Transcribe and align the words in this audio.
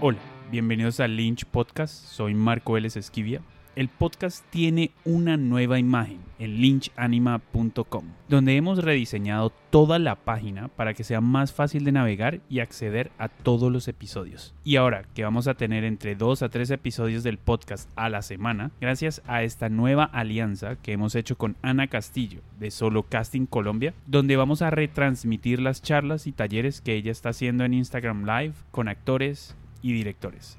Hola, 0.00 0.18
bienvenidos 0.50 1.00
a 1.00 1.08
Lynch 1.08 1.44
Podcast. 1.46 1.94
Soy 1.94 2.34
Marco 2.34 2.72
Vélez 2.72 2.96
Esquivia. 2.96 3.40
El 3.76 3.88
podcast 3.88 4.44
tiene 4.50 4.92
una 5.04 5.36
nueva 5.36 5.80
imagen 5.80 6.20
en 6.38 6.60
lynchanima.com, 6.60 8.04
donde 8.28 8.56
hemos 8.56 8.84
rediseñado 8.84 9.50
toda 9.70 9.98
la 9.98 10.14
página 10.14 10.68
para 10.68 10.94
que 10.94 11.02
sea 11.02 11.20
más 11.20 11.52
fácil 11.52 11.84
de 11.84 11.90
navegar 11.90 12.40
y 12.48 12.60
acceder 12.60 13.10
a 13.18 13.28
todos 13.28 13.72
los 13.72 13.88
episodios. 13.88 14.54
Y 14.62 14.76
ahora 14.76 15.06
que 15.14 15.24
vamos 15.24 15.48
a 15.48 15.54
tener 15.54 15.82
entre 15.82 16.14
2 16.14 16.42
a 16.42 16.50
3 16.50 16.70
episodios 16.70 17.24
del 17.24 17.38
podcast 17.38 17.90
a 17.96 18.08
la 18.08 18.22
semana, 18.22 18.70
gracias 18.80 19.22
a 19.26 19.42
esta 19.42 19.68
nueva 19.68 20.04
alianza 20.04 20.76
que 20.76 20.92
hemos 20.92 21.16
hecho 21.16 21.36
con 21.36 21.56
Ana 21.62 21.88
Castillo 21.88 22.42
de 22.60 22.70
Solo 22.70 23.04
Casting 23.04 23.46
Colombia, 23.46 23.94
donde 24.06 24.36
vamos 24.36 24.62
a 24.62 24.70
retransmitir 24.70 25.60
las 25.60 25.82
charlas 25.82 26.28
y 26.28 26.32
talleres 26.32 26.80
que 26.80 26.94
ella 26.94 27.10
está 27.10 27.30
haciendo 27.30 27.64
en 27.64 27.74
Instagram 27.74 28.24
Live 28.24 28.54
con 28.70 28.86
actores 28.86 29.56
y 29.84 29.92
directores. 29.92 30.58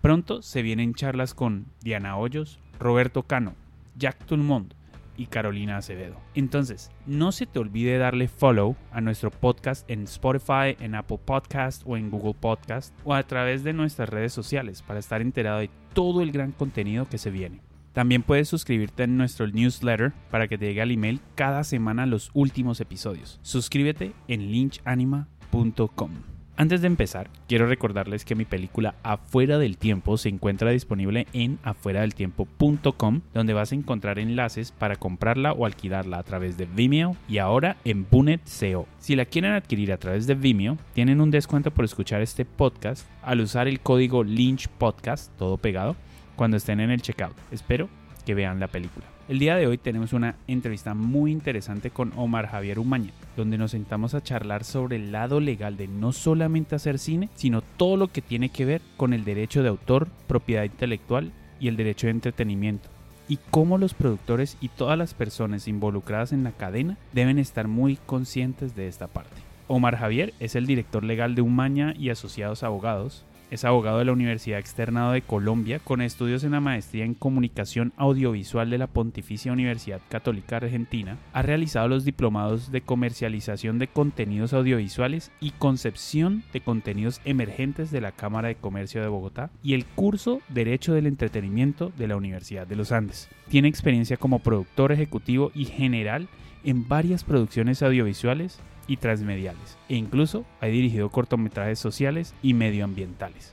Pronto 0.00 0.40
se 0.40 0.62
vienen 0.62 0.94
charlas 0.94 1.34
con 1.34 1.66
Diana 1.82 2.16
Hoyos, 2.16 2.58
Roberto 2.78 3.24
Cano, 3.24 3.54
Jack 3.98 4.24
Tulmont 4.24 4.72
y 5.16 5.26
Carolina 5.26 5.76
Acevedo. 5.76 6.16
Entonces, 6.34 6.90
no 7.04 7.32
se 7.32 7.44
te 7.44 7.58
olvide 7.58 7.98
darle 7.98 8.28
follow 8.28 8.76
a 8.92 9.02
nuestro 9.02 9.30
podcast 9.30 9.90
en 9.90 10.04
Spotify, 10.04 10.76
en 10.80 10.94
Apple 10.94 11.18
Podcast 11.22 11.82
o 11.84 11.98
en 11.98 12.10
Google 12.10 12.36
Podcast 12.40 12.96
o 13.04 13.12
a 13.12 13.22
través 13.24 13.62
de 13.64 13.74
nuestras 13.74 14.08
redes 14.08 14.32
sociales 14.32 14.80
para 14.80 15.00
estar 15.00 15.20
enterado 15.20 15.58
de 15.58 15.68
todo 15.92 16.22
el 16.22 16.32
gran 16.32 16.52
contenido 16.52 17.08
que 17.08 17.18
se 17.18 17.30
viene. 17.30 17.60
También 17.92 18.22
puedes 18.22 18.48
suscribirte 18.48 19.02
en 19.02 19.16
nuestro 19.16 19.48
newsletter 19.48 20.12
para 20.30 20.48
que 20.48 20.56
te 20.56 20.66
llegue 20.66 20.80
al 20.80 20.92
email 20.92 21.20
cada 21.34 21.64
semana 21.64 22.06
los 22.06 22.30
últimos 22.32 22.80
episodios. 22.80 23.40
Suscríbete 23.42 24.12
en 24.28 24.50
lynchanima.com. 24.52 26.29
Antes 26.60 26.82
de 26.82 26.88
empezar, 26.88 27.30
quiero 27.48 27.66
recordarles 27.66 28.26
que 28.26 28.34
mi 28.34 28.44
película 28.44 28.94
Afuera 29.02 29.56
del 29.56 29.78
Tiempo 29.78 30.18
se 30.18 30.28
encuentra 30.28 30.70
disponible 30.70 31.26
en 31.32 31.58
afueradeltiempo.com, 31.62 33.22
donde 33.32 33.54
vas 33.54 33.72
a 33.72 33.74
encontrar 33.74 34.18
enlaces 34.18 34.70
para 34.70 34.96
comprarla 34.96 35.54
o 35.54 35.64
alquilarla 35.64 36.18
a 36.18 36.22
través 36.22 36.58
de 36.58 36.66
Vimeo 36.66 37.16
y 37.30 37.38
ahora 37.38 37.78
en 37.86 38.06
Bunet 38.10 38.42
SEO. 38.44 38.86
Si 38.98 39.16
la 39.16 39.24
quieren 39.24 39.52
adquirir 39.52 39.90
a 39.90 39.96
través 39.96 40.26
de 40.26 40.34
Vimeo, 40.34 40.76
tienen 40.92 41.22
un 41.22 41.30
descuento 41.30 41.70
por 41.70 41.86
escuchar 41.86 42.20
este 42.20 42.44
podcast 42.44 43.08
al 43.22 43.40
usar 43.40 43.66
el 43.66 43.80
código 43.80 44.22
Lynch 44.22 44.68
Podcast, 44.68 45.34
todo 45.38 45.56
pegado, 45.56 45.96
cuando 46.36 46.58
estén 46.58 46.80
en 46.80 46.90
el 46.90 47.00
checkout. 47.00 47.38
Espero 47.50 47.88
que 48.26 48.34
vean 48.34 48.60
la 48.60 48.68
película. 48.68 49.06
El 49.30 49.38
día 49.38 49.54
de 49.54 49.68
hoy 49.68 49.78
tenemos 49.78 50.12
una 50.12 50.34
entrevista 50.48 50.92
muy 50.92 51.30
interesante 51.30 51.90
con 51.90 52.12
Omar 52.16 52.48
Javier 52.48 52.80
Umaña, 52.80 53.12
donde 53.36 53.58
nos 53.58 53.70
sentamos 53.70 54.12
a 54.14 54.24
charlar 54.24 54.64
sobre 54.64 54.96
el 54.96 55.12
lado 55.12 55.38
legal 55.38 55.76
de 55.76 55.86
no 55.86 56.10
solamente 56.10 56.74
hacer 56.74 56.98
cine, 56.98 57.28
sino 57.36 57.62
todo 57.62 57.96
lo 57.96 58.08
que 58.08 58.22
tiene 58.22 58.48
que 58.48 58.64
ver 58.64 58.82
con 58.96 59.12
el 59.12 59.24
derecho 59.24 59.62
de 59.62 59.68
autor, 59.68 60.08
propiedad 60.26 60.64
intelectual 60.64 61.30
y 61.60 61.68
el 61.68 61.76
derecho 61.76 62.08
de 62.08 62.10
entretenimiento 62.10 62.88
y 63.28 63.38
cómo 63.52 63.78
los 63.78 63.94
productores 63.94 64.56
y 64.60 64.66
todas 64.66 64.98
las 64.98 65.14
personas 65.14 65.68
involucradas 65.68 66.32
en 66.32 66.42
la 66.42 66.50
cadena 66.50 66.98
deben 67.12 67.38
estar 67.38 67.68
muy 67.68 68.00
conscientes 68.06 68.74
de 68.74 68.88
esta 68.88 69.06
parte. 69.06 69.36
Omar 69.68 69.96
Javier 69.96 70.34
es 70.40 70.56
el 70.56 70.66
director 70.66 71.04
legal 71.04 71.36
de 71.36 71.42
Umaña 71.42 71.94
y 71.96 72.10
Asociados 72.10 72.64
Abogados, 72.64 73.24
es 73.50 73.64
abogado 73.64 73.98
de 73.98 74.04
la 74.04 74.12
Universidad 74.12 74.58
Externado 74.58 75.12
de 75.12 75.22
Colombia 75.22 75.80
con 75.80 76.00
estudios 76.00 76.44
en 76.44 76.52
la 76.52 76.60
maestría 76.60 77.04
en 77.04 77.14
comunicación 77.14 77.92
audiovisual 77.96 78.70
de 78.70 78.78
la 78.78 78.86
Pontificia 78.86 79.52
Universidad 79.52 80.00
Católica 80.08 80.56
Argentina. 80.56 81.18
Ha 81.32 81.42
realizado 81.42 81.88
los 81.88 82.04
diplomados 82.04 82.70
de 82.70 82.80
comercialización 82.80 83.78
de 83.78 83.88
contenidos 83.88 84.52
audiovisuales 84.52 85.32
y 85.40 85.50
concepción 85.50 86.44
de 86.52 86.60
contenidos 86.60 87.20
emergentes 87.24 87.90
de 87.90 88.00
la 88.00 88.12
Cámara 88.12 88.48
de 88.48 88.54
Comercio 88.54 89.02
de 89.02 89.08
Bogotá 89.08 89.50
y 89.62 89.74
el 89.74 89.84
curso 89.84 90.40
Derecho 90.48 90.94
del 90.94 91.06
Entretenimiento 91.06 91.92
de 91.98 92.08
la 92.08 92.16
Universidad 92.16 92.66
de 92.66 92.76
los 92.76 92.92
Andes. 92.92 93.28
Tiene 93.48 93.68
experiencia 93.68 94.16
como 94.16 94.38
productor 94.38 94.92
ejecutivo 94.92 95.50
y 95.54 95.64
general 95.64 96.28
en 96.62 96.86
varias 96.88 97.24
producciones 97.24 97.82
audiovisuales 97.82 98.60
y 98.90 98.96
transmediales, 98.96 99.78
e 99.88 99.94
incluso 99.94 100.44
ha 100.60 100.66
dirigido 100.66 101.10
cortometrajes 101.10 101.78
sociales 101.78 102.34
y 102.42 102.54
medioambientales. 102.54 103.52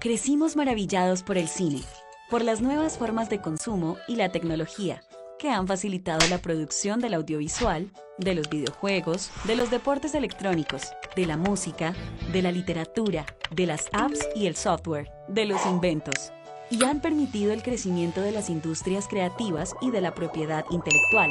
Crecimos 0.00 0.56
maravillados 0.56 1.22
por 1.22 1.36
el 1.36 1.46
cine, 1.46 1.82
por 2.30 2.42
las 2.42 2.62
nuevas 2.62 2.96
formas 2.96 3.28
de 3.28 3.42
consumo 3.42 3.98
y 4.08 4.16
la 4.16 4.30
tecnología 4.30 5.02
que 5.38 5.50
han 5.50 5.66
facilitado 5.66 6.26
la 6.28 6.38
producción 6.38 7.00
del 7.00 7.12
audiovisual, 7.12 7.90
de 8.16 8.34
los 8.34 8.48
videojuegos, 8.48 9.30
de 9.44 9.56
los 9.56 9.70
deportes 9.70 10.14
electrónicos, 10.14 10.92
de 11.16 11.26
la 11.26 11.36
música, 11.36 11.94
de 12.32 12.40
la 12.40 12.50
literatura, 12.50 13.26
de 13.50 13.66
las 13.66 13.88
apps 13.92 14.26
y 14.34 14.46
el 14.46 14.56
software, 14.56 15.10
de 15.28 15.44
los 15.44 15.66
inventos, 15.66 16.32
y 16.70 16.82
han 16.82 17.00
permitido 17.00 17.52
el 17.52 17.62
crecimiento 17.62 18.22
de 18.22 18.32
las 18.32 18.48
industrias 18.48 19.06
creativas 19.06 19.74
y 19.82 19.90
de 19.90 20.00
la 20.00 20.14
propiedad 20.14 20.64
intelectual 20.70 21.30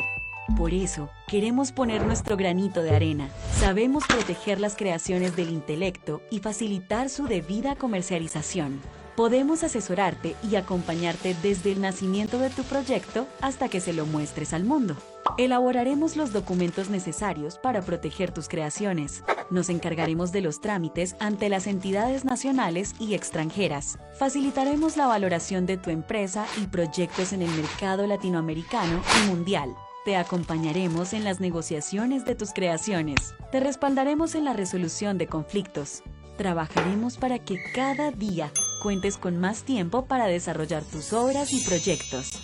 por 0.55 0.73
eso, 0.73 1.09
queremos 1.27 1.71
poner 1.71 2.05
nuestro 2.05 2.37
granito 2.37 2.81
de 2.81 2.95
arena. 2.95 3.29
Sabemos 3.59 4.03
proteger 4.07 4.59
las 4.59 4.75
creaciones 4.75 5.35
del 5.35 5.49
intelecto 5.49 6.21
y 6.29 6.39
facilitar 6.39 7.09
su 7.09 7.27
debida 7.27 7.75
comercialización. 7.75 8.79
Podemos 9.15 9.63
asesorarte 9.63 10.35
y 10.49 10.55
acompañarte 10.55 11.35
desde 11.43 11.71
el 11.71 11.81
nacimiento 11.81 12.39
de 12.39 12.49
tu 12.49 12.63
proyecto 12.63 13.27
hasta 13.41 13.69
que 13.69 13.79
se 13.79 13.93
lo 13.93 14.07
muestres 14.07 14.53
al 14.53 14.63
mundo. 14.63 14.95
Elaboraremos 15.37 16.15
los 16.15 16.33
documentos 16.33 16.89
necesarios 16.89 17.59
para 17.59 17.81
proteger 17.81 18.31
tus 18.31 18.47
creaciones. 18.47 19.23
Nos 19.51 19.69
encargaremos 19.69 20.31
de 20.31 20.41
los 20.41 20.61
trámites 20.61 21.15
ante 21.19 21.47
las 21.49 21.67
entidades 21.67 22.25
nacionales 22.25 22.95
y 22.99 23.13
extranjeras. 23.13 23.99
Facilitaremos 24.17 24.97
la 24.97 25.05
valoración 25.05 25.67
de 25.67 25.77
tu 25.77 25.91
empresa 25.91 26.47
y 26.61 26.65
proyectos 26.67 27.33
en 27.33 27.43
el 27.43 27.51
mercado 27.51 28.07
latinoamericano 28.07 28.99
y 29.21 29.27
mundial. 29.27 29.75
Te 30.05 30.17
acompañaremos 30.17 31.13
en 31.13 31.23
las 31.23 31.39
negociaciones 31.39 32.25
de 32.25 32.35
tus 32.35 32.51
creaciones. 32.51 33.33
Te 33.53 33.61
respaldaremos 33.61 34.35
en 34.35 34.43
la 34.43 34.51
resolución 34.51 35.17
de 35.17 35.27
conflictos. 35.27 36.03
Trabajaremos 36.35 37.17
para 37.17 37.39
que 37.39 37.57
cada 37.73 38.11
día 38.11 38.51
cuentes 38.81 39.17
con 39.17 39.39
más 39.39 39.63
tiempo 39.63 40.05
para 40.05 40.25
desarrollar 40.25 40.83
tus 40.83 41.13
obras 41.13 41.53
y 41.53 41.61
proyectos. 41.61 42.41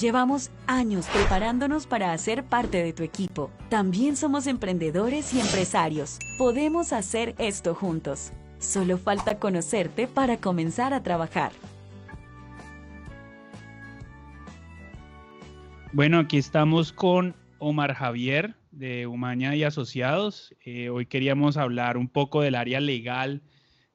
Llevamos 0.00 0.50
años 0.66 1.04
preparándonos 1.12 1.86
para 1.86 2.12
hacer 2.14 2.42
parte 2.42 2.82
de 2.82 2.94
tu 2.94 3.02
equipo. 3.02 3.50
También 3.68 4.16
somos 4.16 4.46
emprendedores 4.46 5.34
y 5.34 5.40
empresarios. 5.40 6.18
Podemos 6.38 6.94
hacer 6.94 7.34
esto 7.36 7.74
juntos. 7.74 8.32
Solo 8.58 8.96
falta 8.96 9.38
conocerte 9.38 10.06
para 10.06 10.38
comenzar 10.38 10.94
a 10.94 11.02
trabajar. 11.02 11.52
Bueno, 15.94 16.18
aquí 16.18 16.38
estamos 16.38 16.92
con 16.92 17.36
Omar 17.60 17.94
Javier 17.94 18.56
de 18.72 19.06
Humaña 19.06 19.54
y 19.54 19.62
Asociados. 19.62 20.52
Eh, 20.64 20.88
hoy 20.88 21.06
queríamos 21.06 21.56
hablar 21.56 21.98
un 21.98 22.08
poco 22.08 22.42
del 22.42 22.56
área 22.56 22.80
legal 22.80 23.42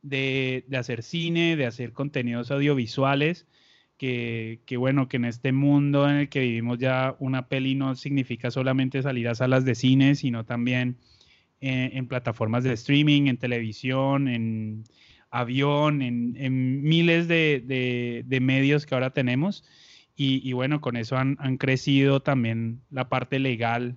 de, 0.01 0.63
hacer 0.73 1.03
cine, 1.03 1.57
de 1.57 1.65
hacer 1.65 1.91
contenidos 1.91 2.51
audiovisuales, 2.51 3.47
que, 3.97 4.61
bueno, 4.77 5.09
que 5.09 5.17
en 5.17 5.25
este 5.25 5.51
mundo 5.51 6.09
en 6.09 6.15
el 6.15 6.29
que 6.29 6.39
vivimos 6.39 6.77
ya 6.77 7.17
una 7.19 7.49
peli 7.49 7.75
no 7.75 7.93
significa 7.95 8.49
solamente 8.49 9.01
salir 9.01 9.27
a 9.27 9.35
salas 9.35 9.65
de 9.65 9.75
cine, 9.75 10.15
sino 10.15 10.45
también 10.45 10.99
en, 11.59 12.07
plataformas 12.07 12.63
de 12.63 12.71
streaming, 12.71 13.27
en 13.27 13.35
televisión, 13.35 14.29
en 14.29 14.85
avión, 15.31 16.01
en, 16.01 16.81
miles 16.81 17.27
de 17.27 18.39
medios 18.41 18.85
que 18.85 18.95
ahora 18.95 19.09
tenemos. 19.09 19.65
Y, 20.21 20.51
bueno, 20.51 20.81
con 20.81 20.97
eso 20.97 21.15
han, 21.15 21.37
crecido 21.57 22.21
también 22.21 22.81
la 22.89 23.07
parte 23.07 23.39
legal 23.39 23.95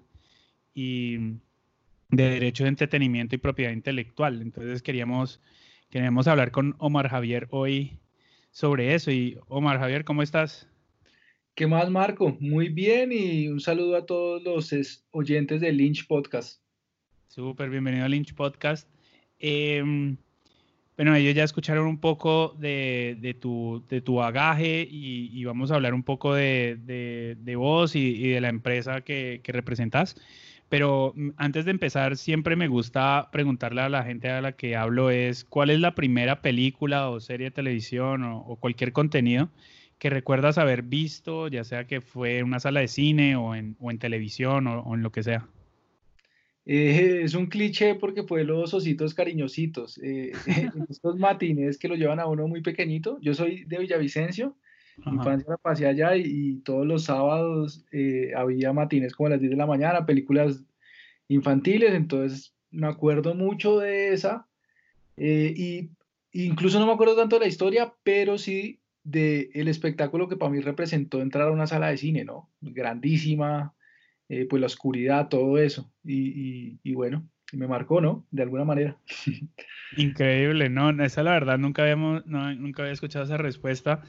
y 0.73 1.17
de 2.11 2.31
derecho 2.31 2.63
de 2.63 2.69
entretenimiento 2.69 3.35
y 3.35 3.39
propiedad 3.39 3.73
intelectual. 3.73 4.41
Entonces 4.41 4.83
queríamos, 4.83 5.41
queríamos 5.91 6.29
hablar 6.29 6.53
con 6.53 6.77
Omar 6.79 7.09
Javier 7.09 7.49
hoy 7.51 7.99
sobre 8.53 8.95
eso. 8.95 9.11
Y 9.11 9.37
Omar 9.49 9.81
Javier, 9.81 10.05
¿cómo 10.05 10.23
estás? 10.23 10.69
¿Qué 11.57 11.67
más, 11.67 11.91
Marco? 11.91 12.37
Muy 12.39 12.69
bien 12.69 13.11
y 13.11 13.49
un 13.49 13.59
saludo 13.59 13.97
a 13.97 14.07
todos 14.07 14.45
los 14.45 15.05
oyentes 15.11 15.61
de 15.61 15.73
Lynch 15.73 16.07
Podcast. 16.07 16.63
Súper, 17.27 17.69
bienvenido 17.69 18.05
a 18.05 18.09
Lynch 18.09 18.33
Podcast. 18.33 18.89
Em, 19.41 20.17
bueno, 20.97 21.15
ellos 21.15 21.35
ya 21.35 21.45
escucharon 21.45 21.87
un 21.87 21.99
poco 21.99 22.55
de, 22.59 23.37
tu, 23.41 23.83
de 23.89 24.01
bagaje 24.01 24.87
y, 24.91 25.45
vamos 25.45 25.71
a 25.71 25.77
hablar 25.77 25.95
un 25.95 26.03
poco 26.03 26.35
de, 26.35 27.37
vos 27.57 27.97
y, 27.97 28.29
de 28.29 28.41
la 28.41 28.49
empresa 28.49 29.01
que, 29.01 29.41
que, 29.43 29.53
representas. 29.53 30.17
Pero 30.69 31.13
mm, 31.17 31.31
antes 31.37 31.65
de 31.65 31.71
empezar, 31.71 32.17
siempre 32.17 32.57
me 32.57 32.69
gusta 32.69 33.31
preguntarle 33.33 33.83
a 33.83 33.89
la 33.89 34.05
gente 34.05 34.31
a 34.31 34.43
la 34.43 34.53
que 34.53 34.77
hablo 34.77 35.11
es, 35.11 35.45
¿cuál 35.45 35.71
es 35.71 35.81
la 35.81 35.95
primera 35.95 36.43
película 36.43 37.09
o 37.11 37.21
serie 37.21 37.47
de 37.47 37.51
televisión 37.53 38.25
o, 38.25 38.57
cualquier 38.57 38.93
contenido 38.93 39.51
que 39.99 40.11
recuerdas 40.11 40.59
haber 40.59 40.83
visto, 40.83 41.49
ya 41.49 41.65
sea 41.65 41.87
que 41.87 42.01
fue 42.01 42.39
en 42.39 42.47
una 42.47 42.61
sala 42.61 42.81
de 42.81 42.89
cine 42.89 43.37
o 43.37 43.55
en, 43.55 43.77
o 43.81 43.91
en 43.91 43.99
televisión 43.99 44.67
o, 44.67 44.81
o 44.81 44.95
en 44.95 45.03
lo 45.03 45.13
que 45.13 45.23
sea? 45.23 45.47
Eh, 46.65 47.23
es 47.25 47.35
un 47.35 47.47
cliché 47.47 47.97
porque 47.97 48.23
fue 48.23 48.45
los 48.45 48.73
ositos 48.75 49.15
cariñositos. 49.15 49.99
Eh, 50.03 50.33
estos 50.91 51.19
matines 51.19 51.79
que 51.79 51.89
lo 51.89 51.97
llevan 51.97 52.21
a 52.21 52.27
uno 52.27 52.47
muy 52.49 52.63
pequeñito. 52.63 53.19
Yo 53.21 53.35
soy 53.35 53.65
de 53.65 53.79
Villavicencio. 53.79 54.57
Mi 55.07 55.17
infancia 55.17 55.49
la 55.49 55.57
pasé 55.57 55.87
allá 55.87 56.17
y, 56.17 56.57
todos 56.65 56.87
los 56.87 57.05
sábados 57.05 57.83
eh, 57.93 58.33
había 58.37 58.75
matines 58.75 59.15
como 59.15 59.29
a 59.29 59.31
las 59.31 59.41
10 59.41 59.53
de 59.53 59.57
la 59.57 59.67
mañana, 59.67 60.05
películas 60.05 60.63
infantiles. 61.29 61.95
Entonces 61.95 62.55
me 62.71 62.87
acuerdo 62.87 63.35
mucho 63.35 63.79
de 63.79 64.13
esa. 64.13 64.47
y 65.17 65.91
incluso 66.33 66.79
no 66.79 66.87
me 66.87 66.93
acuerdo 66.93 67.17
tanto 67.17 67.37
de 67.37 67.41
la 67.41 67.49
historia, 67.49 67.95
pero 68.05 68.37
sí 68.37 68.81
de 69.03 69.51
el 69.55 69.69
espectáculo 69.69 70.29
que 70.29 70.37
para 70.37 70.53
mí 70.53 70.61
representó 70.61 71.21
entrar 71.21 71.49
a 71.49 71.53
una 71.53 71.67
sala 71.67 71.89
de 71.89 71.97
cine, 71.97 72.25
¿no? 72.25 72.51
Grandísima, 72.61 73.75
eh, 74.33 74.47
pues 74.49 74.61
la 74.61 74.67
oscuridad, 74.67 75.29
todo 75.29 75.59
eso. 75.59 75.93
Y, 76.03 76.79
y, 76.83 76.95
bueno, 76.95 77.29
me 77.53 77.69
marcó, 77.69 78.01
¿no? 78.01 78.25
De 78.31 78.43
alguna 78.43 78.65
manera. 78.65 78.97
Increíble, 79.99 80.71
¿no? 80.71 80.89
Esa 81.05 81.23
la 81.23 81.33
verdad, 81.33 81.59
nunca, 81.59 81.83
habíamos, 81.83 82.25
nunca 82.25 82.83
había 82.83 82.95
escuchado 82.95 83.27
esa 83.27 83.37
respuesta, 83.37 84.01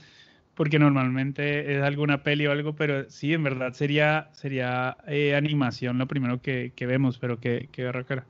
porque 0.56 0.80
normalmente 0.80 1.76
es 1.76 1.84
alguna 1.84 2.24
peli 2.24 2.48
o 2.48 2.54
algo, 2.54 2.74
pero 2.74 3.10
sí, 3.10 3.34
en 3.34 3.44
verdad 3.44 3.74
sería, 3.74 4.30
sería 4.32 4.96
eh, 5.08 5.36
animación 5.36 5.98
lo 5.98 6.08
primero 6.08 6.42
que, 6.42 6.72
que, 6.74 6.86
vemos, 6.86 7.18
pero 7.18 7.42
que, 7.42 7.68
que 7.74 7.84
cara. 8.08 8.26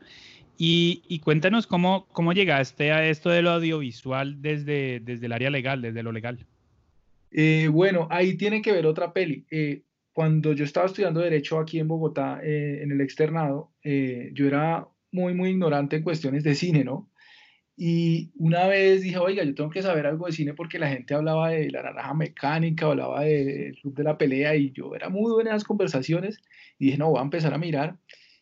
Y, 0.57 1.03
y, 1.07 1.19
cuéntanos 1.19 1.67
cómo, 1.67 2.07
cómo 2.11 2.33
llegaste 2.33 2.91
a 2.91 3.07
esto 3.07 3.29
de 3.29 3.43
lo 3.43 3.51
audiovisual 3.51 4.41
desde, 4.41 4.99
desde 4.99 5.27
el 5.27 5.33
área 5.33 5.51
legal, 5.51 5.83
desde 5.83 6.01
lo 6.01 6.11
legal. 6.11 6.43
Eh, 7.29 7.67
bueno, 7.71 8.07
ahí 8.09 8.35
tiene 8.35 8.63
que 8.63 8.71
ver 8.71 8.87
otra 8.87 9.13
peli. 9.13 9.45
Eh, 9.51 9.83
cuando 10.13 10.53
yo 10.53 10.63
estaba 10.63 10.85
estudiando 10.85 11.19
Derecho 11.19 11.59
aquí 11.59 11.79
en 11.79 11.87
Bogotá, 11.87 12.39
eh, 12.43 12.81
en 12.83 12.91
el 12.91 13.01
externado, 13.01 13.71
yo 13.83 14.47
era 14.47 14.87
muy, 15.11 15.33
muy 15.33 15.49
ignorante 15.49 15.97
en 15.97 16.03
cuestiones 16.03 16.43
de 16.43 16.55
cine, 16.55 16.83
¿no? 16.83 17.09
Y 17.75 18.31
una 18.35 18.67
vez 18.67 19.01
dije, 19.01 19.17
oiga, 19.17 19.43
yo 19.43 19.55
tengo 19.55 19.69
que 19.71 19.81
saber 19.81 20.05
algo 20.05 20.27
de 20.27 20.31
cine 20.31 20.53
porque 20.53 20.77
la 20.77 20.89
gente 20.89 21.15
hablaba 21.15 21.49
de 21.49 21.71
la 21.71 21.81
naranja 21.81 22.13
mecánica, 22.13 22.85
hablaba 22.85 23.21
del 23.21 23.75
club 23.81 23.95
de 23.95 24.03
la 24.03 24.17
pelea 24.17 24.55
y 24.55 24.71
yo 24.71 24.93
era 24.95 25.09
muy 25.09 25.31
buena 25.31 25.49
en 25.49 25.55
las 25.55 25.63
conversaciones 25.63 26.39
y 26.77 26.85
dije, 26.85 26.97
no, 26.97 27.09
voy 27.09 27.19
a 27.19 27.23
empezar 27.23 27.53
a 27.53 27.57
mirar. 27.57 27.97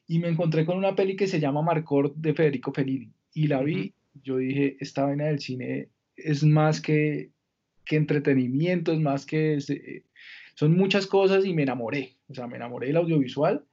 Y 0.05 0.19
me 0.19 0.27
encontré 0.27 0.65
con 0.65 0.77
una 0.77 0.95
peli 0.95 1.15
que 1.15 1.27
se 1.27 1.39
llama 1.39 1.61
Marcor 1.61 2.13
de 2.15 2.33
Federico 2.33 2.73
Fellini 2.73 3.13
y 3.33 3.47
la 3.47 3.61
vi. 3.61 3.93
Yo 4.21 4.37
dije, 4.37 4.75
esta 4.81 5.05
vaina 5.05 5.25
del 5.25 5.39
cine 5.39 5.87
es 6.17 6.43
más 6.43 6.81
que 6.81 7.31
que 7.85 7.95
entretenimiento, 7.95 8.93
es 8.93 8.99
más 8.99 9.25
que... 9.25 9.57
Eh, 9.57 10.03
son 10.55 10.75
muchas 10.75 11.07
cosas 11.07 11.45
y 11.45 11.53
me 11.53 11.63
enamoré, 11.63 12.17
o 12.27 12.33
sea, 12.33 12.47
me 12.47 12.57
enamoré 12.57 12.87
del 12.87 12.97
audiovisual 12.97 13.65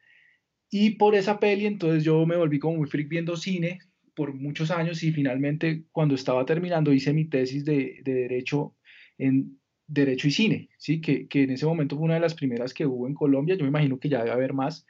y 0.71 0.91
por 0.91 1.15
esa 1.15 1.41
peli 1.41 1.67
entonces 1.67 2.05
yo 2.05 2.27
me 2.27 2.37
volví 2.37 2.59
como 2.59 2.77
muy 2.77 2.89
freak 2.89 3.09
viendo 3.09 3.37
cine 3.37 3.79
por 4.15 4.35
muchos 4.35 4.71
años 4.71 5.03
y 5.03 5.13
finalmente 5.13 5.85
cuando 5.93 6.15
estaba 6.15 6.45
terminando 6.45 6.93
hice 6.93 7.13
mi 7.13 7.25
tesis 7.25 7.65
de, 7.65 8.01
de 8.03 8.15
Derecho 8.15 8.75
en 9.17 9.59
Derecho 9.87 10.29
y 10.29 10.31
Cine, 10.31 10.69
¿sí? 10.77 11.01
Que, 11.01 11.27
que, 11.29 11.45
en 11.45 11.51
ese 11.51 11.65
momento 11.65 11.97
fue 11.97 12.05
una 12.05 12.15
de 12.15 12.21
las 12.21 12.35
primeras 12.35 12.75
que 12.75 12.85
hubo 12.85 13.07
en 13.07 13.15
Colombia, 13.15 13.55
yo 13.55 13.63
me 13.63 13.71
imagino 13.71 13.99
que 13.99 14.11
ya 14.11 14.19
debe 14.19 14.33
haber 14.33 14.53
más. 14.53 14.87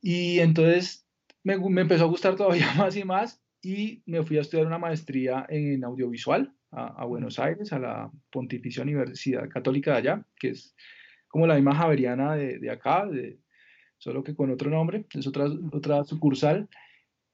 Y 0.00 0.38
entonces 0.38 1.06
me, 1.42 1.58
me 1.58 1.80
empezó 1.82 2.04
a 2.04 2.08
gustar 2.08 2.36
todavía 2.36 2.72
más 2.76 2.96
y 2.96 3.04
más 3.04 3.42
y 3.62 4.02
me 4.06 4.22
fui 4.22 4.38
a 4.38 4.42
estudiar 4.42 4.66
una 4.66 4.78
maestría 4.78 5.46
en 5.48 5.84
audiovisual 5.84 6.54
a, 6.70 7.04
Buenos 7.04 7.38
Aires, 7.38 7.72
a 7.72 7.78
la 7.78 8.10
Pontificia 8.30 8.82
Universidad 8.82 9.48
Católica 9.48 9.92
de 9.92 9.98
allá, 9.98 10.26
que 10.38 10.50
es 10.50 10.76
como 11.30 11.46
la 11.46 11.54
misma 11.54 11.74
Javeriana 11.74 12.34
de, 12.36 12.58
de 12.58 12.70
acá, 12.70 13.06
de, 13.06 13.38
solo 13.96 14.22
que 14.22 14.34
con 14.34 14.50
otro 14.50 14.70
nombre, 14.70 15.06
es 15.14 15.26
otra, 15.26 15.46
otra 15.72 16.04
sucursal. 16.04 16.68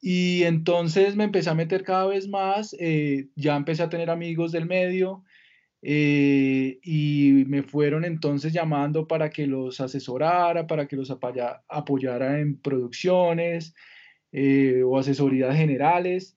Y 0.00 0.43
entonces 0.43 1.16
me 1.16 1.25
empecé 1.25 1.50
a 1.50 1.54
meter 1.54 1.82
cada 1.82 2.06
vez 2.06 2.28
más, 2.28 2.76
eh, 2.78 3.28
ya 3.34 3.56
empecé 3.56 3.82
a 3.82 3.88
tener 3.88 4.10
amigos 4.10 4.52
del 4.52 4.66
medio 4.66 5.25
eh, 5.82 6.78
y 6.82 7.44
me 7.46 7.62
fueron 7.62 8.04
entonces 8.04 8.52
llamando 8.52 9.06
para 9.06 9.31
que 9.31 9.46
los 9.46 9.81
asesorara, 9.81 10.66
para 10.66 10.87
que 10.87 10.96
los 10.96 11.10
apoyara 11.10 12.40
en 12.40 12.60
producciones 12.60 13.75
eh, 14.32 14.82
o 14.84 14.98
asesorías 14.98 15.56
generales. 15.56 16.35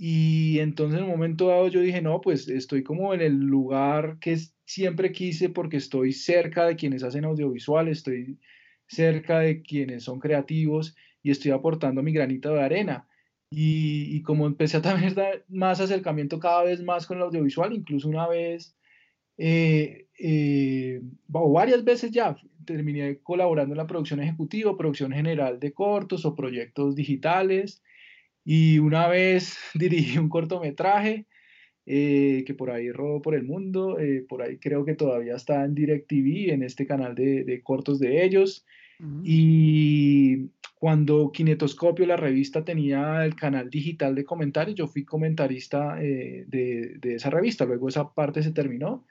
Y 0.00 0.60
entonces 0.60 1.00
en 1.00 1.06
un 1.06 1.10
momento 1.10 1.48
dado 1.48 1.66
yo 1.66 1.80
dije, 1.80 2.00
no, 2.00 2.20
pues 2.20 2.46
estoy 2.46 2.84
como 2.84 3.12
en 3.14 3.20
el 3.20 3.34
lugar 3.34 4.18
que 4.20 4.38
siempre 4.64 5.10
quise 5.10 5.48
porque 5.48 5.76
estoy 5.78 6.12
cerca 6.12 6.66
de 6.66 6.76
quienes 6.76 7.02
hacen 7.02 7.24
audiovisual, 7.24 7.88
estoy 7.88 8.38
cerca 8.86 9.40
de 9.40 9.60
quienes 9.60 10.04
son 10.04 10.20
creativos 10.20 10.94
y 11.20 11.32
estoy 11.32 11.50
aportando 11.50 12.00
mi 12.04 12.12
granito 12.12 12.54
de 12.54 12.62
arena. 12.62 13.08
Y, 13.50 14.22
como 14.22 14.46
empecé 14.46 14.76
a 14.76 14.82
tener 14.82 15.44
más 15.48 15.80
acercamiento 15.80 16.38
cada 16.38 16.62
vez 16.62 16.80
más 16.80 17.04
con 17.04 17.16
el 17.16 17.24
audiovisual, 17.24 17.72
incluso 17.72 18.08
una 18.08 18.28
vez, 18.28 18.76
eh, 19.36 20.06
eh, 20.16 21.02
o 21.32 21.52
varias 21.52 21.82
veces 21.82 22.12
ya, 22.12 22.36
terminé 22.64 23.18
colaborando 23.18 23.72
en 23.72 23.78
la 23.78 23.86
producción 23.88 24.20
ejecutiva, 24.20 24.76
producción 24.76 25.10
general 25.10 25.58
de 25.58 25.72
cortos 25.72 26.24
o 26.24 26.36
proyectos 26.36 26.94
digitales. 26.94 27.82
Y 28.50 28.78
una 28.78 29.08
vez 29.08 29.58
dirigí 29.74 30.16
un 30.16 30.30
cortometraje 30.30 31.26
eh, 31.84 32.44
que 32.46 32.54
por 32.54 32.70
ahí 32.70 32.90
rodó 32.90 33.20
por 33.20 33.34
el 33.34 33.44
mundo, 33.44 33.98
eh, 33.98 34.24
por 34.26 34.40
ahí 34.40 34.56
creo 34.56 34.86
que 34.86 34.94
todavía 34.94 35.36
está 35.36 35.66
en 35.66 35.74
DirecTV, 35.74 36.54
en 36.54 36.62
este 36.62 36.86
canal 36.86 37.14
de, 37.14 37.60
cortos 37.62 37.98
de 37.98 38.24
ellos. 38.24 38.64
Y 39.22 40.48
cuando 40.74 41.30
Kinetoscopio, 41.30 42.06
la 42.06 42.16
revista, 42.16 42.64
tenía 42.64 43.22
el 43.26 43.36
canal 43.36 43.68
digital 43.68 44.14
de 44.14 44.24
comentarios, 44.24 44.76
yo 44.76 44.88
fui 44.88 45.04
comentarista 45.04 46.02
eh, 46.02 46.46
de, 46.48 46.96
de, 47.00 47.14
esa 47.16 47.28
revista, 47.28 47.66
luego 47.66 47.88
esa 47.88 48.14
parte 48.14 48.42
se 48.42 48.52
terminó. 48.52 49.04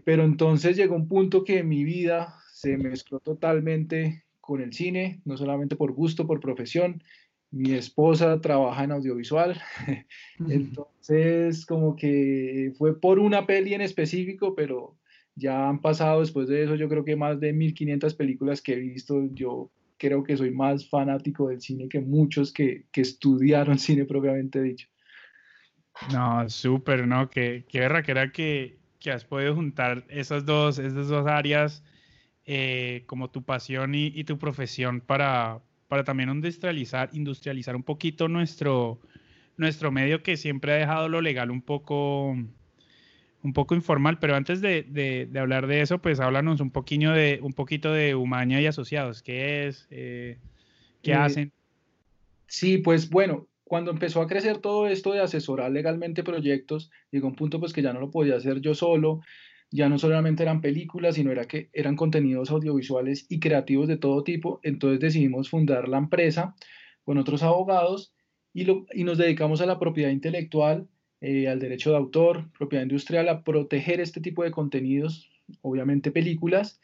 pero 0.00 0.24
entonces 0.24 0.74
llegó 0.74 0.96
un 0.96 1.06
punto 1.06 1.44
que 1.44 1.62
mi 1.62 1.84
vida 1.84 2.34
se 2.50 2.78
mezcló 2.78 3.20
totalmente 3.20 4.24
con 4.40 4.62
el 4.62 4.72
cine, 4.72 5.20
no 5.26 5.36
solamente 5.36 5.76
por 5.76 5.92
gusto, 5.92 6.26
por 6.26 6.40
profesión, 6.40 7.02
mi 7.50 7.72
esposa 7.72 8.40
trabaja 8.40 8.84
en 8.84 8.92
audiovisual, 8.92 9.60
entonces 10.48 11.66
como 11.66 11.96
que 11.96 12.72
fue 12.78 12.98
por 12.98 13.18
una 13.18 13.46
peli 13.46 13.74
en 13.74 13.80
específico, 13.80 14.54
pero 14.54 14.96
ya 15.34 15.68
han 15.68 15.80
pasado 15.80 16.20
después 16.20 16.48
de 16.48 16.62
eso 16.62 16.76
yo 16.76 16.88
creo 16.88 17.04
que 17.04 17.16
más 17.16 17.40
de 17.40 17.52
1500 17.52 18.14
películas 18.14 18.62
que 18.62 18.74
he 18.74 18.78
visto, 18.78 19.26
yo 19.32 19.70
creo 19.96 20.22
que 20.22 20.36
soy 20.36 20.50
más 20.50 20.88
fanático 20.88 21.48
del 21.48 21.60
cine 21.60 21.88
que 21.88 22.00
muchos 22.00 22.52
que, 22.52 22.86
que 22.92 23.00
estudiaron 23.00 23.78
cine 23.78 24.04
propiamente 24.04 24.62
dicho. 24.62 24.88
No, 26.12 26.48
súper, 26.48 27.06
¿no? 27.06 27.28
Qué, 27.28 27.66
qué 27.68 27.78
era 27.78 28.02
que, 28.32 28.78
que 28.98 29.10
has 29.10 29.24
podido 29.24 29.54
juntar 29.54 30.04
esas 30.08 30.46
dos, 30.46 30.78
esas 30.78 31.08
dos 31.08 31.26
áreas 31.26 31.82
eh, 32.46 33.02
como 33.06 33.30
tu 33.30 33.42
pasión 33.42 33.94
y, 33.94 34.06
y 34.06 34.24
tu 34.24 34.38
profesión 34.38 35.00
para, 35.00 35.60
para 35.90 36.04
también 36.04 36.30
industrializar, 36.30 37.10
industrializar 37.12 37.74
un 37.74 37.82
poquito 37.82 38.28
nuestro, 38.28 39.00
nuestro 39.56 39.90
medio 39.90 40.22
que 40.22 40.36
siempre 40.36 40.72
ha 40.72 40.76
dejado 40.76 41.08
lo 41.08 41.20
legal 41.20 41.50
un 41.50 41.62
poco, 41.62 42.28
un 42.30 43.52
poco 43.52 43.74
informal. 43.74 44.20
Pero 44.20 44.36
antes 44.36 44.60
de, 44.60 44.84
de, 44.84 45.28
hablar 45.40 45.66
de 45.66 45.80
eso, 45.80 45.98
pues 45.98 46.20
háblanos 46.20 46.60
un 46.60 46.70
poquito 46.70 47.10
de, 47.10 47.40
un 47.42 47.54
poquito 47.54 47.92
de 47.92 48.14
Umaña 48.14 48.60
y 48.60 48.66
Asociados. 48.66 49.20
¿Qué 49.20 49.66
es? 49.66 49.88
Eh, 49.90 50.38
¿Qué 51.02 51.10
eh, 51.10 51.14
hacen? 51.14 51.52
Sí, 52.46 52.78
pues 52.78 53.10
bueno, 53.10 53.48
cuando 53.64 53.90
empezó 53.90 54.22
a 54.22 54.28
crecer 54.28 54.58
todo 54.58 54.86
esto 54.86 55.12
de 55.12 55.22
asesorar 55.22 55.72
legalmente 55.72 56.22
proyectos, 56.22 56.92
llegó 57.10 57.26
un 57.26 57.34
punto 57.34 57.58
pues 57.58 57.72
que 57.72 57.82
ya 57.82 57.92
no 57.92 57.98
lo 57.98 58.12
podía 58.12 58.36
hacer 58.36 58.60
yo 58.60 58.76
solo 58.76 59.22
ya 59.70 59.88
no 59.88 59.98
solamente 59.98 60.42
eran 60.42 60.60
películas, 60.60 61.14
sino 61.14 61.30
era 61.30 61.46
que 61.46 61.70
eran 61.72 61.96
contenidos 61.96 62.50
audiovisuales 62.50 63.26
y 63.28 63.38
creativos 63.38 63.86
de 63.88 63.96
todo 63.96 64.24
tipo. 64.24 64.60
Entonces 64.62 65.00
decidimos 65.00 65.48
fundar 65.48 65.88
la 65.88 65.98
empresa 65.98 66.54
con 67.04 67.18
otros 67.18 67.42
abogados 67.42 68.12
y, 68.52 68.64
lo, 68.64 68.86
y 68.92 69.04
nos 69.04 69.18
dedicamos 69.18 69.60
a 69.60 69.66
la 69.66 69.78
propiedad 69.78 70.10
intelectual, 70.10 70.88
eh, 71.20 71.48
al 71.48 71.60
derecho 71.60 71.90
de 71.90 71.96
autor, 71.98 72.50
propiedad 72.58 72.82
industrial, 72.82 73.28
a 73.28 73.44
proteger 73.44 74.00
este 74.00 74.20
tipo 74.20 74.42
de 74.42 74.50
contenidos, 74.50 75.30
obviamente 75.62 76.10
películas. 76.10 76.80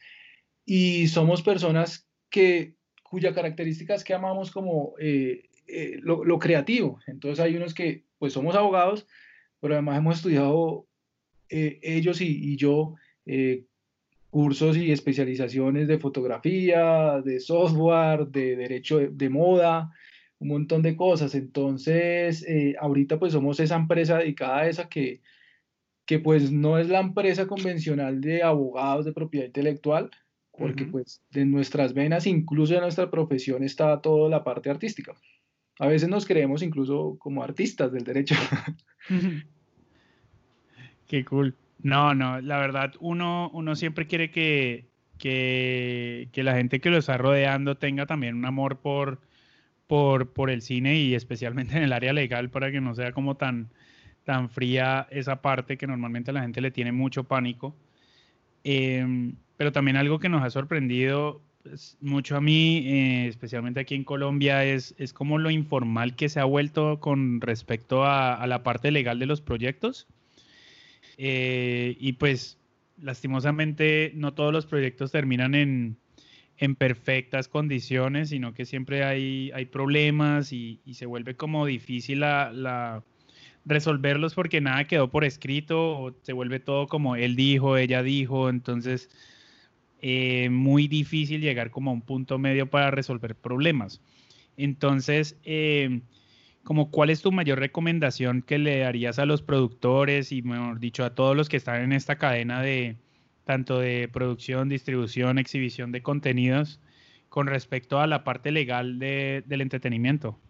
Y 0.65 1.09
somos 1.09 1.43
personas 1.43 2.09
que, 2.31 2.77
cuya 3.03 3.35
característica 3.35 3.95
es 3.95 4.05
que 4.05 4.15
amamos 4.15 4.51
como 4.51 4.95
eh, 5.01 5.49
eh, 5.67 5.99
lo, 6.03 6.25
lo 6.25 6.39
creativo. 6.39 7.01
Entonces 7.07 7.41
hay 7.41 7.57
unos 7.57 7.75
que 7.75 8.05
pues 8.19 8.33
somos 8.33 8.55
abogados, 8.55 9.07
pero 9.61 9.75
además 9.75 9.99
hemos 9.99 10.17
estudiado 10.17 10.86
eh, 11.49 11.79
ellos 11.83 12.21
y, 12.21 12.57
yo 12.57 12.95
eh, 13.25 13.65
cursos 14.31 14.77
y 14.77 14.93
especializaciones 14.93 15.89
de 15.89 15.99
fotografía, 15.99 17.21
de 17.25 17.41
software, 17.41 18.27
de 18.29 18.57
derecho 18.57 18.99
de, 18.99 19.29
moda, 19.29 19.93
un 20.39 20.49
montón 20.49 20.83
de 20.83 20.97
cosas. 20.97 21.35
Entonces, 21.35 22.45
eh, 22.47 22.75
ahorita 22.79 23.19
pues 23.19 23.33
somos 23.33 23.61
esa 23.61 23.77
empresa 23.77 24.19
dedicada 24.19 24.59
a 24.59 24.69
esa 24.69 24.89
que, 24.89 25.23
que 26.05 26.19
pues 26.19 26.53
no 26.53 26.79
es 26.79 26.89
la 26.89 27.01
empresa 27.01 27.47
convencional 27.47 28.21
de 28.21 28.43
abogados 28.43 29.05
de 29.05 29.13
propiedad 29.13 29.47
intelectual, 29.47 30.11
porque 30.59 30.87
pues 30.87 31.23
de 31.31 31.45
nuestras 31.45 31.93
venas, 31.93 32.27
incluso 32.27 32.75
de 32.75 32.81
nuestra 32.81 33.11
profesión, 33.11 33.63
está 33.63 34.01
toda 34.01 34.31
la 34.31 34.43
parte 34.43 34.71
artística. 34.71 35.15
A 35.79 35.87
veces 35.87 36.09
nos 36.09 36.25
creemos 36.25 36.63
incluso 36.63 37.17
como 37.19 37.43
artistas 37.43 37.93
del 37.93 38.05
derecho. 38.05 38.35
Qué 41.07 41.25
cool. 41.25 41.55
No, 41.83 42.15
no, 42.15 42.41
la 42.41 42.59
verdad, 42.59 42.95
uno, 43.01 43.51
uno 43.53 43.77
siempre 43.77 44.07
quiere 44.07 44.31
que, 44.31 44.87
que, 45.19 46.29
que, 46.33 46.43
la 46.43 46.55
gente 46.55 46.81
que 46.81 46.91
lo 46.91 46.99
está 46.99 47.17
rodeando 47.19 47.77
tenga 47.77 48.07
también 48.07 48.35
un 48.35 48.45
amor 48.45 48.79
por, 48.79 49.21
por, 49.87 50.33
por 50.33 50.51
el 50.51 50.63
cine 50.63 50.97
y 50.97 51.15
especialmente 51.15 51.77
en 51.77 51.85
el 51.85 51.93
área 51.93 52.13
legal 52.13 52.51
para 52.51 52.73
que 52.73 52.81
no 52.81 52.95
sea 52.95 53.13
como 53.13 53.37
tan, 53.37 53.69
tan 54.25 54.51
fría 54.51 55.07
esa 55.11 55.43
parte 55.43 55.77
que 55.77 55.87
normalmente 55.87 56.33
la 56.33 56.43
gente 56.43 56.61
le 56.61 56.71
tiene 56.71 56.93
mucho 56.93 57.25
pánico. 57.25 57.77
Em, 58.65 59.37
pero 59.57 59.73
también 59.73 59.97
algo 59.97 60.19
que 60.19 60.29
nos 60.29 60.43
ha 60.43 60.51
sorprendido 60.51 61.41
pues, 61.63 61.97
mucho 62.01 62.37
a 62.37 62.41
mí, 62.41 62.79
eh, 62.87 63.29
especialmente 63.29 63.81
aquí 63.81 63.95
en 63.95 64.05
Colombia, 64.05 64.65
es, 64.65 64.95
es 64.99 65.13
como 65.13 65.39
lo 65.39 65.51
informal 65.51 66.17
que 66.17 66.29
se 66.29 66.41
ha 66.41 66.45
vuelto 66.45 67.01
con 67.01 67.41
respecto 67.41 68.05
a, 68.05 68.45
la 68.47 68.63
parte 68.63 68.91
legal 68.91 69.19
de 69.19 69.27
los 69.27 69.41
proyectos. 69.41 70.09
Eh, 71.17 71.97
y 71.99 72.15
pues, 72.15 72.59
lastimosamente, 73.01 74.13
no 74.15 74.35
todos 74.35 74.53
los 74.53 74.67
proyectos 74.67 75.13
terminan 75.13 75.55
en, 75.55 75.97
en 76.59 76.75
perfectas 76.75 77.49
condiciones, 77.49 78.31
sino 78.31 78.55
que 78.55 78.65
siempre 78.65 79.05
hay, 79.05 79.51
hay 79.55 79.67
problemas 79.67 80.53
y, 80.53 80.81
se 80.93 81.07
vuelve 81.07 81.37
como 81.37 81.67
difícil 81.67 82.21
la, 82.21 83.03
resolverlos 83.65 84.35
porque 84.35 84.61
nada 84.61 84.85
quedó 84.85 85.11
por 85.11 85.25
escrito, 85.25 85.99
o 85.99 86.17
se 86.23 86.33
vuelve 86.33 86.61
todo 86.61 86.87
como 86.87 87.17
él 87.17 87.37
dijo, 87.37 87.77
ella 87.77 88.03
dijo, 88.03 88.49
entonces 88.49 89.11
eh, 90.01 90.49
muy 90.51 90.89
difícil 90.89 91.41
llegar 91.41 91.71
como 91.71 91.91
a 91.91 91.95
un 91.95 92.03
punto 92.03 92.39
medio 92.39 92.71
para 92.71 92.91
resolver 92.91 93.35
problemas. 93.35 94.01
Entonces, 94.57 95.37
eh, 95.45 96.01
como 96.67 96.91
cuál 96.91 97.11
es 97.11 97.23
tu 97.23 97.31
mayor 97.31 97.61
recomendación 97.61 98.43
que 98.43 98.59
le 98.59 98.81
darías 98.81 99.21
a 99.21 99.25
los 99.25 99.41
productores 99.41 100.33
y, 100.33 100.43
mejor 100.43 100.81
dicho, 100.81 101.05
a 101.05 101.15
todos 101.15 101.37
los 101.37 101.49
que 101.49 101.57
están 101.57 101.81
en 101.81 101.93
esta 101.93 102.19
cadena 102.19 102.61
de 102.61 102.97
tanto 103.45 103.79
de 103.79 104.09
producción, 104.13 104.69
distribución, 104.69 105.39
exhibición 105.39 105.93
de 105.93 106.03
contenidos 106.03 106.81
con 107.29 107.47
respecto 107.47 108.01
a 108.01 108.09
la 108.09 108.25
parte 108.25 108.51
legal 108.51 108.99
del 108.99 109.61
entretenimiento? 109.61 110.41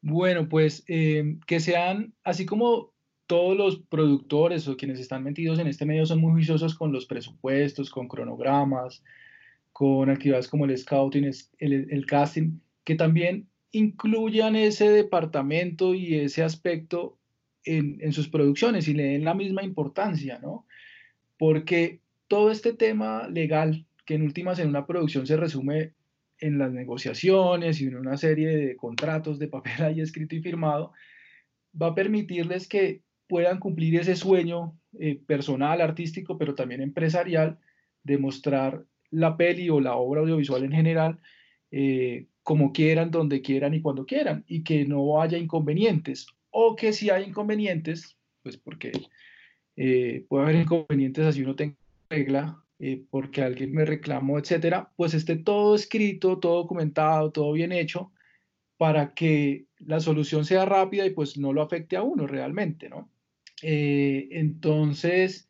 Bueno, 0.00 0.48
pues 0.48 0.84
eh, 0.86 1.38
que 1.48 1.58
sean, 1.58 2.14
así 2.22 2.46
como 2.46 2.92
todos 3.26 3.56
los 3.56 3.80
productores 3.80 4.68
o 4.68 4.76
quienes 4.76 5.00
están 5.00 5.24
metidos 5.24 5.58
en 5.58 5.66
este 5.66 5.86
medio 5.86 6.06
son 6.06 6.20
muy 6.20 6.30
juiciosos 6.30 6.76
con 6.76 6.92
los 6.92 7.06
presupuestos, 7.06 7.90
con 7.90 8.06
cronogramas, 8.06 9.02
con 9.72 10.08
actividades 10.08 10.46
como 10.46 10.66
el 10.66 10.78
scouting, 10.78 11.28
el, 11.58 12.06
casting, 12.06 12.60
que 12.84 12.94
también 12.94 13.48
incluyan 13.76 14.56
ese 14.56 14.88
departamento 14.88 15.94
y 15.94 16.14
ese 16.14 16.42
aspecto 16.42 17.18
en, 17.64 18.12
sus 18.12 18.28
producciones 18.28 18.88
y 18.88 18.94
le 18.94 19.04
den 19.04 19.24
la 19.24 19.34
misma 19.34 19.64
importancia, 19.64 20.38
¿no? 20.40 20.66
Porque 21.36 22.00
todo 22.28 22.50
este 22.50 22.72
tema 22.72 23.28
legal, 23.28 23.84
que 24.04 24.14
en 24.14 24.22
últimas 24.22 24.58
en 24.60 24.68
una 24.68 24.86
producción 24.86 25.26
se 25.26 25.36
resume 25.36 25.92
en 26.38 26.58
las 26.58 26.72
negociaciones 26.72 27.80
y 27.80 27.86
en 27.86 27.96
una 27.96 28.16
serie 28.16 28.48
de 28.48 28.76
contratos 28.76 29.38
de 29.38 29.48
papel 29.48 29.72
ahí 29.82 30.00
escrito 30.00 30.36
y 30.36 30.42
firmado, 30.42 30.92
va 31.80 31.88
a 31.88 31.94
permitirles 31.94 32.68
que 32.68 33.02
puedan 33.28 33.58
cumplir 33.58 33.96
ese 33.96 34.16
sueño 34.16 34.78
eh, 34.98 35.20
personal, 35.26 35.80
artístico, 35.80 36.38
pero 36.38 36.54
también 36.54 36.80
empresarial, 36.80 37.58
de 38.04 38.18
mostrar 38.18 38.84
la 39.10 39.36
peli 39.36 39.68
o 39.68 39.80
la 39.80 39.96
obra 39.96 40.20
audiovisual 40.20 40.64
en 40.64 40.72
general 40.72 41.18
eh, 41.72 42.26
como 42.46 42.72
quieran, 42.72 43.10
donde 43.10 43.42
quieran 43.42 43.74
y 43.74 43.82
cuando 43.82 44.06
quieran, 44.06 44.44
y 44.46 44.62
que 44.62 44.84
no 44.84 45.20
haya 45.20 45.36
inconvenientes, 45.36 46.28
o 46.50 46.76
que 46.76 46.92
si 46.92 47.10
hay 47.10 47.24
inconvenientes, 47.24 48.16
pues 48.44 48.56
porque 48.56 48.92
eh, 49.74 50.24
puede 50.28 50.44
haber 50.44 50.56
inconvenientes 50.62 51.26
así 51.26 51.42
uno 51.42 51.56
tenga 51.56 51.74
regla, 52.08 52.62
porque 53.10 53.42
alguien 53.42 53.72
me 53.72 53.84
reclamó, 53.84 54.38
etcétera, 54.38 54.92
pues 54.94 55.12
esté 55.12 55.34
todo 55.34 55.74
escrito, 55.74 56.38
todo 56.38 56.58
documentado, 56.58 57.32
todo 57.32 57.50
bien 57.50 57.72
hecho, 57.72 58.12
para 58.76 59.12
que 59.12 59.66
la 59.78 59.98
solución 59.98 60.44
sea 60.44 60.66
rápida 60.66 61.04
y 61.04 61.10
pues 61.10 61.36
no 61.36 61.52
lo 61.52 61.62
afecte 61.62 61.96
a 61.96 62.04
uno 62.04 62.28
realmente, 62.28 62.88
¿no? 62.88 63.10
Eh, 63.60 64.28
entonces, 64.30 65.48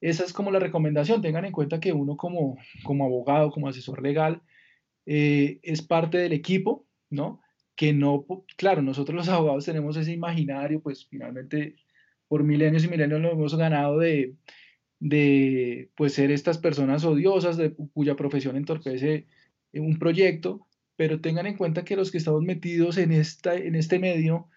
esa 0.00 0.24
es 0.24 0.32
como 0.32 0.50
la 0.50 0.58
recomendación. 0.58 1.22
Tengan 1.22 1.44
en 1.44 1.52
cuenta 1.52 1.78
que 1.78 1.92
uno 1.92 2.16
como, 2.16 2.58
como 2.82 3.04
abogado, 3.04 3.52
como 3.52 3.68
asesor 3.68 4.02
legal, 4.02 4.42
eh, 5.06 5.60
es 5.62 5.82
parte 5.82 6.18
del 6.18 6.32
equipo, 6.32 6.86
¿no? 7.10 7.40
Que 7.74 7.92
no, 7.92 8.26
claro, 8.56 8.82
nosotros 8.82 9.16
los 9.16 9.28
abogados 9.28 9.64
tenemos 9.64 9.96
ese 9.96 10.12
imaginario, 10.12 10.80
pues 10.80 11.06
finalmente 11.06 11.76
por 12.28 12.44
milenios 12.44 12.84
y 12.84 12.88
milenios 12.88 13.20
lo 13.20 13.32
hemos 13.32 13.54
ganado 13.56 13.98
de, 13.98 14.36
de 15.00 15.90
pues 15.96 16.14
ser 16.14 16.30
estas 16.30 16.58
personas 16.58 17.04
odiosas 17.04 17.56
de, 17.56 17.74
cuya 17.74 18.16
profesión 18.16 18.56
entorpece 18.56 19.26
un 19.74 19.98
proyecto, 19.98 20.66
pero 20.96 21.20
tengan 21.20 21.46
en 21.46 21.56
cuenta 21.56 21.84
que 21.84 21.96
los 21.96 22.10
que 22.10 22.18
estamos 22.18 22.42
metidos 22.42 22.98
en, 22.98 23.12
esta, 23.12 23.54
en 23.54 23.74
este 23.74 23.98
medio, 23.98 24.48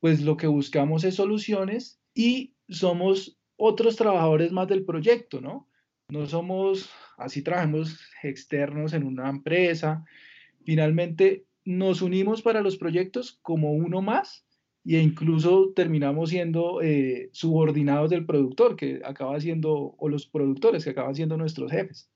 pues 0.00 0.22
lo 0.22 0.36
que 0.36 0.46
buscamos 0.46 1.04
es 1.04 1.16
soluciones 1.16 2.00
y 2.14 2.54
somos 2.68 3.38
otros 3.56 3.96
trabajadores 3.96 4.52
más 4.52 4.68
del 4.68 4.84
proyecto, 4.84 5.40
¿no? 5.40 5.68
No 6.08 6.26
somos, 6.26 6.90
así 7.24 7.42
trabajamos 7.42 8.00
externos 8.22 8.92
en 8.92 9.04
una 9.04 9.28
empresa. 9.28 10.04
Finalmente 10.64 11.44
nos 11.64 12.02
unimos 12.02 12.42
para 12.42 12.60
los 12.60 12.76
proyectos 12.76 13.38
como 13.42 13.72
uno 13.72 14.02
más 14.02 14.44
e 14.84 14.98
incluso 14.98 15.72
terminamos 15.76 16.30
siendo 16.30 16.82
eh, 16.82 17.30
subordinados 17.32 18.10
del 18.10 18.26
productor, 18.26 18.74
que 18.74 19.00
acaba 19.04 19.40
siendo, 19.40 19.94
o 19.96 20.08
los 20.08 20.26
productores, 20.26 20.82
que 20.82 20.90
acaban 20.90 21.14
siendo 21.14 21.36
nuestros 21.36 21.70
jefes. 21.70 22.10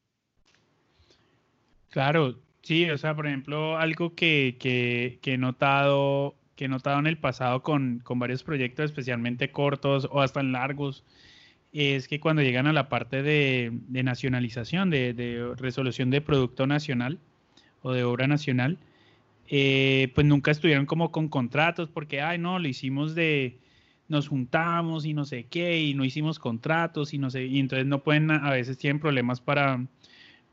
Claro, 1.90 2.40
sí, 2.62 2.90
o 2.90 2.98
sea, 2.98 3.14
por 3.14 3.28
ejemplo, 3.28 3.78
algo 3.78 4.14
que, 4.14 4.56
que 4.58 5.32
he 5.32 5.38
notado 5.38 6.34
que 6.56 6.64
he 6.64 6.68
notado 6.68 6.98
en 6.98 7.06
el 7.06 7.18
pasado 7.18 7.62
con, 7.62 8.02
varios 8.16 8.42
proyectos, 8.42 8.86
especialmente 8.86 9.52
cortos 9.52 10.08
o 10.10 10.22
hasta 10.22 10.42
largos, 10.42 11.04
es 11.72 12.08
que 12.08 12.20
cuando 12.20 12.42
llegan 12.42 12.66
a 12.66 12.72
la 12.72 12.88
parte 12.88 13.22
de, 13.22 13.72
nacionalización, 13.88 14.90
de, 14.90 15.54
resolución 15.58 16.10
de 16.10 16.20
producto 16.20 16.66
nacional 16.66 17.18
o 17.82 17.92
de 17.92 18.04
obra 18.04 18.26
nacional, 18.26 18.78
eh, 19.48 20.10
pues 20.14 20.26
nunca 20.26 20.50
estuvieron 20.50 20.86
como 20.86 21.12
con 21.12 21.28
contratos 21.28 21.88
porque, 21.88 22.20
ay, 22.20 22.38
no, 22.38 22.58
lo 22.58 22.66
hicimos 22.66 23.14
de, 23.14 23.58
nos 24.08 24.28
juntamos 24.28 25.04
y 25.04 25.14
no 25.14 25.24
sé 25.24 25.44
qué, 25.44 25.80
y 25.80 25.94
no 25.94 26.04
hicimos 26.04 26.38
contratos 26.38 27.14
y 27.14 27.18
no 27.18 27.30
sé, 27.30 27.46
y 27.46 27.58
entonces 27.58 27.86
no 27.86 28.02
pueden, 28.02 28.30
a 28.30 28.50
veces 28.50 28.78
tienen 28.78 29.00
problemas 29.00 29.40
para, 29.40 29.86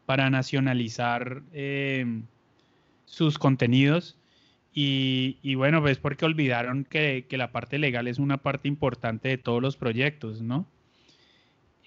para 0.05 0.29
nacionalizar 0.29 1.41
eh, 1.53 2.21
sus 3.05 3.37
contenidos 3.39 4.17
y, 4.75 5.53
bueno, 5.55 5.81
ves 5.81 5.99
porque 5.99 6.25
olvidaron 6.25 6.83
que, 6.83 7.25
la 7.29 7.51
parte 7.51 7.77
legal 7.77 8.07
es 8.07 8.17
una 8.17 8.37
parte 8.37 8.67
importante 8.67 9.29
de 9.29 9.37
todos 9.37 9.61
los 9.61 9.77
proyectos, 9.77 10.41
¿no? 10.41 10.65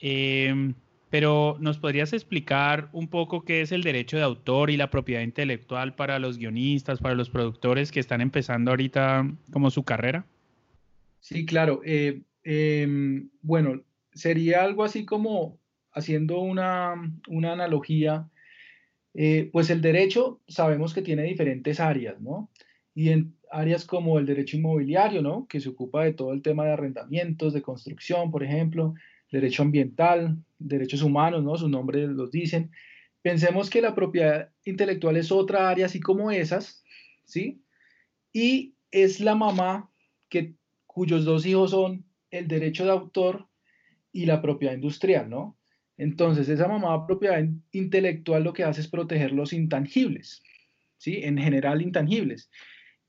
Em, 0.01 0.75
pero 1.11 1.57
¿nos 1.61 1.79
podrías 1.79 2.13
explicar 2.13 2.89
un 2.93 3.09
poco 3.09 3.45
qué 3.45 3.61
es 3.61 3.73
el 3.73 3.83
derecho 3.83 4.17
de 4.17 4.23
autor 4.23 4.71
y 4.71 4.77
la 4.77 4.91
propiedad 4.91 5.23
intelectual 5.23 5.95
para 5.95 6.19
los 6.19 6.39
guionistas, 6.39 7.01
para 7.01 7.15
los 7.15 7.31
productores 7.31 7.93
que 7.93 8.01
están 8.01 8.21
empezando 8.21 8.71
ahorita 8.71 9.31
como 9.51 9.71
su 9.71 9.85
carrera? 9.85 10.27
Sí, 11.21 11.47
claro. 11.47 11.81
Eh, 11.85 12.23
em, 12.45 13.29
bueno, 13.43 13.83
sería 14.13 14.63
algo 14.63 14.85
así 14.85 15.05
como 15.05 15.59
haciendo 15.93 16.41
una, 16.41 16.93
analogía, 17.51 18.29
eh, 19.15 19.49
pues 19.53 19.71
el 19.71 19.81
derecho 19.81 20.41
sabemos 20.47 20.93
que 20.93 21.03
tiene 21.03 21.23
diferentes 21.23 21.81
áreas, 21.81 22.21
¿no? 22.21 22.51
y 22.97 23.11
en 23.11 23.37
áreas 23.51 23.85
como 23.85 24.19
el 24.19 24.27
derecho 24.27 24.57
inmobiliario, 24.57 25.23
¿no? 25.23 25.47
que 25.49 25.61
se 25.61 25.69
ocupa 25.69 26.05
de 26.05 26.15
todo 26.15 26.33
el 26.33 26.43
tema 26.43 26.65
de 26.65 26.73
arrendamientos, 26.73 27.53
de 27.53 27.63
construcción, 27.63 28.31
por 28.31 28.43
ejemplo, 28.43 28.95
derecho 29.31 29.63
ambiental, 29.63 30.39
derechos 30.59 31.03
humanos, 31.03 31.43
¿no? 31.43 31.57
sus 31.57 31.71
nombres 31.71 32.09
los 32.09 32.31
dicen. 32.31 32.71
Pensemos 33.23 33.71
que 33.71 33.81
la 33.81 33.95
propiedad 33.95 34.53
intelectual 34.65 35.17
es 35.17 35.33
otra 35.33 35.69
área 35.69 35.87
así 35.87 36.01
como 36.01 36.31
esas, 36.31 36.85
¿sí? 37.25 37.63
Y 38.33 38.75
es 38.91 39.21
la 39.21 39.35
mamá 39.35 39.91
que, 40.29 40.55
cuyos 40.87 41.25
dos 41.25 41.45
hijos 41.45 41.73
son 41.73 42.05
el 42.31 42.47
derecho 42.47 42.85
de 42.85 42.93
autor 42.93 43.49
y 44.13 44.27
la 44.27 44.41
propiedad 44.41 44.75
industrial, 44.75 45.29
¿no? 45.29 45.59
Entonces, 45.97 46.49
esa 46.49 46.69
mamá 46.69 47.07
propiedad 47.07 47.43
intelectual 47.73 48.45
lo 48.45 48.53
que 48.53 48.65
hace 48.65 48.81
es 48.81 48.89
proteger 48.89 49.33
los 49.33 49.53
intangibles, 49.53 50.43
¿sí? 50.99 51.21
En 51.23 51.39
general, 51.39 51.83
intangibles. 51.83 52.51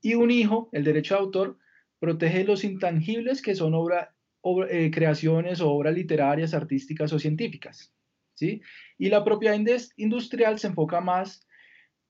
Y 0.00 0.14
un 0.14 0.30
hijo, 0.30 0.68
el 0.72 0.84
derecho 0.84 1.14
de 1.14 1.20
autor, 1.20 1.58
protege 1.98 2.44
los 2.44 2.64
intangibles 2.64 3.42
que 3.42 3.54
son 3.54 3.74
obra, 3.74 4.14
eh, 4.68 4.90
creaciones 4.92 5.60
o 5.60 5.70
obras 5.70 5.94
literarias, 5.94 6.54
artísticas 6.54 7.12
o 7.12 7.18
científicas. 7.18 7.92
¿sí? 8.34 8.62
Y 8.96 9.08
la 9.08 9.24
propiedad 9.24 9.58
industrial 9.96 10.58
se 10.58 10.68
enfoca 10.68 11.00
más 11.00 11.46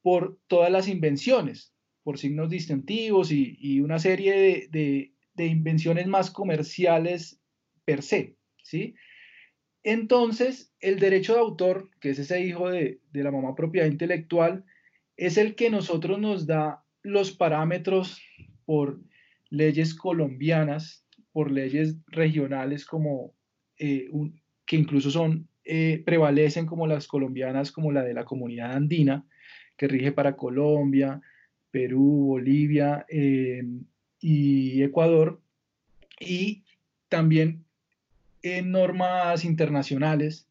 por 0.02 0.38
todas 0.46 0.70
las 0.70 0.88
invenciones, 0.88 1.72
por 2.02 2.18
signos 2.18 2.50
distintivos 2.50 3.30
y, 3.32 3.80
una 3.80 3.98
serie 3.98 4.68
de, 4.70 5.12
invenciones 5.36 6.06
más 6.06 6.30
comerciales 6.30 7.40
per 7.84 8.02
se, 8.02 8.36
¿sí? 8.62 8.94
Entonces, 9.84 10.72
el 10.80 10.98
derecho 10.98 11.34
de 11.34 11.40
autor, 11.40 11.90
que 12.00 12.10
es 12.10 12.18
ese 12.18 12.42
hijo 12.42 12.70
de, 12.70 13.00
de 13.12 13.22
la 13.22 13.30
mamá 13.30 13.54
propiedad 13.54 13.86
intelectual, 13.86 14.64
es 15.16 15.36
el 15.36 15.54
que 15.54 15.70
nosotros 15.70 16.18
nos 16.18 16.46
da 16.46 16.84
los 17.02 17.32
parámetros 17.32 18.20
por 18.64 19.00
leyes 19.50 19.94
colombianas, 19.94 21.04
por 21.38 21.52
leyes 21.52 21.94
regionales 22.08 22.84
como 22.84 23.32
eh, 23.78 24.10
que 24.66 24.74
incluso 24.74 25.08
son 25.08 25.46
eh, 25.62 26.02
prevalecen 26.04 26.66
como 26.66 26.88
las 26.88 27.06
colombianas, 27.06 27.70
como 27.70 27.92
la 27.92 28.02
de 28.02 28.12
la 28.12 28.24
comunidad 28.24 28.72
andina, 28.72 29.24
que 29.76 29.86
rige 29.86 30.10
para 30.10 30.34
Colombia, 30.34 31.20
Perú, 31.70 32.24
Bolivia 32.26 33.06
eh, 33.08 33.62
y 34.20 34.82
Ecuador, 34.82 35.40
y 36.18 36.64
también 37.08 37.64
en 38.42 38.72
normas 38.72 39.44
internacionales, 39.44 40.48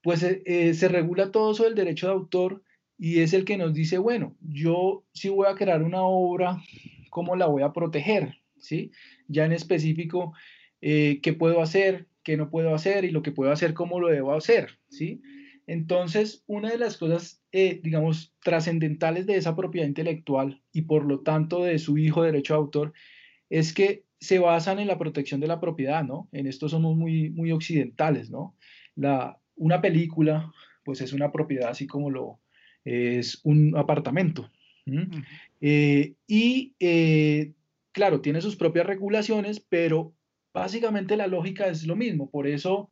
pues 0.00 0.20
se 0.20 0.88
regula 0.88 1.32
todo 1.32 1.50
eso 1.50 1.64
del 1.64 1.74
derecho 1.74 2.06
de 2.06 2.12
autor 2.12 2.62
y 2.96 3.18
es 3.18 3.32
el 3.32 3.44
que 3.44 3.56
nos 3.56 3.74
dice, 3.74 3.98
bueno, 3.98 4.36
yo 4.42 5.02
si 5.12 5.28
voy 5.28 5.48
a 5.48 5.56
crear 5.56 5.82
una 5.82 6.02
obra, 6.02 6.62
¿cómo 7.10 7.34
la 7.34 7.46
voy 7.46 7.64
a 7.64 7.72
proteger? 7.72 8.36
¿Sí? 8.60 8.92
Ya 9.28 9.44
en 9.44 9.52
específico, 9.52 10.34
eh, 10.80 11.20
¿qué 11.22 11.32
puedo 11.32 11.62
hacer? 11.62 12.08
¿Qué 12.22 12.36
no 12.36 12.50
puedo 12.50 12.74
hacer? 12.74 13.04
Y 13.04 13.10
lo 13.10 13.22
que 13.22 13.32
puedo 13.32 13.52
hacer, 13.52 13.74
¿cómo 13.74 14.00
lo 14.00 14.08
debo 14.08 14.34
hacer? 14.34 14.78
¿Sí? 14.88 15.22
Entonces, 15.66 16.44
una 16.46 16.70
de 16.70 16.78
las 16.78 16.96
cosas, 16.96 17.42
eh, 17.52 17.80
digamos, 17.82 18.34
trascendentales 18.42 19.26
de 19.26 19.36
esa 19.36 19.54
propiedad 19.54 19.86
intelectual 19.86 20.62
y 20.72 20.82
por 20.82 21.04
lo 21.04 21.20
tanto 21.20 21.62
de 21.62 21.78
su 21.78 21.98
hijo 21.98 22.22
derecho 22.22 22.54
de 22.54 22.58
autor 22.58 22.92
es 23.50 23.74
que 23.74 24.04
se 24.18 24.38
basan 24.38 24.78
en 24.78 24.88
la 24.88 24.98
protección 24.98 25.40
de 25.40 25.46
la 25.46 25.60
propiedad, 25.60 26.04
¿no? 26.04 26.28
En 26.32 26.46
esto 26.46 26.68
somos 26.68 26.96
muy, 26.96 27.30
muy 27.30 27.52
occidentales, 27.52 28.30
¿no? 28.30 28.56
La, 28.96 29.38
una 29.56 29.80
película, 29.80 30.50
pues 30.84 31.00
es 31.02 31.12
una 31.12 31.30
propiedad 31.30 31.68
así 31.68 31.86
como 31.86 32.10
lo, 32.10 32.40
es 32.84 33.40
un 33.44 33.76
apartamento. 33.76 34.50
Eh, 35.60 36.14
y 36.26 36.74
eh, 36.80 37.52
claro, 37.92 38.20
tiene 38.20 38.40
sus 38.40 38.56
propias 38.56 38.86
regulaciones, 38.86 39.60
pero 39.60 40.14
básicamente 40.52 41.16
la 41.16 41.26
lógica 41.26 41.68
es 41.68 41.86
lo 41.86 41.96
mismo. 41.96 42.30
Por 42.30 42.46
eso, 42.46 42.90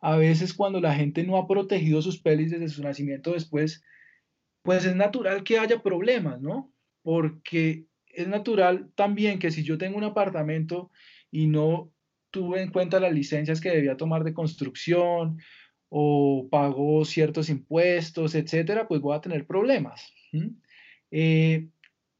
a 0.00 0.16
veces 0.16 0.54
cuando 0.54 0.80
la 0.80 0.94
gente 0.94 1.24
no 1.24 1.36
ha 1.36 1.46
protegido 1.46 2.02
sus 2.02 2.20
pelis 2.20 2.50
desde 2.50 2.68
su 2.68 2.82
nacimiento 2.82 3.32
después, 3.32 3.82
pues 4.62 4.84
es 4.84 4.96
natural 4.96 5.44
que 5.44 5.58
haya 5.58 5.82
problemas, 5.82 6.40
¿no? 6.40 6.72
Porque 7.02 7.86
es 8.06 8.28
natural 8.28 8.90
también 8.94 9.38
que 9.38 9.50
si 9.50 9.62
yo 9.62 9.78
tengo 9.78 9.96
un 9.96 10.04
apartamento 10.04 10.90
y 11.30 11.46
no 11.46 11.92
tuve 12.30 12.62
en 12.62 12.70
cuenta 12.70 13.00
las 13.00 13.12
licencias 13.12 13.60
que 13.60 13.70
debía 13.70 13.96
tomar 13.96 14.24
de 14.24 14.34
construcción 14.34 15.38
o 15.88 16.48
pagó 16.50 17.04
ciertos 17.04 17.48
impuestos, 17.48 18.34
etcétera, 18.34 18.88
pues 18.88 19.00
voy 19.00 19.16
a 19.16 19.20
tener 19.20 19.46
problemas. 19.46 20.12
Eh, 21.10 21.68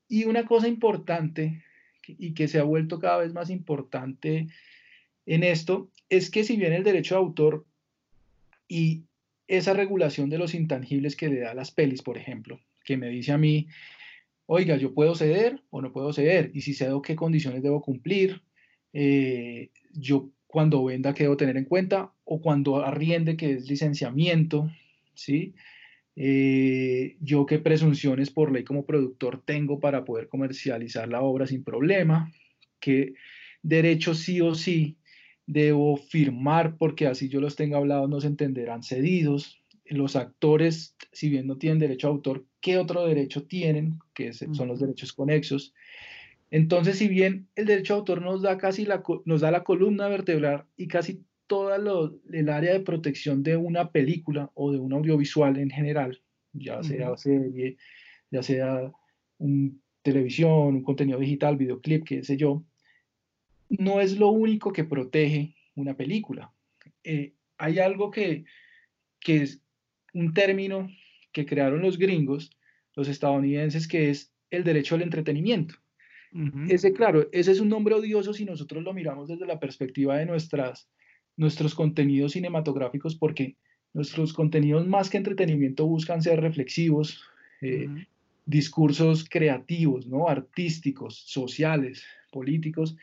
y 0.08 0.24
una 0.24 0.46
cosa 0.46 0.68
importante 0.68 1.64
y 2.08 2.34
que 2.34 2.48
se 2.48 2.58
ha 2.58 2.64
vuelto 2.64 2.98
cada 2.98 3.18
vez 3.18 3.32
más 3.32 3.50
importante 3.50 4.46
en 5.26 5.42
esto 5.42 5.90
es 6.08 6.30
que 6.30 6.44
si 6.44 6.56
bien 6.56 6.72
el 6.72 6.84
derecho 6.84 7.16
de 7.16 7.20
autor 7.20 7.66
y 8.68 9.02
esa 9.48 9.74
regulación 9.74 10.30
de 10.30 10.38
los 10.38 10.54
intangibles 10.54 11.16
que 11.16 11.28
le 11.28 11.40
da 11.40 11.54
las 11.54 11.70
pelis, 11.70 12.02
por 12.02 12.16
ejemplo, 12.16 12.60
que 12.84 12.96
me 12.96 13.08
dice 13.08 13.32
a 13.32 13.38
mí, 13.38 13.68
oiga, 14.46 14.76
yo 14.76 14.94
puedo 14.94 15.14
ceder 15.14 15.62
o 15.70 15.82
no 15.82 15.92
puedo 15.92 16.12
ceder, 16.12 16.50
y 16.54 16.62
si 16.62 16.74
cedo, 16.74 17.02
qué 17.02 17.16
condiciones 17.16 17.62
debo 17.62 17.82
cumplir, 17.82 18.42
eh, 18.92 19.70
yo 19.92 20.30
cuando 20.46 20.84
venda 20.84 21.14
qué 21.14 21.24
debo 21.24 21.36
tener 21.36 21.56
en 21.56 21.64
cuenta, 21.64 22.12
o 22.24 22.40
cuando 22.40 22.84
arriende, 22.84 23.36
que 23.36 23.52
es 23.52 23.68
licenciamiento, 23.68 24.70
¿sí? 25.14 25.54
Eh, 26.18 27.16
yo 27.20 27.44
qué 27.44 27.58
presunciones 27.58 28.30
por 28.30 28.50
ley 28.50 28.64
como 28.64 28.86
productor 28.86 29.42
tengo 29.44 29.80
para 29.80 30.04
poder 30.04 30.28
comercializar 30.28 31.08
la 31.08 31.20
obra 31.20 31.46
sin 31.46 31.62
problema, 31.62 32.32
qué 32.80 33.12
derechos 33.62 34.20
sí 34.20 34.40
o 34.40 34.54
sí 34.54 34.96
debo 35.46 35.96
firmar 35.96 36.76
porque 36.78 37.06
así 37.06 37.28
yo 37.28 37.40
los 37.40 37.54
tenga 37.54 37.76
hablados 37.76 38.08
no 38.08 38.20
se 38.20 38.28
entenderán 38.28 38.82
cedidos. 38.82 39.62
Los 39.84 40.16
actores, 40.16 40.96
si 41.12 41.28
bien 41.28 41.46
no 41.46 41.58
tienen 41.58 41.78
derecho 41.78 42.08
a 42.08 42.10
autor, 42.10 42.44
¿qué 42.60 42.78
otro 42.78 43.06
derecho 43.06 43.44
tienen? 43.44 44.00
Que 44.14 44.32
son 44.32 44.66
los 44.66 44.80
derechos 44.80 45.12
conexos. 45.12 45.74
Entonces, 46.50 46.98
si 46.98 47.06
bien 47.06 47.48
el 47.54 47.66
derecho 47.66 47.94
a 47.94 47.98
autor 47.98 48.22
nos 48.22 48.42
da 48.42 48.58
casi 48.58 48.84
la, 48.84 49.02
nos 49.24 49.42
da 49.42 49.50
la 49.50 49.62
columna 49.62 50.08
vertebral 50.08 50.64
y 50.76 50.88
casi 50.88 51.22
toda 51.46 51.76
el 52.32 52.48
área 52.48 52.72
de 52.72 52.80
protección 52.80 53.42
de 53.42 53.56
una 53.56 53.90
película 53.90 54.50
o 54.54 54.72
de 54.72 54.78
un 54.78 54.92
audiovisual 54.92 55.58
en 55.58 55.70
general, 55.70 56.20
ya 56.52 56.82
sea 56.82 57.16
serie, 57.16 57.76
ya 58.30 58.42
sea 58.42 58.92
un 59.38 59.82
televisión, 60.02 60.76
un 60.76 60.82
contenido 60.82 61.18
digital, 61.18 61.56
videoclip, 61.56 62.04
qué 62.04 62.22
sé 62.22 62.36
yo, 62.36 62.64
no 63.68 64.00
es 64.00 64.18
lo 64.18 64.30
único 64.30 64.72
que 64.72 64.84
protege 64.84 65.54
una 65.74 65.96
película. 65.96 66.52
Eh, 67.04 67.34
hay 67.58 67.78
algo 67.78 68.10
que, 68.10 68.44
que 69.20 69.42
es 69.42 69.62
un 70.14 70.32
término 70.34 70.88
que 71.32 71.46
crearon 71.46 71.82
los 71.82 71.98
gringos, 71.98 72.50
los 72.94 73.08
estadounidenses, 73.08 73.86
que 73.86 74.10
es 74.10 74.32
el 74.50 74.64
derecho 74.64 74.94
al 74.94 75.02
entretenimiento. 75.02 75.74
Ese, 76.68 76.92
claro, 76.92 77.28
ese 77.32 77.52
es 77.52 77.60
un 77.60 77.70
nombre 77.70 77.94
odioso 77.94 78.34
si 78.34 78.44
nosotros 78.44 78.84
lo 78.84 78.92
miramos 78.92 79.28
desde 79.28 79.46
la 79.46 79.58
perspectiva 79.58 80.18
de 80.18 80.26
nuestras 80.26 80.86
nuestros 81.36 81.74
contenidos 81.74 82.32
cinematográficos 82.32 83.14
porque 83.14 83.56
nuestros 83.92 84.32
contenidos 84.32 84.86
más 84.86 85.08
que 85.10 85.16
entretenimiento 85.16 85.86
buscan 85.86 86.22
ser 86.22 86.40
reflexivos, 86.40 87.22
eh, 87.62 87.88
discursos 88.44 89.26
creativos, 89.28 90.06
¿no? 90.06 90.28
artísticos, 90.28 91.22
sociales, 91.26 92.04
políticos, 92.30 92.96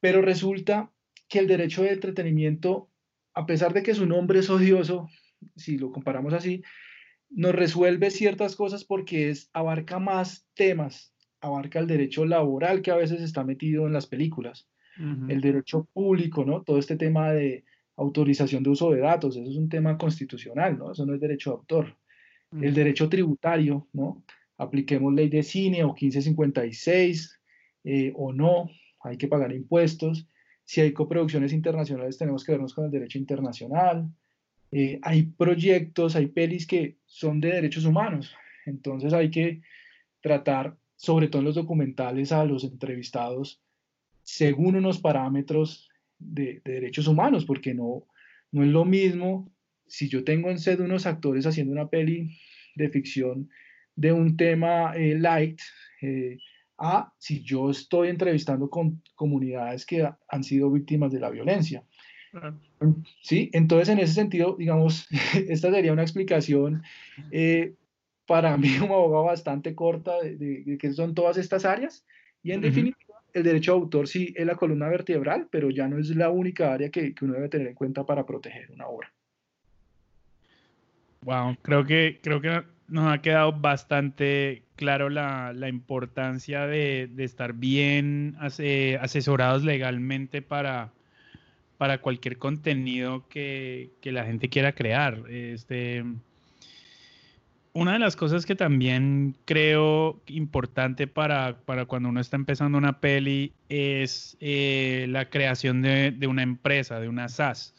pero 0.00 0.22
resulta 0.22 0.90
que 1.28 1.38
el 1.38 1.46
derecho 1.46 1.82
de 1.82 1.90
entretenimiento, 1.90 2.88
a 3.34 3.46
pesar 3.46 3.72
de 3.72 3.82
que 3.82 3.94
su 3.94 4.06
nombre 4.06 4.40
es 4.40 4.50
odioso, 4.50 5.08
si 5.56 5.78
lo 5.78 5.92
comparamos 5.92 6.32
así, 6.32 6.62
nos 7.30 7.54
resuelve 7.54 8.10
ciertas 8.10 8.56
cosas 8.56 8.84
porque 8.84 9.30
es, 9.30 9.50
abarca 9.52 9.98
más 9.98 10.46
temas, 10.54 11.14
abarca 11.40 11.78
el 11.78 11.86
derecho 11.86 12.24
laboral 12.24 12.82
que 12.82 12.90
a 12.90 12.96
veces 12.96 13.20
está 13.20 13.44
metido 13.44 13.86
en 13.86 13.92
las 13.92 14.06
películas, 14.06 14.68
el 14.96 15.40
derecho 15.40 15.88
público, 15.92 16.44
¿no? 16.44 16.62
Todo 16.62 16.78
este 16.78 16.96
tema 16.96 17.32
de 17.32 17.64
autorización 17.96 18.62
de 18.62 18.70
uso 18.70 18.90
de 18.90 19.00
datos, 19.00 19.36
eso 19.36 19.50
es 19.50 19.56
un 19.56 19.68
tema 19.68 19.96
constitucional, 19.98 20.78
¿no? 20.78 20.92
Eso 20.92 21.04
no 21.06 21.14
es 21.14 21.20
derecho 21.20 21.50
de 21.50 21.56
autor. 21.56 21.96
El 22.60 22.72
derecho 22.72 23.08
tributario, 23.08 23.88
¿no? 23.92 24.22
Apliquemos 24.58 25.12
ley 25.12 25.28
de 25.28 25.42
cine 25.42 25.82
o 25.82 25.88
1556 25.88 27.40
eh, 27.82 28.12
o 28.14 28.32
no, 28.32 28.70
hay 29.00 29.16
que 29.16 29.26
pagar 29.26 29.52
impuestos. 29.52 30.28
Si 30.62 30.80
hay 30.80 30.92
coproducciones 30.92 31.52
internacionales, 31.52 32.16
tenemos 32.16 32.44
que 32.44 32.52
vernos 32.52 32.72
con 32.72 32.84
el 32.84 32.92
derecho 32.92 33.18
internacional. 33.18 34.08
Eh, 34.70 35.00
hay 35.02 35.24
proyectos, 35.24 36.14
hay 36.14 36.28
pelis 36.28 36.66
que 36.66 36.98
son 37.06 37.40
de 37.40 37.48
derechos 37.48 37.84
humanos, 37.84 38.34
entonces 38.66 39.12
hay 39.12 39.30
que 39.30 39.62
tratar, 40.20 40.76
sobre 40.96 41.28
todo 41.28 41.40
en 41.40 41.46
los 41.46 41.54
documentales, 41.54 42.32
a 42.32 42.44
los 42.44 42.64
entrevistados 42.64 43.63
según 44.24 44.74
unos 44.76 44.98
parámetros 44.98 45.88
de, 46.18 46.60
derechos 46.64 47.06
humanos, 47.06 47.44
porque 47.44 47.74
no, 47.74 48.06
no 48.50 48.62
es 48.62 48.68
lo 48.68 48.84
mismo 48.84 49.50
si 49.86 50.08
yo 50.08 50.24
tengo 50.24 50.50
en 50.50 50.58
sed 50.58 50.80
unos 50.80 51.06
actores 51.06 51.46
haciendo 51.46 51.72
una 51.72 51.88
peli 51.88 52.36
de 52.74 52.88
ficción 52.88 53.48
de 53.94 54.12
un 54.12 54.36
tema 54.36 54.92
eh, 54.96 55.16
light, 55.16 55.60
eh, 56.02 56.38
a 56.78 57.12
si 57.18 57.42
yo 57.42 57.70
estoy 57.70 58.08
entrevistando 58.08 58.68
con 58.68 59.00
comunidades 59.14 59.86
que 59.86 60.08
han 60.28 60.42
sido 60.42 60.70
víctimas 60.72 61.12
de 61.12 61.20
la 61.20 61.30
violencia. 61.30 61.84
Sí, 63.22 63.50
entonces 63.52 63.90
en 63.90 64.00
ese 64.00 64.14
sentido, 64.14 64.56
digamos, 64.58 65.06
esta 65.48 65.70
sería 65.70 65.92
una 65.92 66.02
explicación 66.02 66.82
eh, 67.30 67.74
para 68.26 68.56
mí 68.56 68.68
como 68.80 68.94
abogado 68.96 69.24
bastante 69.24 69.74
corta 69.74 70.20
de, 70.20 70.64
de, 70.64 70.78
qué 70.78 70.92
son 70.92 71.14
todas 71.14 71.36
estas 71.36 71.64
áreas. 71.64 72.04
Y 72.42 72.52
en 72.52 72.60
definitiva 72.60 73.03
el 73.34 73.42
derecho 73.42 73.72
de 73.72 73.78
autor 73.78 74.08
sí 74.08 74.32
es 74.36 74.46
la 74.46 74.54
columna 74.54 74.88
vertebral, 74.88 75.48
pero 75.50 75.68
ya 75.68 75.88
no 75.88 75.98
es 75.98 76.08
la 76.10 76.30
única 76.30 76.72
área 76.72 76.88
que, 76.88 77.14
uno 77.20 77.34
debe 77.34 77.48
tener 77.48 77.66
en 77.66 77.74
cuenta 77.74 78.06
para 78.06 78.24
proteger 78.24 78.70
una 78.70 78.86
obra. 78.86 79.12
Wow, 81.22 81.56
creo 81.60 81.84
que, 81.84 82.20
creo 82.22 82.40
que 82.40 82.62
nos 82.86 83.12
ha 83.12 83.20
quedado 83.20 83.52
bastante 83.52 84.62
claro 84.76 85.10
la, 85.10 85.52
importancia 85.68 86.66
de, 86.66 87.10
estar 87.18 87.54
bien 87.54 88.36
asesorados 88.38 89.64
legalmente 89.64 90.40
para, 90.40 90.92
para 91.76 91.98
cualquier 91.98 92.38
contenido 92.38 93.26
que, 93.28 93.90
la 94.04 94.24
gente 94.24 94.48
quiera 94.48 94.74
crear. 94.74 95.24
Este, 95.28 96.04
una 97.74 97.94
de 97.94 97.98
las 97.98 98.14
cosas 98.14 98.46
que 98.46 98.54
también 98.54 99.36
creo 99.44 100.22
importante 100.28 101.08
para, 101.08 101.58
para 101.64 101.86
cuando 101.86 102.08
uno 102.08 102.20
está 102.20 102.36
empezando 102.36 102.78
una 102.78 103.00
peli 103.00 103.52
es 103.68 104.36
eh, 104.40 105.06
la 105.08 105.28
creación 105.28 105.82
de, 105.82 106.12
de, 106.12 106.26
una 106.28 106.44
empresa, 106.44 107.00
de 107.00 107.08
una 107.08 107.28
SaaS. 107.28 107.74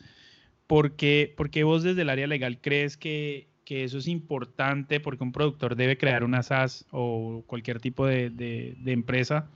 ¿Por 0.67 0.97
qué, 0.97 1.33
porque 1.37 1.63
vos 1.63 1.83
desde 1.83 2.01
el 2.01 2.09
área 2.09 2.27
legal 2.27 2.59
crees 2.59 2.97
que, 2.97 3.47
que, 3.63 3.85
eso 3.85 3.99
es 3.99 4.07
importante? 4.09 4.99
Porque 4.99 5.23
un 5.23 5.31
productor 5.31 5.77
debe 5.77 5.97
crear 5.97 6.25
una 6.25 6.43
SaaS 6.43 6.85
o 6.91 7.43
cualquier 7.47 7.79
tipo 7.79 8.05
de, 8.05 8.29
de, 8.29 8.75
de 8.77 8.91
empresa. 8.91 9.49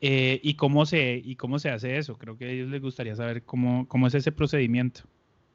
Eh, 0.00 0.40
¿y, 0.42 0.54
cómo 0.54 0.86
se, 0.86 1.20
¿Y 1.22 1.36
cómo 1.36 1.58
se 1.58 1.68
hace 1.68 1.98
eso? 1.98 2.16
Creo 2.16 2.38
que 2.38 2.46
a 2.46 2.50
ellos 2.50 2.70
les 2.70 2.80
gustaría 2.80 3.16
saber 3.16 3.42
cómo, 3.42 3.86
cómo 3.86 4.06
es 4.06 4.14
ese 4.14 4.32
procedimiento. 4.32 5.02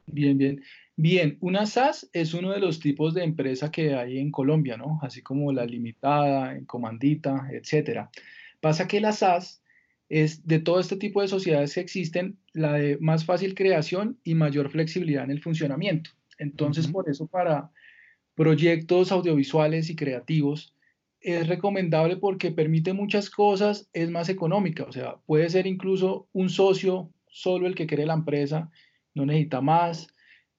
Bien, 0.06 0.38
bien. 0.38 0.62
Bien, 0.96 1.38
una 1.40 1.66
SAS 1.66 2.08
es 2.12 2.34
uno 2.34 2.52
de 2.52 2.60
los 2.60 2.78
tipos 2.78 3.14
de 3.14 3.24
empresa 3.24 3.70
que 3.70 3.94
hay 3.94 4.18
en 4.18 4.30
Colombia, 4.30 4.76
¿no? 4.76 5.00
Así 5.02 5.22
como 5.22 5.52
la 5.52 5.66
limitada, 5.66 6.54
en 6.54 6.66
comandita, 6.66 7.48
etcétera. 7.50 8.10
Pasa 8.60 8.86
que 8.86 9.00
la 9.00 9.12
SAS 9.12 9.60
es 10.08 10.46
de 10.46 10.60
todo 10.60 10.78
este 10.78 10.96
tipo 10.96 11.20
de 11.20 11.28
sociedades 11.28 11.74
que 11.74 11.80
existen 11.80 12.38
la 12.52 12.74
de 12.74 12.96
más 13.00 13.24
fácil 13.24 13.54
creación 13.54 14.20
y 14.22 14.34
mayor 14.34 14.70
flexibilidad 14.70 15.24
en 15.24 15.32
el 15.32 15.42
funcionamiento. 15.42 16.10
Entonces, 16.38 16.86
uh 16.86 16.88
-huh. 16.90 16.92
por 16.92 17.10
eso 17.10 17.26
para 17.26 17.70
proyectos 18.34 19.10
audiovisuales 19.10 19.90
y 19.90 19.96
creativos 19.96 20.74
es 21.20 21.48
recomendable 21.48 22.18
porque 22.18 22.52
permite 22.52 22.92
muchas 22.92 23.30
cosas, 23.30 23.88
es 23.92 24.10
más 24.10 24.28
económica, 24.28 24.84
o 24.84 24.92
sea, 24.92 25.16
puede 25.26 25.48
ser 25.50 25.66
incluso 25.66 26.28
un 26.32 26.50
socio 26.50 27.10
solo 27.28 27.66
el 27.66 27.74
que 27.74 27.86
cree 27.86 28.06
la 28.06 28.14
empresa, 28.14 28.70
no 29.14 29.24
necesita 29.24 29.60
más, 29.60 30.13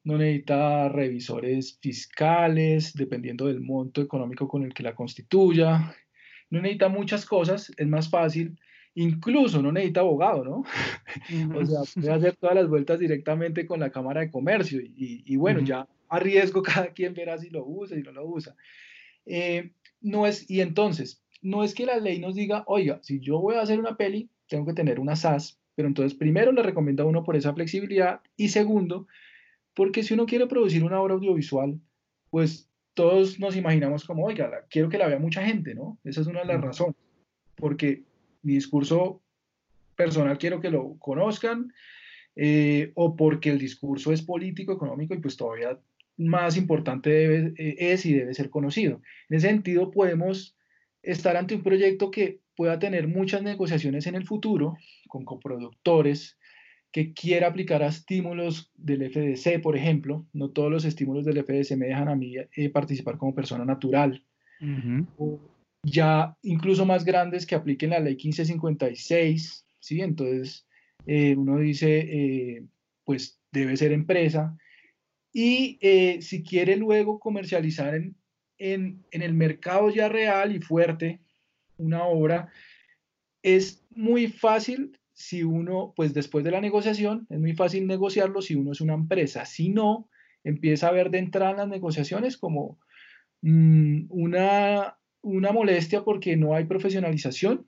no 0.05 0.17
necesita 0.17 0.87
revisores 0.89 1.77
fiscales, 1.81 2.93
dependiendo 2.93 3.47
del 3.47 3.59
monto 3.59 4.01
económico 4.01 4.47
con 4.47 4.63
el 4.63 4.73
que 4.73 4.83
la 4.83 4.95
constituya, 4.95 5.93
no 6.49 6.61
necesita 6.61 6.89
muchas 6.89 7.25
cosas, 7.25 7.71
es 7.75 7.87
más 7.87 8.09
fácil, 8.09 8.57
incluso 8.93 9.61
no 9.61 9.71
necesita 9.71 10.01
abogado, 10.01 10.45
¿no? 10.45 10.63
O 11.59 11.65
sea, 11.65 11.79
puede 11.93 12.13
hacer 12.13 12.35
todas 12.37 12.55
las 12.55 12.69
vueltas 12.69 12.99
directamente 12.99 13.65
con 13.65 13.79
la 13.79 13.89
Cámara 13.89 14.21
de 14.21 14.31
Comercio 14.31 14.79
y, 14.79 15.23
y 15.25 15.35
bueno, 15.35 15.59
uh 15.59 15.63
-huh. 15.63 15.67
ya 15.67 15.87
a 16.07 16.19
riesgo 16.19 16.61
cada 16.63 16.87
quien 16.93 17.13
verá 17.13 17.37
si 17.37 17.49
lo 17.49 17.65
usa 17.65 17.97
y 17.97 18.03
no 18.03 18.11
lo 18.11 18.25
usa. 18.25 18.55
Eh, 19.25 19.71
no 20.01 20.27
es, 20.27 20.49
y 20.49 20.61
entonces, 20.61 21.23
no 21.41 21.63
es 21.63 21.73
que 21.73 21.85
la 21.87 21.97
ley 21.97 22.19
nos 22.19 22.35
diga, 22.35 22.63
oiga, 22.67 22.99
si 23.01 23.19
yo 23.19 23.39
voy 23.39 23.55
a 23.55 23.61
hacer 23.61 23.79
una 23.79 23.97
peli, 23.97 24.29
tengo 24.47 24.67
que 24.67 24.73
tener 24.73 24.99
una 24.99 25.15
SAS, 25.15 25.59
pero 25.73 25.87
entonces 25.87 26.17
primero 26.17 26.51
le 26.51 26.61
recomienda 26.61 27.03
a 27.03 27.07
uno 27.07 27.23
por 27.23 27.35
esa 27.35 27.53
flexibilidad 27.53 28.21
y 28.37 28.49
segundo, 28.49 29.07
porque 29.75 30.03
si 30.03 30.13
uno 30.13 30.25
quiere 30.25 30.47
producir 30.47 30.83
una 30.83 31.01
obra 31.01 31.15
audiovisual, 31.15 31.79
pues 32.29 32.69
todos 32.93 33.39
nos 33.39 33.55
imaginamos 33.55 34.05
como, 34.05 34.25
oiga, 34.25 34.47
la, 34.47 34.65
quiero 34.69 34.89
que 34.89 34.97
la 34.97 35.07
vea 35.07 35.19
mucha 35.19 35.45
gente, 35.45 35.75
¿no? 35.75 35.99
Esa 36.03 36.21
es 36.21 36.27
una 36.27 36.39
de 36.39 36.47
las 36.47 36.61
razones, 36.61 36.95
porque 37.55 38.03
mi 38.41 38.53
discurso 38.53 39.21
personal 39.95 40.37
quiero 40.37 40.61
que 40.61 40.69
lo 40.69 40.97
conozcan, 40.97 41.73
eh, 42.35 42.91
o 42.95 43.15
porque 43.15 43.49
el 43.49 43.59
discurso 43.59 44.11
es 44.11 44.21
político, 44.21 44.73
económico, 44.73 45.13
y 45.13 45.19
pues 45.19 45.37
todavía 45.37 45.79
más 46.17 46.57
importante 46.57 47.09
debe, 47.09 47.53
eh, 47.57 47.75
es 47.79 48.05
y 48.05 48.13
debe 48.13 48.33
ser 48.33 48.49
conocido. 48.49 49.01
En 49.29 49.37
ese 49.37 49.49
sentido, 49.49 49.91
podemos 49.91 50.57
estar 51.01 51.35
ante 51.37 51.55
un 51.55 51.63
proyecto 51.63 52.11
que 52.11 52.39
pueda 52.55 52.79
tener 52.79 53.07
muchas 53.07 53.43
negociaciones 53.43 54.07
en 54.07 54.15
el 54.15 54.25
futuro 54.25 54.77
con 55.07 55.25
coproductores, 55.25 56.37
que 56.95 57.11
quiera 57.11 57.47
aplicar 57.47 57.83
a 57.83 57.87
estímulos 57.87 58.71
del 58.77 59.11
FDC, 59.11 59.61
por 59.61 59.75
ejemplo. 59.75 60.25
No 60.31 60.51
todos 60.51 60.71
los 60.71 60.85
estímulos 60.85 61.25
del 61.25 61.43
FDC 61.43 61.75
me 61.75 61.87
dejan 61.87 62.07
a 62.07 62.15
mí 62.15 62.35
eh, 62.37 62.69
participar 62.69 63.17
como 63.17 63.35
persona 63.35 63.65
natural. 63.65 64.23
Uh 64.61 64.65
-huh. 64.65 65.07
o 65.17 65.39
ya 65.83 66.37
incluso 66.41 66.85
más 66.85 67.03
grandes 67.03 67.45
que 67.45 67.53
apliquen 67.53 67.89
la 67.89 67.99
ley 67.99 68.15
1556, 68.15 69.65
¿sí? 69.81 69.99
Entonces, 69.99 70.65
eh, 71.05 71.35
uno 71.35 71.57
dice, 71.57 71.97
eh, 71.99 72.63
pues 73.03 73.41
debe 73.51 73.75
ser 73.75 73.91
empresa. 73.91 74.57
Y 75.33 75.77
si 76.21 76.43
quiere 76.43 76.77
luego 76.77 77.19
comercializar 77.19 77.93
en, 77.93 78.15
en, 78.57 79.03
en 79.11 79.21
el 79.21 79.33
mercado 79.33 79.89
ya 79.89 80.07
real 80.07 80.55
y 80.55 80.61
fuerte 80.61 81.19
una 81.77 82.05
obra, 82.05 82.47
es 83.43 83.85
muy 83.89 84.29
fácil 84.29 84.97
si 85.15 85.43
uno, 85.43 85.93
pues 85.95 86.13
después 86.13 86.43
de 86.43 86.51
la 86.51 86.61
negociación, 86.61 87.25
es 87.29 87.39
muy 87.39 87.53
fácil 87.53 87.87
negociarlo 87.87 88.41
si 88.41 88.55
uno 88.55 88.73
es 88.73 88.81
una 88.81 88.93
empresa. 88.93 89.45
Si 89.45 89.69
no, 89.69 90.09
empieza 90.43 90.89
a 90.89 90.91
ver 90.91 91.09
de 91.09 91.19
entrada 91.19 91.51
en 91.51 91.57
las 91.57 91.69
negociaciones 91.69 92.37
como 92.37 92.77
mmm, 93.41 94.05
una, 94.09 94.97
una 95.21 95.51
molestia 95.53 96.03
porque 96.03 96.35
no 96.35 96.53
hay 96.53 96.65
profesionalización 96.65 97.65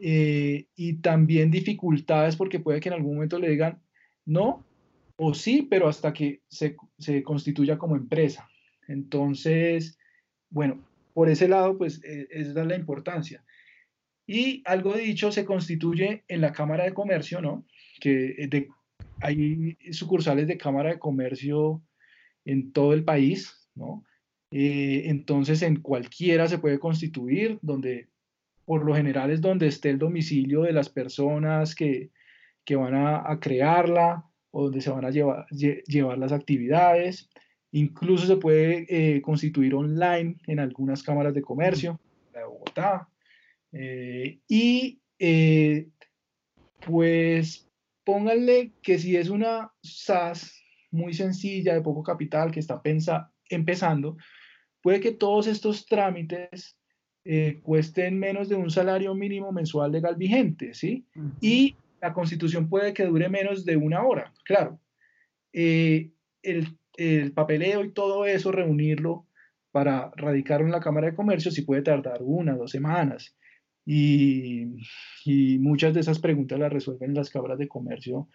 eh, 0.00 0.66
y 0.74 0.94
también 0.94 1.50
dificultades 1.50 2.36
porque 2.36 2.58
puede 2.58 2.80
que 2.80 2.88
en 2.88 2.94
algún 2.94 3.14
momento 3.14 3.38
le 3.38 3.50
digan 3.50 3.82
no 4.24 4.64
o 5.16 5.34
sí, 5.34 5.66
pero 5.70 5.88
hasta 5.88 6.12
que 6.12 6.40
se, 6.48 6.76
se 6.98 7.22
constituya 7.22 7.78
como 7.78 7.96
empresa. 7.96 8.48
Entonces, 8.88 9.98
bueno, 10.50 10.82
por 11.12 11.28
ese 11.28 11.48
lado, 11.48 11.76
pues 11.76 12.02
eh, 12.04 12.28
esa 12.30 12.62
es 12.62 12.66
la 12.66 12.76
importancia. 12.76 13.44
Y 14.26 14.62
algo 14.64 14.94
dicho 14.94 15.30
se 15.30 15.44
constituye 15.44 16.24
en 16.28 16.40
la 16.40 16.52
Cámara 16.52 16.84
de 16.84 16.94
Comercio, 16.94 17.40
¿no? 17.40 17.64
Que 18.00 18.46
de, 18.48 18.68
hay 19.20 19.76
sucursales 19.92 20.48
de 20.48 20.58
Cámara 20.58 20.90
de 20.90 20.98
Comercio 20.98 21.82
en 22.44 22.72
todo 22.72 22.92
el 22.92 23.04
país, 23.04 23.68
¿no? 23.74 24.04
Eh, 24.50 25.04
entonces 25.06 25.62
en 25.62 25.80
cualquiera 25.80 26.48
se 26.48 26.58
puede 26.58 26.78
constituir, 26.78 27.58
donde 27.62 28.08
por 28.64 28.84
lo 28.84 28.94
general 28.94 29.30
es 29.30 29.40
donde 29.40 29.68
esté 29.68 29.90
el 29.90 29.98
domicilio 29.98 30.62
de 30.62 30.72
las 30.72 30.88
personas 30.88 31.74
que, 31.74 32.10
que 32.64 32.76
van 32.76 32.94
a, 32.94 33.38
crearla 33.40 34.24
o 34.50 34.64
donde 34.64 34.80
se 34.80 34.90
van 34.90 35.04
a 35.04 35.10
llevar, 35.10 35.46
lle, 35.50 35.82
llevar 35.86 36.18
las 36.18 36.32
actividades. 36.32 37.28
Incluso 37.72 38.26
se 38.26 38.36
puede 38.36 38.86
eh, 38.88 39.22
constituir 39.22 39.74
online 39.74 40.36
en 40.46 40.58
algunas 40.58 41.02
cámaras 41.02 41.34
de 41.34 41.42
comercio, 41.42 42.00
la 42.32 42.40
de 42.40 42.46
Bogotá, 42.46 43.08
eh, 43.78 44.40
y 44.48 45.00
eh, 45.18 45.88
pues 46.86 47.68
pónganle 48.04 48.72
que 48.82 48.98
si 48.98 49.16
es 49.16 49.28
una 49.28 49.72
SAS 49.82 50.62
muy 50.90 51.12
sencilla, 51.12 51.74
de 51.74 51.82
poco 51.82 52.02
capital, 52.02 52.50
que 52.50 52.60
está 52.60 52.80
pensa, 52.80 53.30
empezando, 53.50 54.16
puede 54.80 55.00
que 55.00 55.12
todos 55.12 55.46
estos 55.46 55.84
trámites 55.84 56.78
eh, 57.24 57.60
cuesten 57.62 58.18
menos 58.18 58.48
de 58.48 58.54
un 58.54 58.70
salario 58.70 59.14
mínimo 59.14 59.52
mensual 59.52 59.92
legal 59.92 60.16
vigente, 60.16 60.72
¿sí? 60.72 61.04
Uh 61.14 61.22
-huh. 61.22 61.32
Y 61.40 61.76
la 62.00 62.14
constitución 62.14 62.68
puede 62.68 62.94
que 62.94 63.04
dure 63.04 63.28
menos 63.28 63.64
de 63.64 63.76
una 63.76 64.04
hora, 64.04 64.32
claro. 64.44 64.80
Eh, 65.52 66.12
el, 66.42 66.78
el 66.96 67.32
papeleo 67.32 67.84
y 67.84 67.92
todo 67.92 68.24
eso, 68.24 68.52
reunirlo 68.52 69.26
para 69.70 70.10
radicarlo 70.16 70.66
en 70.66 70.72
la 70.72 70.80
Cámara 70.80 71.08
de 71.08 71.16
Comercio, 71.16 71.50
sí 71.50 71.62
puede 71.62 71.82
tardar 71.82 72.22
una, 72.22 72.54
dos 72.54 72.70
semanas. 72.70 73.36
Y, 73.86 74.66
y, 75.24 75.58
muchas 75.58 75.94
de 75.94 76.00
esas 76.00 76.18
preguntas 76.18 76.58
las 76.58 76.72
resuelven 76.72 77.14
las 77.14 77.30
cámaras 77.30 77.58
de 77.58 77.68
comercio 77.68 78.28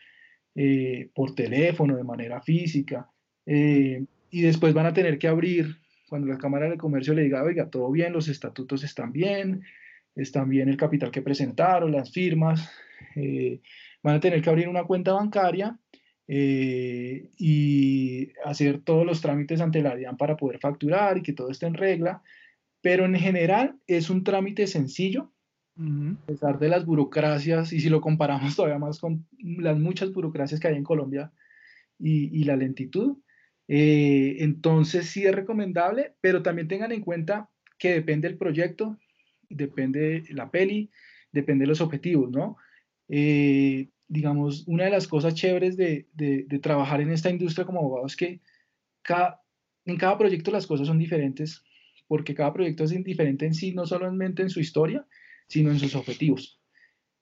eh, 0.56 1.10
por 1.14 1.36
teléfono, 1.36 1.98
de 1.98 2.06
manera 2.06 2.42
física, 2.42 3.12
eh, 3.46 4.06
y 4.30 4.42
después 4.42 4.74
van 4.74 4.86
a 4.86 4.94
tener 4.94 5.20
que 5.20 5.28
abrir, 5.28 5.78
cuando 6.08 6.28
la 6.28 6.38
Cámara 6.38 6.70
de 6.70 6.78
Comercio 6.78 7.14
le 7.14 7.24
diga, 7.24 7.44
oiga, 7.44 7.70
todo 7.70 7.92
bien, 7.92 8.14
los 8.14 8.30
estatutos 8.30 8.84
están 8.84 9.12
bien, 9.12 9.62
están 10.16 10.50
bien 10.50 10.70
el 10.70 10.78
capital 10.78 11.12
que 11.12 11.22
presentaron, 11.22 11.92
las 11.92 12.12
firmas, 12.12 12.70
eh, 13.16 13.62
van 14.04 14.16
a 14.16 14.20
tener 14.20 14.42
que 14.42 14.50
abrir 14.50 14.68
una 14.68 14.84
cuenta 14.84 15.14
bancaria 15.14 15.78
eh, 16.28 17.30
y 17.38 18.32
hacer 18.46 18.82
todos 18.82 19.06
los 19.06 19.22
trámites 19.22 19.62
ante 19.62 19.82
la 19.82 19.96
DIAN 19.96 20.18
para 20.18 20.38
poder 20.38 20.60
facturar 20.60 21.18
y 21.18 21.24
que 21.24 21.34
todo 21.34 21.50
esté 21.50 21.66
en 21.66 21.74
regla, 21.74 22.22
pero 22.82 23.06
en 23.06 23.16
general 23.16 23.76
es 23.88 24.10
un 24.10 24.24
trámite 24.24 24.68
sencillo, 24.68 25.32
a 25.82 26.26
pesar 26.26 26.60
de 26.60 26.70
las 26.70 26.86
burocracias, 26.86 27.74
y 27.74 27.80
si 27.80 27.89
lo 27.89 28.02
comparamos 28.02 28.56
todavía 28.56 28.80
más 28.80 29.00
con 29.00 29.26
las 29.39 29.78
muchas 29.78 30.12
burocracias 30.12 30.60
que 30.60 30.67
hay 30.67 30.76
en 30.76 30.84
Colombia 30.84 31.32
y, 32.00 32.39
y 32.39 32.44
la 32.44 32.56
lentitud, 32.56 33.17
eh, 33.67 34.44
entonces 34.44 35.08
sí 35.08 35.26
es 35.26 35.34
recomendable, 35.34 36.13
pero 36.22 36.44
también 36.44 36.67
tengan 36.67 36.91
en 36.91 37.02
cuenta 37.02 37.50
que 37.78 37.94
depende 37.94 38.28
del 38.28 38.38
proyecto, 38.38 38.98
depende 39.50 40.24
la 40.30 40.52
peli, 40.52 40.89
depende 41.32 41.63
de 41.63 41.67
los 41.67 41.82
objetivos, 41.82 42.30
¿no? 42.32 42.58
Eh, 43.08 43.89
digamos, 44.08 44.67
una 44.67 44.84
de 44.84 44.89
las 44.89 45.08
cosas 45.08 45.36
chéveres 45.36 45.78
de, 45.78 46.08
de, 46.13 46.44
de, 46.48 46.60
trabajar 46.60 47.00
en 47.00 47.12
esta 47.12 47.30
industria 47.30 47.65
como 47.65 47.80
abogado 47.80 48.06
es 48.06 48.17
que 48.17 48.41
cada, 49.02 49.41
en 49.86 49.96
cada 49.96 50.17
proyecto 50.17 50.52
las 50.52 50.67
cosas 50.67 50.88
son 50.88 51.00
diferentes, 51.00 51.63
porque 52.08 52.36
cada 52.36 52.52
proyecto 52.52 52.84
es 52.84 53.04
diferente 53.04 53.46
en 53.46 53.54
sí, 53.54 53.72
no 53.74 53.86
solamente 53.86 54.41
en 54.41 54.50
su 54.50 54.60
historia, 54.60 55.08
sino 55.52 55.70
en 55.70 55.80
sus 55.80 55.96
objetivos. 55.96 56.62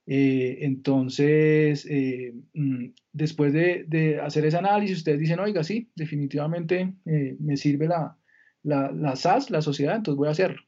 Eh, 0.06 0.66
entonces, 0.66 1.86
eh, 1.90 2.34
mm, 2.54 2.86
después 3.12 3.54
de, 3.54 4.20
hacer 4.24 4.46
ese 4.46 4.58
análisis, 4.58 4.98
ustedes 4.98 5.20
dicen, 5.20 5.40
oiga, 5.40 5.64
sí, 5.64 5.92
definitivamente 5.96 6.94
eh, 7.06 7.36
me 7.40 7.58
sirve 7.58 7.88
la, 7.88 8.18
la, 8.64 9.16
SAS, 9.16 9.50
la 9.50 9.62
sociedad, 9.62 9.96
entonces 9.96 10.18
voy 10.18 10.28
a 10.28 10.32
hacerlo. 10.32 10.62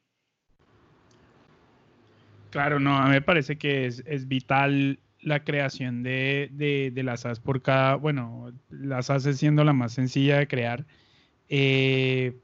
Claro, 2.50 2.80
no, 2.80 2.96
a 2.96 3.06
mí 3.06 3.10
me 3.10 3.22
parece 3.22 3.56
que 3.56 3.86
es, 3.86 4.28
vital 4.28 4.98
la 5.20 5.44
creación 5.44 6.02
de, 6.02 6.48
de, 6.52 7.02
la 7.02 7.16
SAS 7.16 7.38
por 7.38 7.62
cada, 7.62 7.94
bueno, 7.94 8.52
la 8.70 9.02
SAS 9.02 9.26
es 9.26 9.38
siendo 9.38 9.62
la 9.64 9.72
más 9.72 9.92
sencilla 9.92 10.38
de 10.38 10.48
crear, 10.48 10.84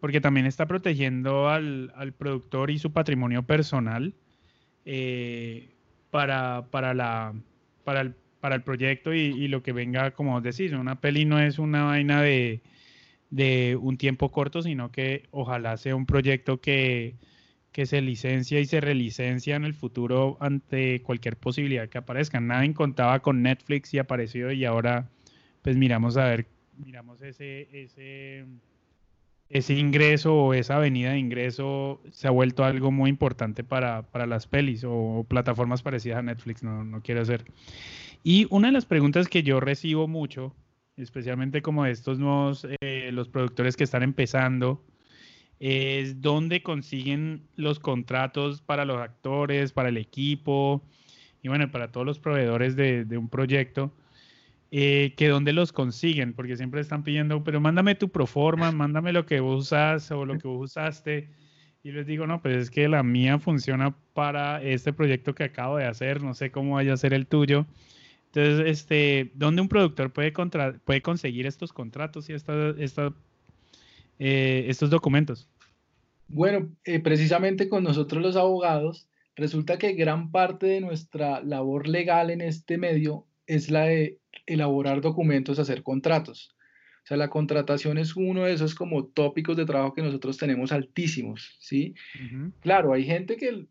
porque 0.00 0.20
también 0.20 0.46
está 0.46 0.66
protegiendo 0.66 1.48
al, 1.48 1.92
al, 1.96 2.12
productor 2.12 2.70
y 2.70 2.78
su 2.78 2.92
patrimonio 2.92 3.42
personal 3.44 4.14
para, 6.10 6.66
para, 6.70 6.94
la, 6.94 7.34
para, 7.84 8.00
el, 8.00 8.14
para 8.40 8.54
el 8.56 8.62
proyecto 8.62 9.14
y, 9.14 9.48
lo 9.48 9.62
que 9.62 9.72
venga, 9.72 10.12
como 10.12 10.40
decís, 10.40 10.72
una 10.72 11.00
peli 11.00 11.24
no 11.24 11.40
es 11.40 11.58
una 11.58 11.84
vaina 11.84 12.22
de, 12.22 12.60
de 13.30 13.76
un 13.80 13.98
tiempo 13.98 14.30
corto, 14.30 14.62
sino 14.62 14.90
que 14.90 15.24
ojalá 15.30 15.76
sea 15.76 15.96
un 15.96 16.06
proyecto 16.06 16.60
que, 16.60 17.16
que 17.72 17.86
se 17.86 18.00
licencia 18.00 18.60
y 18.60 18.66
se 18.66 18.80
relicencia 18.80 19.56
en 19.56 19.64
el 19.64 19.74
futuro 19.74 20.36
ante 20.40 21.02
cualquier 21.02 21.36
posibilidad 21.36 21.88
que 21.88 21.98
aparezca. 21.98 22.40
Nadie 22.40 22.74
contaba 22.74 23.20
con 23.20 23.42
Netflix 23.42 23.92
y 23.94 23.98
apareció 23.98 24.52
y 24.52 24.64
ahora 24.64 25.08
pues 25.62 25.76
miramos 25.76 26.16
a 26.16 26.24
ver, 26.24 26.46
miramos 26.78 27.20
ese 27.22 28.46
ese 29.50 29.74
ingreso 29.74 30.34
o 30.34 30.54
esa 30.54 30.76
avenida 30.76 31.12
de 31.12 31.18
ingreso 31.18 32.02
se 32.10 32.28
ha 32.28 32.30
vuelto 32.30 32.64
algo 32.64 32.90
muy 32.90 33.08
importante 33.08 33.64
para, 33.64 34.04
las 34.26 34.46
pelis 34.46 34.84
o 34.86 35.24
plataformas 35.28 35.82
parecidas 35.82 36.18
a 36.18 36.22
Netflix, 36.22 36.62
no, 36.62 36.84
no 36.84 37.00
quiero 37.02 37.22
hacer. 37.22 37.44
Y 38.22 38.46
una 38.50 38.68
de 38.68 38.72
las 38.72 38.84
preguntas 38.84 39.28
que 39.28 39.42
yo 39.42 39.60
recibo 39.60 40.06
mucho, 40.06 40.54
especialmente 40.96 41.62
como 41.62 41.86
estos 41.86 42.18
nuevos, 42.18 42.66
eh, 42.80 43.10
los 43.12 43.28
productores 43.28 43.76
que 43.76 43.84
están 43.84 44.02
empezando, 44.02 44.84
es 45.60 46.20
dónde 46.20 46.62
consiguen 46.62 47.48
los 47.56 47.80
contratos 47.80 48.60
para 48.60 48.84
los 48.84 48.98
actores, 48.98 49.72
para 49.72 49.88
el 49.88 49.96
equipo 49.96 50.82
y 51.42 51.48
bueno, 51.48 51.70
para 51.70 51.90
todos 51.90 52.06
los 52.06 52.18
proveedores 52.18 52.76
de 52.76 53.18
un 53.18 53.28
proyecto 53.28 53.92
eh, 54.70 55.14
que 55.16 55.28
dónde 55.28 55.52
los 55.52 55.72
consiguen, 55.72 56.34
porque 56.34 56.56
siempre 56.56 56.80
están 56.80 57.02
pidiendo, 57.02 57.42
pero 57.42 57.60
mándame 57.60 57.94
tu 57.94 58.10
proforma, 58.10 58.70
mándame 58.72 59.12
lo 59.12 59.26
que 59.26 59.40
usas 59.40 60.10
o 60.10 60.24
lo 60.24 60.38
que 60.38 60.48
usaste. 60.48 61.30
Y 61.82 61.92
les 61.92 62.06
digo, 62.06 62.26
no, 62.26 62.42
pues 62.42 62.56
es 62.56 62.70
que 62.70 62.88
la 62.88 63.02
mía 63.02 63.38
funciona 63.38 63.96
para 64.12 64.62
este 64.62 64.92
proyecto 64.92 65.34
que 65.34 65.44
acabo 65.44 65.76
de 65.76 65.86
hacer, 65.86 66.22
no 66.22 66.34
sé 66.34 66.50
cómo 66.50 66.74
vaya 66.74 66.92
a 66.92 66.96
ser 66.96 67.14
el 67.14 67.26
tuyo. 67.26 67.66
Entonces, 68.26 68.66
este, 68.66 69.30
¿dónde 69.34 69.62
un 69.62 69.68
productor 69.68 70.12
puede, 70.12 70.32
puede 70.84 71.02
conseguir 71.02 71.46
estos 71.46 71.72
contratos 71.72 72.28
y 72.28 72.34
esta, 72.34 72.74
esta, 72.78 73.14
eh, 74.18 74.66
estos 74.68 74.90
documentos? 74.90 75.48
Bueno, 76.28 76.68
eh, 76.84 77.00
precisamente 77.00 77.70
con 77.70 77.84
nosotros 77.84 78.22
los 78.22 78.36
abogados, 78.36 79.08
resulta 79.34 79.78
que 79.78 79.94
gran 79.94 80.30
parte 80.30 80.66
de 80.66 80.80
nuestra 80.82 81.40
labor 81.42 81.88
legal 81.88 82.28
en 82.28 82.42
este 82.42 82.76
medio 82.76 83.24
es 83.46 83.70
la 83.70 83.84
de 83.84 84.18
elaborar 84.46 85.00
documentos, 85.00 85.58
hacer 85.58 85.82
contratos. 85.82 86.54
O 87.04 87.06
sea, 87.08 87.16
la 87.16 87.30
contratación 87.30 87.96
es 87.98 88.16
uno 88.16 88.44
de 88.44 88.52
esos 88.52 88.74
como 88.74 89.06
tópicos 89.06 89.56
de 89.56 89.64
trabajo 89.64 89.94
que 89.94 90.02
nosotros 90.02 90.36
tenemos 90.36 90.72
altísimos, 90.72 91.56
¿sí? 91.58 91.94
Claro, 92.60 92.92
hay 92.92 93.04
gente 93.04 93.36
que, 93.36 93.66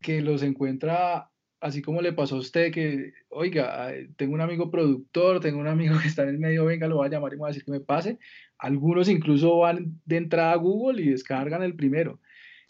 que 0.00 0.22
los 0.22 0.42
encuentra 0.42 1.30
así 1.64 1.80
como 1.80 2.02
le 2.02 2.12
pasó 2.12 2.36
a 2.36 2.40
usted 2.40 2.70
que, 2.70 3.14
oiga, 3.30 3.90
tengo 4.16 4.34
un 4.34 4.42
amigo 4.42 4.70
productor, 4.70 5.40
tengo 5.40 5.58
un 5.58 5.66
amigo 5.66 5.94
que 6.02 6.08
está 6.08 6.22
en 6.24 6.28
el 6.28 6.38
medio, 6.38 6.66
venga, 6.66 6.86
lo 6.86 6.96
voy 6.96 7.06
a 7.06 7.10
llamar 7.10 7.32
y 7.32 7.36
me 7.36 7.40
voy 7.40 7.48
a 7.48 7.52
decir 7.52 7.64
que 7.64 7.72
me 7.72 7.80
pase. 7.80 8.18
Algunos 8.58 9.08
incluso 9.08 9.58
van 9.58 9.98
de 10.04 10.18
entrada 10.18 10.52
a 10.52 10.56
Google 10.56 11.02
y 11.02 11.08
descargan 11.08 11.62
el 11.62 11.74
primero. 11.74 12.20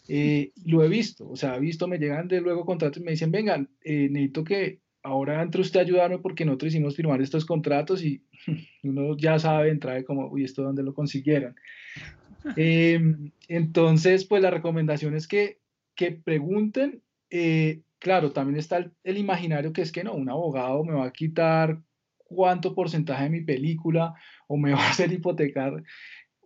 Eh, 0.07 0.51
lo 0.65 0.83
he 0.83 0.87
visto, 0.87 1.27
o 1.29 1.35
sea, 1.35 1.57
he 1.57 1.59
visto, 1.59 1.87
me 1.87 1.97
llegan 1.97 2.29
de 2.29 2.39
luego 2.39 2.65
contratos 2.65 3.01
y 3.01 3.05
me 3.05 3.11
dicen, 3.11 3.31
vengan, 3.31 3.69
eh, 3.81 4.07
necesito 4.09 4.43
que 4.45 4.79
ahora 5.05 5.43
entre 5.43 5.61
usted 5.61 5.79
a 5.79 5.83
ayudarme 5.83 6.17
porque 6.17 6.45
nosotros 6.45 6.73
hicimos 6.73 6.95
firmar 6.95 7.21
estos 7.21 7.45
contratos 7.45 8.03
y 8.03 8.23
uno 8.83 9.15
ya 9.15 9.37
sabe 9.37 9.69
entrar 9.69 10.03
como, 10.03 10.27
uy, 10.27 10.43
¿esto 10.43 10.63
dónde 10.63 10.83
lo 10.83 10.93
consiguieron? 10.93 11.55
Em, 12.57 13.31
entonces, 13.47 14.23
pues 14.23 14.39
la 14.43 14.51
recomendación 14.51 15.15
es 15.15 15.27
que, 15.27 15.57
que 15.95 16.11
pregunten. 16.11 17.01
Eh, 17.31 17.81
claro, 17.97 18.33
también 18.33 18.59
está 18.59 18.77
el, 19.03 19.17
imaginario 19.17 19.73
que 19.73 19.81
es 19.81 19.91
que 19.91 20.03
no, 20.03 20.13
un 20.13 20.29
abogado 20.29 20.83
me 20.83 20.93
va 20.93 21.05
a 21.05 21.11
quitar 21.11 21.81
cuánto 22.17 22.75
porcentaje 22.75 23.23
de 23.23 23.29
mi 23.31 23.41
película 23.41 24.13
o 24.47 24.57
me 24.57 24.73
va 24.75 24.79
a 24.79 24.89
hacer 24.91 25.11
hipotecar 25.11 25.83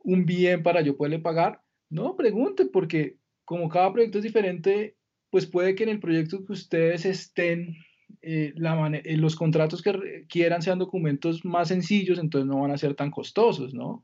un 0.06 0.26
bien 0.26 0.64
para 0.64 0.80
yo 0.80 0.96
poderle 0.96 1.20
pagar. 1.20 1.62
No, 1.90 2.16
pregunten 2.16 2.70
porque 2.72 3.18
como 3.44 3.68
cada 3.68 3.92
proyecto 3.92 4.20
es 4.20 4.24
diferente, 4.24 4.96
pues 5.30 5.46
puede 5.48 5.76
que 5.76 5.84
en 5.84 5.90
el 5.90 6.00
proyecto 6.00 6.46
que 6.46 6.54
ustedes 6.54 7.06
estén 7.06 7.76
eh, 8.22 8.54
eh, 8.56 9.18
los 9.18 9.36
contratos 9.36 9.82
que 9.82 10.26
quieran 10.28 10.62
sean 10.62 10.80
documentos 10.80 11.46
más 11.46 11.70
sencillos, 11.70 12.20
entonces 12.20 12.48
no 12.48 12.62
van 12.62 12.72
a 12.72 12.78
ser 12.78 12.94
tan 12.96 13.12
costosos, 13.12 13.74
¿no? 13.74 14.04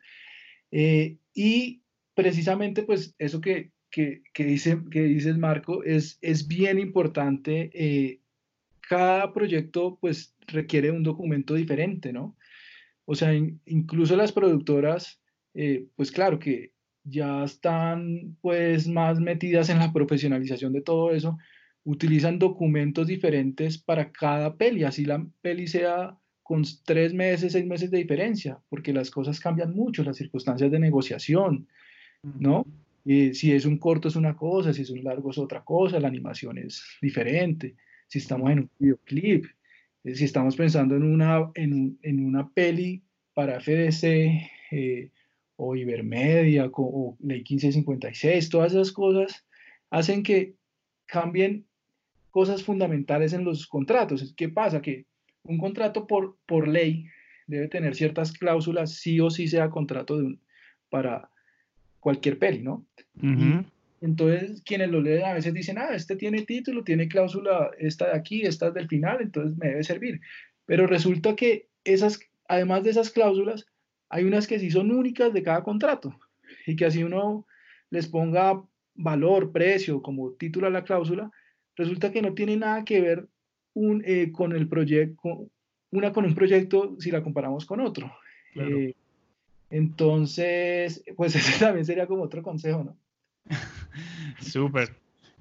Eh, 0.71 1.17
y 1.33 1.81
precisamente, 2.13 2.83
pues 2.83 3.13
eso 3.17 3.41
que, 3.41 3.71
que, 3.89 4.23
que, 4.33 4.45
dice, 4.45 4.79
que 4.89 5.03
dices, 5.03 5.37
Marco, 5.37 5.83
es, 5.83 6.17
es 6.21 6.47
bien 6.47 6.79
importante. 6.79 8.21
cada 8.87 9.33
proyecto, 9.33 9.97
pues, 9.99 10.35
requiere 10.47 10.91
un 10.91 11.03
documento 11.03 11.55
diferente, 11.55 12.13
¿no? 12.13 12.37
O 13.05 13.15
sea, 13.15 13.33
incluso 13.33 14.15
las 14.15 14.31
productoras, 14.31 15.21
pues 15.95 16.11
claro 16.11 16.39
que 16.39 16.71
ya 17.03 17.43
están, 17.43 18.37
pues, 18.41 18.87
más 18.87 19.19
metidas 19.19 19.69
en 19.69 19.79
la 19.79 19.91
profesionalización 19.91 20.73
de 20.73 20.81
todo 20.81 21.11
eso, 21.11 21.37
utilizan 21.85 22.39
documentos 22.39 23.07
diferentes 23.07 23.77
para 23.77 24.11
cada 24.11 24.55
peli, 24.57 24.83
así 24.83 25.05
la 25.05 25.25
peli 25.41 25.67
sea 25.67 26.17
con 26.43 26.63
tres 26.83 27.13
meses, 27.13 27.53
seis 27.53 27.65
meses 27.65 27.89
de 27.89 27.99
diferencia, 27.99 28.59
porque 28.69 28.91
las 28.93 29.09
cosas 29.09 29.39
cambian 29.39 29.73
mucho, 29.73 30.03
las 30.03 30.17
circunstancias 30.17 30.69
de 30.69 30.79
negociación, 30.79 31.67
¿no? 32.39 32.65
Si 33.03 33.51
es 33.51 33.65
un 33.65 33.77
corto 33.77 34.07
es 34.07 34.15
una 34.15 34.35
cosa, 34.35 34.73
si 34.73 34.81
es 34.81 34.89
un 34.89 35.03
largo 35.03 35.29
es 35.29 35.37
otra 35.37 35.63
cosa, 35.63 35.99
la 35.99 36.07
animación 36.07 36.57
es 36.57 36.83
diferente, 37.01 37.75
si 38.07 38.19
estamos 38.19 38.51
en 38.51 38.59
un 38.59 38.69
videoclip, 38.79 39.45
eh, 40.03 40.15
si 40.15 40.25
estamos 40.25 40.55
pensando 40.55 40.95
en 40.95 41.03
una, 41.03 41.51
en, 41.53 41.99
en 42.01 42.25
una 42.25 42.49
peli 42.49 43.03
para 43.35 43.59
FDC 43.59 44.03
eh, 44.71 45.11
o 45.55 45.75
Ibermedia 45.75 46.65
o, 46.65 46.71
o 46.77 47.17
Ley 47.21 47.39
1556, 47.39 48.49
todas 48.49 48.73
esas 48.73 48.91
cosas 48.91 49.45
hacen 49.91 50.23
que 50.23 50.55
cambien 51.05 51.65
cosas 52.35 52.63
fundamentales 52.63 53.31
en 53.31 53.45
los 53.45 53.65
contratos. 53.65 54.33
¿Qué 54.35 54.49
pasa? 54.49 54.81
Que 54.81 55.05
un 55.43 55.57
contrato 55.57 56.05
por, 56.05 56.35
por 56.45 56.67
ley 56.67 57.05
debe 57.47 57.69
tener 57.69 57.95
ciertas 57.95 58.33
cláusulas, 58.33 58.91
sí 58.91 59.21
o 59.21 59.29
sí 59.29 59.47
sea 59.47 59.69
contrato 59.69 60.17
de 60.17 60.37
para 60.89 61.29
cualquier 62.01 62.37
peli, 62.37 62.61
¿no? 62.61 62.85
entonces, 64.01 64.61
quienes 64.65 64.89
lo 64.89 64.99
leen 64.99 65.23
a 65.23 65.33
veces 65.33 65.53
dicen, 65.53 65.77
ah, 65.77 65.95
este 65.95 66.17
tiene 66.17 66.41
título, 66.41 66.83
tiene 66.83 67.07
cláusula, 67.07 67.71
esta 67.79 68.07
de 68.07 68.17
aquí, 68.17 68.41
esta 68.41 68.67
es 68.67 68.73
del 68.73 68.89
final, 68.89 69.19
entonces 69.21 69.57
me 69.57 69.69
debe 69.69 69.83
servir. 69.85 70.19
Pero 70.65 70.87
resulta 70.87 71.37
que 71.37 71.69
esas, 71.85 72.19
además 72.49 72.83
de 72.83 72.89
esas 72.89 73.11
cláusulas, 73.11 73.65
hay 74.09 74.25
unas 74.25 74.45
que 74.45 74.59
sí 74.59 74.69
son 74.71 74.91
únicas 74.91 75.31
de 75.31 75.41
cada 75.41 75.63
contrato 75.63 76.13
y 76.67 76.75
que 76.75 76.83
así 76.83 77.01
uno 77.01 77.47
les 77.91 78.07
ponga 78.07 78.61
valor, 78.93 79.53
precio, 79.53 80.01
como 80.01 80.33
título 80.33 80.67
a 80.67 80.71
la 80.71 80.83
cláusula, 80.83 81.31
resulta 81.75 82.11
que 82.11 82.21
no 82.21 82.33
tiene 82.33 82.57
nada 82.57 82.83
que 82.85 83.01
ver 83.01 83.27
un, 83.73 84.03
eh, 84.05 84.31
con 84.31 84.53
el 84.53 84.67
proyecto, 84.67 85.49
una 85.91 86.11
con 86.11 86.25
un 86.25 86.35
proyecto 86.35 86.95
si 86.99 87.11
la 87.11 87.23
comparamos 87.23 87.65
con 87.65 87.81
otro. 87.81 88.11
Eh, 88.55 88.93
entonces, 89.69 91.03
pues 91.15 91.35
ese 91.35 91.59
también 91.59 91.85
sería 91.85 92.07
como 92.07 92.23
otro 92.23 92.41
consejo, 92.41 92.83
¿no? 92.83 92.97
Súper. 94.41 94.95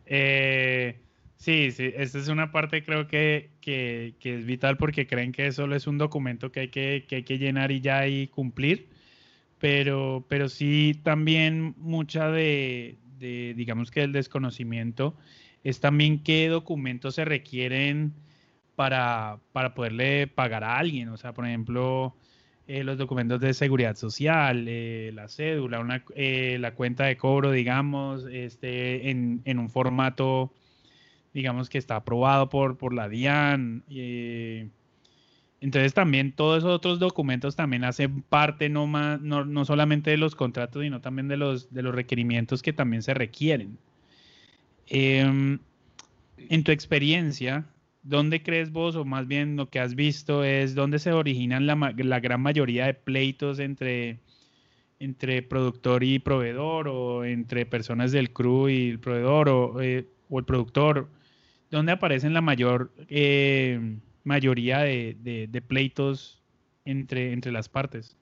Eh, 0.06 0.98
sí, 1.36 1.70
sí, 1.70 1.90
esta 1.96 2.18
es 2.18 2.28
una 2.28 2.52
parte 2.52 2.84
creo 2.84 3.06
que, 3.06 3.50
que, 3.60 4.14
que, 4.20 4.34
es 4.34 4.44
vital 4.44 4.76
porque 4.76 5.06
creen 5.06 5.32
que 5.32 5.50
solo 5.52 5.74
es 5.74 5.86
un 5.86 5.96
documento 5.96 6.52
que 6.52 6.60
hay 6.60 6.68
que, 6.68 7.06
que 7.08 7.16
hay 7.16 7.22
que 7.22 7.38
llenar 7.38 7.70
y 7.72 7.80
ya 7.80 8.06
y 8.06 8.26
cumplir, 8.26 8.88
pero, 9.58 10.26
pero 10.28 10.48
sí 10.50 11.00
también 11.02 11.74
mucha 11.78 12.28
de, 12.30 12.98
de 13.18 13.54
digamos 13.56 13.90
que 13.90 14.02
el 14.02 14.12
desconocimiento 14.12 15.16
es 15.64 15.80
también 15.80 16.22
qué 16.22 16.48
documentos 16.48 17.16
se 17.16 17.24
requieren 17.24 18.12
para, 18.76 19.38
para 19.52 19.74
poderle 19.74 20.26
pagar 20.26 20.62
a 20.64 20.78
alguien. 20.78 21.08
O 21.08 21.16
sea, 21.16 21.32
por 21.32 21.46
ejemplo, 21.46 22.14
eh, 22.66 22.84
los 22.84 22.98
documentos 22.98 23.40
de 23.40 23.54
seguridad 23.54 23.96
social, 23.96 24.66
eh, 24.68 25.10
la 25.14 25.28
cédula, 25.28 26.04
eh, 26.14 26.58
la 26.60 26.74
cuenta 26.74 27.04
de 27.06 27.16
cobro, 27.16 27.50
digamos, 27.50 28.26
este, 28.30 29.10
en, 29.10 29.42
en, 29.44 29.58
un 29.58 29.70
formato 29.70 30.52
digamos 31.32 31.68
que 31.68 31.78
está 31.78 31.96
aprobado 31.96 32.48
por, 32.48 32.78
por 32.78 32.94
la 32.94 33.08
DIAN. 33.08 33.82
Entonces 35.64 35.94
también 35.94 36.32
todos 36.32 36.58
esos 36.58 36.70
otros 36.70 36.98
documentos 36.98 37.56
también 37.56 37.84
hacen 37.84 38.20
parte 38.20 38.68
no, 38.68 38.86
más, 38.86 39.20
no, 39.20 39.64
solamente 39.64 40.10
de 40.10 40.18
los 40.18 40.34
contratos, 40.34 40.82
sino 40.82 41.00
también 41.00 41.26
de 41.26 41.38
los, 41.38 41.72
de 41.72 41.82
los 41.82 41.94
requerimientos 41.94 42.62
que 42.62 42.74
también 42.74 43.02
se 43.02 43.14
requieren. 43.14 43.78
Em, 44.86 45.58
en 46.36 46.64
tu 46.64 46.72
experiencia, 46.72 47.66
¿dónde 48.02 48.42
crees 48.42 48.70
vos, 48.70 48.96
o 48.96 49.04
más 49.04 49.26
bien 49.26 49.56
lo 49.56 49.70
que 49.70 49.80
has 49.80 49.94
visto, 49.94 50.44
es 50.44 50.74
dónde 50.74 50.98
se 50.98 51.12
originan 51.12 51.66
la, 51.66 52.20
gran 52.20 52.40
mayoría 52.40 52.86
de 52.86 52.94
pleitos 52.94 53.58
entre, 53.58 54.20
entre 54.98 55.42
productor 55.42 56.04
y 56.04 56.18
proveedor, 56.18 56.88
o 56.88 57.24
entre 57.24 57.66
personas 57.66 58.12
del 58.12 58.32
crew 58.32 58.68
y 58.68 58.90
el 58.90 58.98
proveedor, 59.00 59.48
o, 59.48 59.80
eh, 59.80 60.06
el 60.30 60.44
productor? 60.44 61.08
¿Dónde 61.70 61.92
aparecen 61.92 62.34
la 62.34 62.40
mayor... 62.40 62.92
Eh, 63.08 63.98
mayoría 64.24 64.80
de, 64.80 65.62
pleitos 65.66 66.42
entre, 66.84 67.32
entre 67.32 67.52
las 67.52 67.68
partes? 67.68 68.16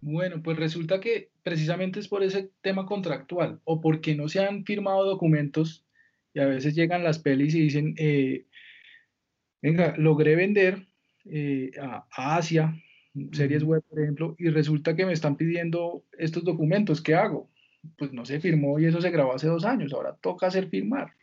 Bueno, 0.00 0.42
pues 0.42 0.56
resulta 0.56 1.00
que 1.00 1.30
precisamente 1.42 2.00
es 2.00 2.08
por 2.08 2.22
ese 2.22 2.50
tema 2.62 2.86
contractual 2.86 3.60
o 3.64 3.80
porque 3.80 4.14
no 4.14 4.28
se 4.28 4.40
han 4.40 4.64
firmado 4.64 5.04
documentos 5.04 5.84
y 6.36 6.38
a 6.38 6.44
veces 6.44 6.74
llegan 6.74 7.02
las 7.02 7.18
pelis 7.18 7.54
y 7.54 7.62
dicen, 7.62 7.94
eh, 7.96 8.44
venga, 9.62 9.94
logré 9.96 10.36
vender 10.36 10.86
eh, 11.24 11.70
a, 11.80 12.06
Asia, 12.36 12.78
series 13.32 13.62
web, 13.62 13.82
por 13.88 14.02
ejemplo, 14.02 14.34
y 14.38 14.50
resulta 14.50 14.94
que 14.94 15.06
me 15.06 15.14
están 15.14 15.36
pidiendo 15.36 16.04
estos 16.18 16.44
documentos, 16.44 17.00
¿qué 17.00 17.14
hago? 17.14 17.48
Pues 17.96 18.12
no 18.12 18.26
se 18.26 18.38
firmó 18.38 18.78
y 18.78 18.84
eso 18.84 19.00
se 19.00 19.10
grabó 19.10 19.34
hace 19.34 19.46
dos 19.46 19.64
años, 19.64 19.94
ahora 19.94 20.14
toca 20.20 20.48
hacer 20.48 20.68
firmar. 20.68 21.14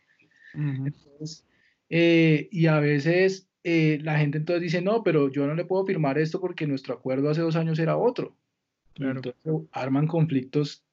Eh, 1.90 2.48
y 2.50 2.66
a 2.66 2.80
veces 2.80 3.48
eh, 3.62 4.00
la 4.02 4.18
gente 4.18 4.38
entonces 4.38 4.62
dice, 4.62 4.82
no, 4.82 5.04
pero 5.04 5.30
yo 5.30 5.46
no 5.46 5.54
le 5.54 5.64
puedo 5.64 5.86
firmar 5.86 6.18
esto 6.18 6.40
porque 6.40 6.66
nuestro 6.66 6.92
acuerdo 6.92 7.30
hace 7.30 7.40
dos 7.40 7.54
años 7.54 7.78
era 7.78 7.96
otro. 7.96 8.36
Entonces 8.96 9.36
arman 9.70 10.08
conflictos 10.08 10.83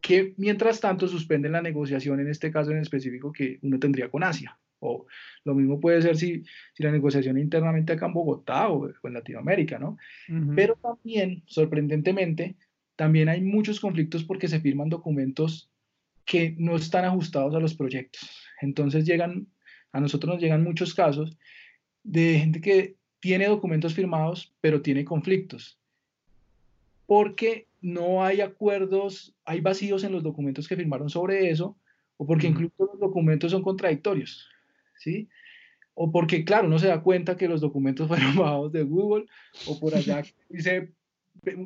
que 0.00 0.34
mientras 0.36 0.80
tanto 0.80 1.06
suspenden 1.06 1.52
la 1.52 1.62
negociación 1.62 2.20
en 2.20 2.28
este 2.28 2.50
caso 2.50 2.70
en 2.70 2.78
específico 2.78 3.32
que 3.32 3.58
uno 3.62 3.78
tendría 3.78 4.08
con 4.08 4.22
Asia. 4.22 4.58
O 4.82 5.06
lo 5.44 5.54
mismo 5.54 5.78
puede 5.78 6.00
ser 6.00 6.16
si, 6.16 6.42
si 6.72 6.82
la 6.82 6.90
negociación 6.90 7.38
internamente 7.38 7.92
acá 7.92 8.06
en 8.06 8.14
Bogotá 8.14 8.68
o, 8.68 8.88
en 8.88 9.12
Latinoamérica, 9.12 9.78
¿no? 9.78 9.98
Pero 10.56 10.76
también, 10.76 11.42
sorprendentemente, 11.46 12.56
también 12.96 13.28
hay 13.28 13.42
muchos 13.42 13.78
conflictos 13.78 14.24
porque 14.24 14.48
se 14.48 14.60
firman 14.60 14.88
documentos 14.88 15.70
que 16.24 16.54
no 16.58 16.76
están 16.76 17.04
ajustados 17.04 17.54
a 17.54 17.60
los 17.60 17.74
proyectos. 17.74 18.30
Entonces 18.60 19.04
llegan, 19.04 19.48
a 19.92 20.00
nosotros 20.00 20.34
nos 20.34 20.42
llegan 20.42 20.64
muchos 20.64 20.94
casos 20.94 21.36
de 22.02 22.38
gente 22.38 22.60
que 22.60 22.96
tiene 23.20 23.48
documentos 23.48 23.94
firmados, 23.94 24.54
pero 24.60 24.80
tiene 24.80 25.04
conflictos. 25.04 25.78
Porque 27.06 27.66
no 27.80 28.24
hay 28.24 28.40
acuerdos, 28.40 29.34
hay 29.44 29.60
vacíos 29.60 30.04
en 30.04 30.12
los 30.12 30.22
documentos 30.22 30.68
que 30.68 30.76
firmaron 30.76 31.10
sobre 31.10 31.50
eso, 31.50 31.78
o 32.16 32.26
porque 32.26 32.46
incluso 32.46 32.74
los 32.78 33.00
documentos 33.00 33.52
son 33.52 33.62
contradictorios, 33.62 34.48
¿sí? 34.96 35.28
O 35.94 36.12
porque, 36.12 36.44
claro, 36.44 36.68
no 36.68 36.78
se 36.78 36.88
da 36.88 37.02
cuenta 37.02 37.36
que 37.36 37.48
los 37.48 37.60
documentos 37.60 38.08
fueron 38.08 38.36
bajados 38.36 38.72
de 38.72 38.82
Google, 38.82 39.26
o 39.66 39.80
por 39.80 39.94
allá 39.94 40.22
dice 40.48 40.92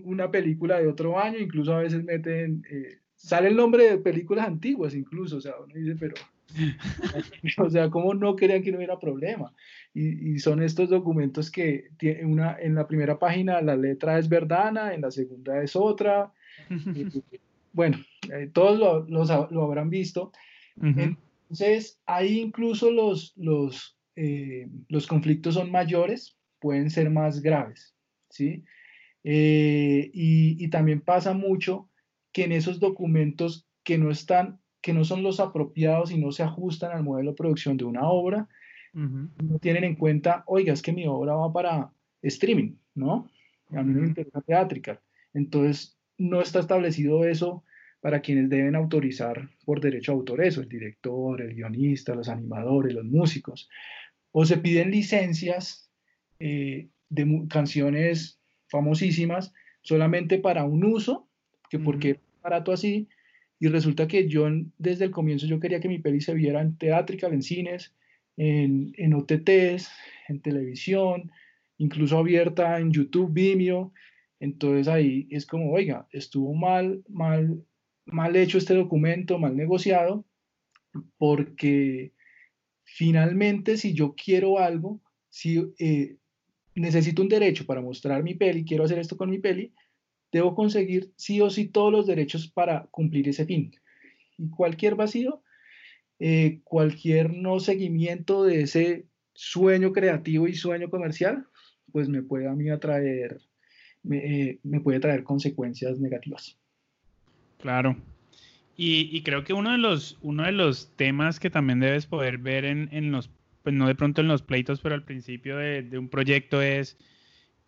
una 0.05 0.31
película 0.31 0.79
de 0.79 0.87
otro 0.87 1.19
año, 1.19 1.39
incluso 1.39 1.75
a 1.75 1.81
veces 1.81 2.05
meten, 2.05 2.63
eh, 2.71 3.01
sale 3.25 3.49
el 3.49 3.57
nombre 3.57 3.89
de 3.89 3.97
películas 3.97 4.47
antiguas 4.47 4.95
incluso, 4.95 5.39
o 5.39 5.41
sea, 5.41 5.55
uno 5.59 5.75
dice, 5.75 5.97
pero 5.99 6.15
o 7.65 7.71
sea, 7.71 7.89
¿cómo 7.89 8.13
no 8.13 8.37
querían 8.37 8.63
que 8.63 8.71
no 8.71 8.77
hubiera 8.77 8.99
problema? 8.99 9.51
Y, 9.95 10.39
son 10.41 10.63
estos 10.63 10.91
documentos 10.91 11.51
que 11.51 11.89
tiene 11.97 12.27
una, 12.27 12.59
en 12.61 12.75
la 12.75 12.87
primera 12.87 13.19
página 13.19 13.63
la 13.63 13.77
letra 13.77 14.19
es 14.19 14.29
verdana, 14.29 14.93
en 14.93 15.01
la 15.01 15.11
segunda 15.11 15.63
es 15.63 15.75
otra. 15.75 16.33
bueno, 17.73 17.97
eh, 18.31 18.51
todos 18.53 18.79
lo, 18.79 19.49
lo, 19.51 19.63
habrán 19.63 19.89
visto. 19.89 20.31
Entonces, 20.83 21.99
ahí 22.05 22.41
incluso 22.41 22.91
los, 22.91 23.33
los, 23.37 23.97
eh, 24.17 24.69
los 24.89 25.07
conflictos 25.07 25.55
son 25.55 25.71
mayores, 25.71 26.37
pueden 26.59 26.91
ser 26.91 27.09
más 27.09 27.41
graves, 27.41 27.95
¿sí? 28.29 28.65
Eh, 29.23 30.11
y, 30.13 30.63
y 30.63 30.69
también 30.69 31.01
pasa 31.01 31.33
mucho 31.33 31.89
que 32.35 32.45
en 32.45 32.53
esos 32.53 32.79
documentos 32.81 33.67
que 33.83 33.97
no 33.97 34.11
están 34.11 34.61
que 34.83 34.93
no 34.93 35.03
son 35.05 35.23
los 35.23 35.41
apropiados 35.41 36.13
y 36.13 36.19
no 36.19 36.31
se 36.31 36.43
ajustan 36.43 36.93
al 36.93 37.03
modelo 37.03 37.31
de 37.31 37.37
producción 37.39 37.79
de 37.79 37.85
una 37.85 38.07
obra, 38.07 38.47
no 38.93 39.59
tienen 39.59 39.83
en 39.83 39.97
cuenta, 39.97 40.45
oiga, 40.47 40.75
es 40.75 40.83
que 40.83 40.93
mi 40.93 41.07
obra 41.07 41.35
va 41.35 41.51
para 41.51 41.91
streaming, 42.21 42.75
¿no? 42.95 43.31
A 43.71 43.83
mí 43.83 43.95
no 43.95 44.03
me 44.03 44.09
interesa 44.09 44.43
teátrica. 44.43 45.01
Entonces, 45.33 45.97
no 46.19 46.43
está 46.43 46.61
establecido 46.61 47.25
eso 47.25 47.65
para 48.01 48.21
quienes 48.21 48.51
deben 48.51 48.77
autorizar 48.77 49.49
por 49.65 49.81
derecho 49.81 50.13
a 50.13 50.17
autor 50.17 50.45
eso, 50.45 50.61
el 50.61 50.69
director, 50.69 51.41
el 51.41 51.55
guionista, 51.55 52.15
los 52.15 52.29
animadores, 52.29 52.93
los 52.93 53.07
músicos. 53.07 53.71
O 54.33 54.45
se 54.45 54.59
piden 54.59 54.91
licencias 54.91 55.91
eh, 56.41 56.91
de 57.09 57.47
canciones 57.49 58.39
famosísimas 58.69 59.55
solamente 59.81 60.39
para 60.39 60.65
un 60.65 60.85
uso, 60.85 61.27
que 61.71 61.79
porque 61.79 62.11
es 62.11 62.19
barato 62.43 62.73
así, 62.73 63.09
y 63.59 63.69
resulta 63.69 64.07
que 64.09 64.29
yo 64.29 64.47
desde 64.79 65.07
el 65.07 65.11
comienzo 65.11 65.47
yo 65.47 65.61
quería 65.61 65.81
que 65.81 65.89
mi 65.89 65.99
peli 65.99 66.21
se 66.21 66.35
viera 66.35 66.61
en 66.61 66.77
teatrical, 66.77 67.33
en 67.33 67.43
cines, 67.43 67.95
en, 68.37 68.93
en 68.97 69.15
OTTs, 69.15 69.91
en 70.29 70.41
televisión, 70.43 71.31
incluso 71.79 72.19
abierta 72.19 72.79
en 72.79 72.93
YouTube, 72.93 73.33
Vimeo. 73.33 73.93
Entonces 74.41 74.89
ahí 74.89 75.27
es 75.31 75.47
como, 75.47 75.73
oiga, 75.73 76.07
estuvo 76.11 76.55
mal, 76.55 77.03
mal, 77.09 77.65
mal 78.05 78.37
hecho 78.37 78.59
este 78.59 78.75
documento, 78.75 79.39
mal 79.39 79.57
negociado, 79.57 80.25
porque 81.17 82.13
finalmente 82.85 83.77
si 83.77 83.95
yo 83.95 84.15
quiero 84.15 84.59
algo, 84.59 85.01
si 85.31 85.73
eh, 85.79 86.17
necesito 86.75 87.23
un 87.23 87.29
derecho 87.29 87.67
para 87.67 87.81
mostrar 87.81 88.23
mi 88.23 88.35
peli, 88.35 88.65
quiero 88.65 88.85
hacer 88.85 88.99
esto 88.99 89.17
con 89.17 89.31
mi 89.31 89.39
peli, 89.39 89.73
debo 90.35 90.57
conseguir 90.57 91.13
sí 91.15 91.41
o 91.41 91.49
sí 91.49 91.69
todos 91.69 91.93
los 91.93 92.09
derechos 92.09 92.49
para 92.49 92.89
cumplir 92.91 93.29
ese 93.29 93.47
fin. 93.47 93.73
Y 94.37 94.51
cualquier 94.51 94.97
vacío, 94.97 95.45
eh, 96.19 96.59
cualquier 96.65 97.33
no 97.33 97.61
seguimiento 97.61 98.43
de 98.43 98.63
ese 98.63 99.07
sueño 99.33 99.93
creativo 99.93 100.49
y 100.49 100.55
sueño 100.55 100.91
comercial, 100.91 101.47
pues 101.93 102.09
me 102.09 102.21
puede 102.23 102.49
a 102.49 102.53
mí 102.53 102.69
atraer, 102.69 103.43
me, 104.03 104.51
eh, 104.51 104.61
puede 104.83 104.99
traer 104.99 105.23
consecuencias 105.23 106.01
negativas. 106.01 106.59
Claro. 107.59 107.97
Y, 108.77 109.23
creo 109.23 109.45
que 109.45 109.53
uno 109.53 109.71
de 109.71 109.79
los, 109.79 110.19
uno 110.21 110.43
de 110.43 110.51
los 110.51 110.97
temas 110.97 111.39
que 111.39 111.49
también 111.49 111.79
debes 111.79 112.07
poder 112.07 112.39
ver 112.39 112.65
en, 112.65 112.89
en 112.91 113.13
los, 113.13 113.31
pues 113.63 113.73
no 113.73 113.87
de 113.87 113.95
pronto 113.95 114.21
en 114.21 114.27
los 114.27 114.43
pleitos, 114.43 114.81
pero 114.81 114.97
al 114.97 115.05
principio 115.05 115.59
de, 115.59 115.83
de 115.83 115.97
un 115.97 116.09
proyecto 116.09 116.61
es 116.61 116.99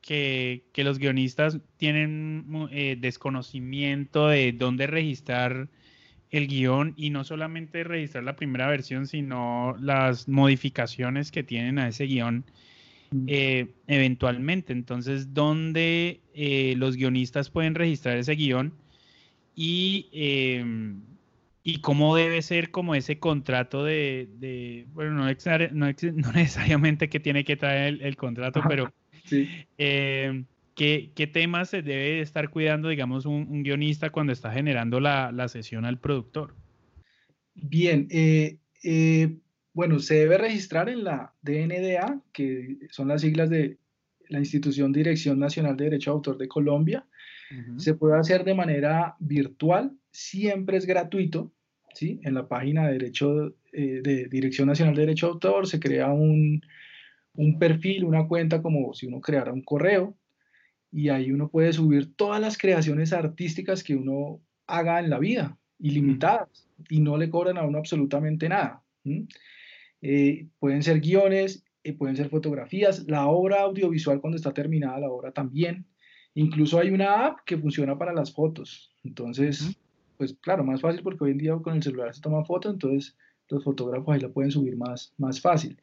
que, 0.01 0.63
los 0.77 0.99
guionistas 0.99 1.59
tienen 1.77 2.47
eh, 2.71 2.97
desconocimiento 2.99 4.29
de 4.29 4.53
dónde 4.53 4.87
registrar 4.87 5.69
el 6.31 6.49
guion 6.49 6.95
y 6.97 7.11
no 7.11 7.25
solamente 7.25 7.85
registrar 7.85 8.25
la 8.25 8.37
primera 8.37 8.69
versión, 8.69 9.07
sino 9.07 9.77
las 9.81 10.29
modificaciones 10.29 11.31
que 11.31 11.43
tienen 11.43 11.79
a 11.79 11.89
ese 11.89 12.07
guion 12.07 12.45
eh, 13.27 13.69
eventualmente. 13.87 14.73
Entonces, 14.73 15.33
¿dónde 15.33 16.21
eh, 16.35 16.75
los 16.77 16.97
guionistas 16.97 17.51
pueden 17.51 17.75
registrar 17.75 18.17
ese 18.17 18.35
guion 18.35 18.75
y, 19.55 20.09
em, 20.13 21.01
y 21.63 21.81
cómo 21.81 22.15
debe 22.15 22.43
ser 22.43 22.71
como 22.71 22.95
ese 22.95 23.19
contrato 23.19 23.85
de, 23.85 24.87
bueno, 24.93 25.13
no, 25.13 25.25
no, 25.73 26.33
necesariamente 26.33 27.09
que 27.09 27.21
tiene 27.21 27.45
que 27.45 27.57
traer 27.57 27.99
el 28.03 28.17
contrato, 28.17 28.63
pero 28.69 28.93
Sí. 29.27 29.49
Eh, 29.77 30.45
¿qué, 30.75 31.31
temas 31.33 31.71
se 31.71 31.83
debe 31.83 32.21
estar 32.21 32.49
cuidando, 32.51 32.89
digamos, 32.89 33.27
un, 33.27 33.63
guionista 33.63 34.11
cuando 34.11 34.33
está 34.33 34.53
generando 34.53 35.01
la, 35.01 35.49
sesión 35.49 35.85
al 35.85 35.99
productor? 35.99 36.55
Bien, 37.55 38.07
eh, 38.11 38.59
eh, 38.83 39.37
bueno, 39.73 39.99
se 39.99 40.15
debe 40.15 40.39
registrar 40.39 40.89
en 40.89 41.05
la 41.05 41.35
DNDA, 41.43 42.23
que 42.33 42.77
son 42.91 43.09
las 43.09 43.23
siglas 43.23 43.51
de 43.51 43.79
la 44.29 44.39
institución 44.39 44.93
Dirección 44.93 45.39
Nacional 45.39 45.77
de 45.77 45.85
Derecho 45.85 46.11
de 46.11 46.15
Autor 46.15 46.39
de 46.39 46.49
Colombia. 46.49 47.07
Se 47.77 47.95
puede 47.95 48.19
hacer 48.19 48.43
de 48.43 48.55
manera 48.55 49.15
virtual, 49.21 49.93
siempre 50.11 50.79
es 50.79 50.85
gratuito, 50.85 51.53
¿sí? 51.95 52.19
En 52.25 52.35
la 52.35 52.49
página 52.49 52.89
de, 52.89 52.95
Derecho, 52.95 53.55
de 53.71 54.27
Dirección 54.29 54.67
Nacional 54.67 54.97
de 54.97 55.03
Derecho 55.03 55.27
de 55.27 55.33
Autor 55.35 55.69
se 55.69 55.79
crea 55.79 56.09
un, 56.09 56.61
un 57.37 57.59
perfil, 57.59 58.05
una 58.05 58.27
cuenta 58.27 58.63
como 58.63 58.93
si 58.95 59.07
uno 59.07 59.21
creara 59.21 59.53
un 59.53 59.63
correo 59.63 60.17
y 60.91 61.09
ahí 61.09 61.31
uno 61.31 61.49
puede 61.49 61.73
subir 61.73 62.15
todas 62.15 62.41
las 62.41 62.57
creaciones 62.57 63.13
artísticas 63.13 63.83
que 63.83 63.97
uno 63.97 64.41
haga 64.67 65.01
en 65.01 65.11
la 65.11 65.19
vida, 65.19 65.59
ilimitadas, 65.79 66.69
y 66.89 67.01
no 67.01 67.17
le 67.17 67.31
cobran 67.31 67.59
a 67.59 67.65
uno 67.65 67.79
absolutamente 67.79 68.49
nada. 68.49 68.83
Eh, 69.05 69.27
eh, 70.03 70.49
pueden 70.59 70.83
ser 70.83 71.01
guiones, 71.01 71.65
eh, 71.85 71.93
pueden 71.93 72.17
ser 72.17 72.29
fotografías, 72.29 73.07
la 73.07 73.27
obra 73.27 73.63
audiovisual 73.63 74.21
cuando 74.21 74.37
está 74.37 74.53
terminada 74.53 75.01
la 75.01 75.11
obra 75.11 75.33
también. 75.33 75.87
Incluso 76.35 76.79
hay 76.79 76.91
una 76.91 77.27
app 77.27 77.41
que 77.47 77.57
funciona 77.57 77.97
para 77.97 78.13
las 78.13 78.33
fotos. 78.33 78.93
Entonces, 79.05 79.79
pues 80.17 80.35
claro, 80.41 80.65
más 80.65 80.81
fácil 80.81 81.03
porque 81.03 81.25
hoy 81.25 81.31
en 81.33 81.39
día 81.39 81.57
con 81.57 81.77
el 81.77 81.83
celular 81.83 82.15
se 82.15 82.21
toma 82.21 82.45
fotos, 82.45 82.75
entonces 82.75 83.17
los 83.49 83.65
fotógrafos 83.65 84.15
ahí 84.15 84.21
la 84.21 84.29
pueden 84.29 84.51
subir 84.51 84.77
más, 84.77 85.13
más 85.19 85.41
fácil. 85.41 85.79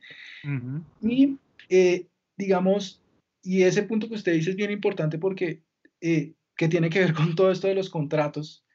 Y 1.02 1.38
eh, 1.70 2.08
digamos, 2.38 3.02
y 3.42 3.64
ese 3.64 3.84
punto 3.84 4.08
que 4.08 4.16
usted 4.16 4.34
dice 4.34 4.52
es 4.52 4.56
bien 4.56 4.72
importante 4.72 5.18
porque 5.18 5.62
eh, 6.02 6.34
que 6.56 6.68
tiene 6.68 6.90
que 6.90 7.00
ver 7.00 7.14
con 7.14 7.36
todo 7.36 7.52
esto 7.52 7.68
de 7.68 7.76
los 7.76 7.90
contratos. 7.90 8.66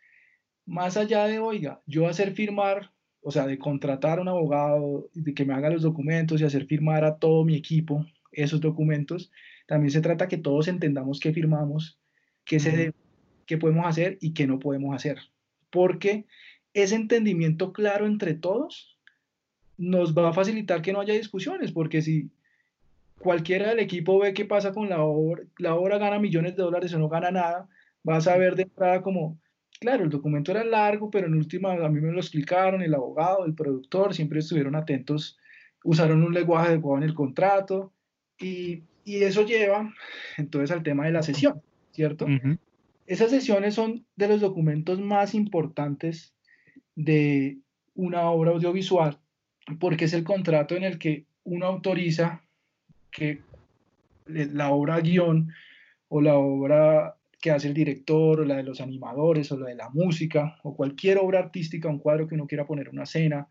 Más 0.66 0.96
allá 0.96 1.24
de, 1.26 1.38
oiga, 1.38 1.82
yo 1.86 2.08
hacer 2.08 2.32
firmar, 2.32 2.92
o 3.20 3.30
sea, 3.30 3.46
de 3.46 3.58
contratar 3.58 4.18
a 4.18 4.22
un 4.22 4.28
abogado, 4.28 5.08
de 5.14 5.32
que 5.34 5.44
me 5.44 5.54
haga 5.54 5.70
los 5.70 5.82
documentos 5.82 6.40
y 6.40 6.44
hacer 6.44 6.66
firmar 6.66 7.04
a 7.04 7.16
todo 7.16 7.44
mi 7.44 7.56
equipo 7.56 8.04
esos 8.32 8.60
documentos, 8.60 9.30
también 9.66 9.90
se 9.90 10.00
trata 10.00 10.28
que 10.28 10.36
todos 10.36 10.68
entendamos 10.68 11.20
qué 11.20 11.32
firmamos, 11.32 11.98
qué, 12.44 12.60
se 12.60 12.92
qué 13.46 13.56
podemos 13.56 13.86
hacer 13.86 14.18
y 14.20 14.34
qué 14.34 14.46
no 14.46 14.58
podemos 14.58 14.94
hacer. 14.94 15.18
Porque 15.70 16.26
ese 16.74 16.94
entendimiento 16.94 17.72
claro 17.72 18.06
entre 18.06 18.34
todos 18.34 18.98
nos 19.76 20.16
va 20.16 20.28
a 20.28 20.32
facilitar 20.32 20.82
que 20.82 20.92
no 20.92 21.00
haya 21.00 21.14
discusiones, 21.14 21.72
porque 21.72 22.02
si 22.02 22.30
cualquiera 23.18 23.68
del 23.68 23.78
equipo 23.80 24.18
ve 24.18 24.34
qué 24.34 24.44
pasa 24.44 24.72
con 24.72 24.88
la 24.88 25.02
obra, 25.02 25.44
la 25.58 25.74
obra 25.74 25.98
gana 25.98 26.18
millones 26.18 26.56
de 26.56 26.62
dólares 26.62 26.92
o 26.94 26.98
no 26.98 27.08
gana 27.08 27.30
nada, 27.30 27.68
vas 28.02 28.26
a 28.26 28.36
ver 28.36 28.56
de 28.56 28.62
entrada 28.64 29.02
como, 29.02 29.38
claro, 29.80 30.04
el 30.04 30.10
documento 30.10 30.50
era 30.50 30.64
largo, 30.64 31.10
pero 31.10 31.26
en 31.26 31.34
última 31.34 31.72
a 31.72 31.88
mí 31.88 32.00
me 32.00 32.12
lo 32.12 32.18
explicaron, 32.18 32.82
el 32.82 32.94
abogado, 32.94 33.44
el 33.46 33.54
productor, 33.54 34.14
siempre 34.14 34.40
estuvieron 34.40 34.74
atentos, 34.74 35.38
usaron 35.84 36.22
un 36.22 36.34
lenguaje 36.34 36.68
adecuado 36.68 36.98
en 36.98 37.04
el 37.04 37.14
contrato 37.14 37.92
y, 38.38 38.82
y 39.04 39.22
eso 39.22 39.46
lleva 39.46 39.92
entonces 40.36 40.70
al 40.70 40.82
tema 40.82 41.06
de 41.06 41.12
la 41.12 41.22
sesión, 41.22 41.62
¿cierto? 41.92 42.26
Esas 43.06 43.30
sesiones 43.30 43.74
son 43.74 44.04
de 44.16 44.28
los 44.28 44.40
documentos 44.40 45.00
más 45.00 45.34
importantes 45.34 46.34
de 46.98 47.58
una 47.94 48.28
obra 48.28 48.50
audiovisual 48.50 49.18
porque 49.78 50.06
es 50.06 50.12
el 50.14 50.24
contrato 50.24 50.74
en 50.74 50.82
el 50.82 50.98
que 50.98 51.26
uno 51.44 51.66
autoriza 51.66 52.42
que 53.10 53.40
la 54.26 54.70
obra 54.72 54.98
guion 55.00 55.52
o 56.08 56.20
la 56.20 56.36
obra 56.36 57.16
que 57.40 57.52
hace 57.52 57.68
el 57.68 57.74
director 57.74 58.40
o 58.40 58.44
la 58.44 58.56
de 58.56 58.64
los 58.64 58.80
animadores 58.80 59.52
o 59.52 59.58
la 59.58 59.68
de 59.68 59.76
la 59.76 59.90
música 59.90 60.58
o 60.64 60.74
cualquier 60.74 61.18
obra 61.18 61.38
artística, 61.38 61.88
un 61.88 62.00
cuadro 62.00 62.26
que 62.26 62.34
uno 62.34 62.48
quiera 62.48 62.66
poner 62.66 62.88
una 62.88 63.04
escena, 63.04 63.46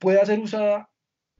pueda 0.00 0.26
ser 0.26 0.40
usada 0.40 0.90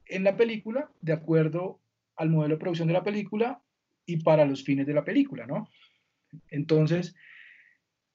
en 0.05 0.23
la 0.23 0.37
película 0.37 0.89
de 1.01 1.11
acuerdo 1.11 1.81
al 2.15 2.29
modelo 2.29 2.55
de 2.55 2.59
producción 2.59 2.87
de 2.87 2.93
la 2.93 3.03
película 3.03 3.61
y 4.05 4.23
para 4.23 4.45
los 4.45 4.63
fines 4.63 4.87
de 4.87 4.93
la 4.93 5.03
película, 5.03 5.45
¿no? 5.45 5.69
Entonces, 6.49 7.13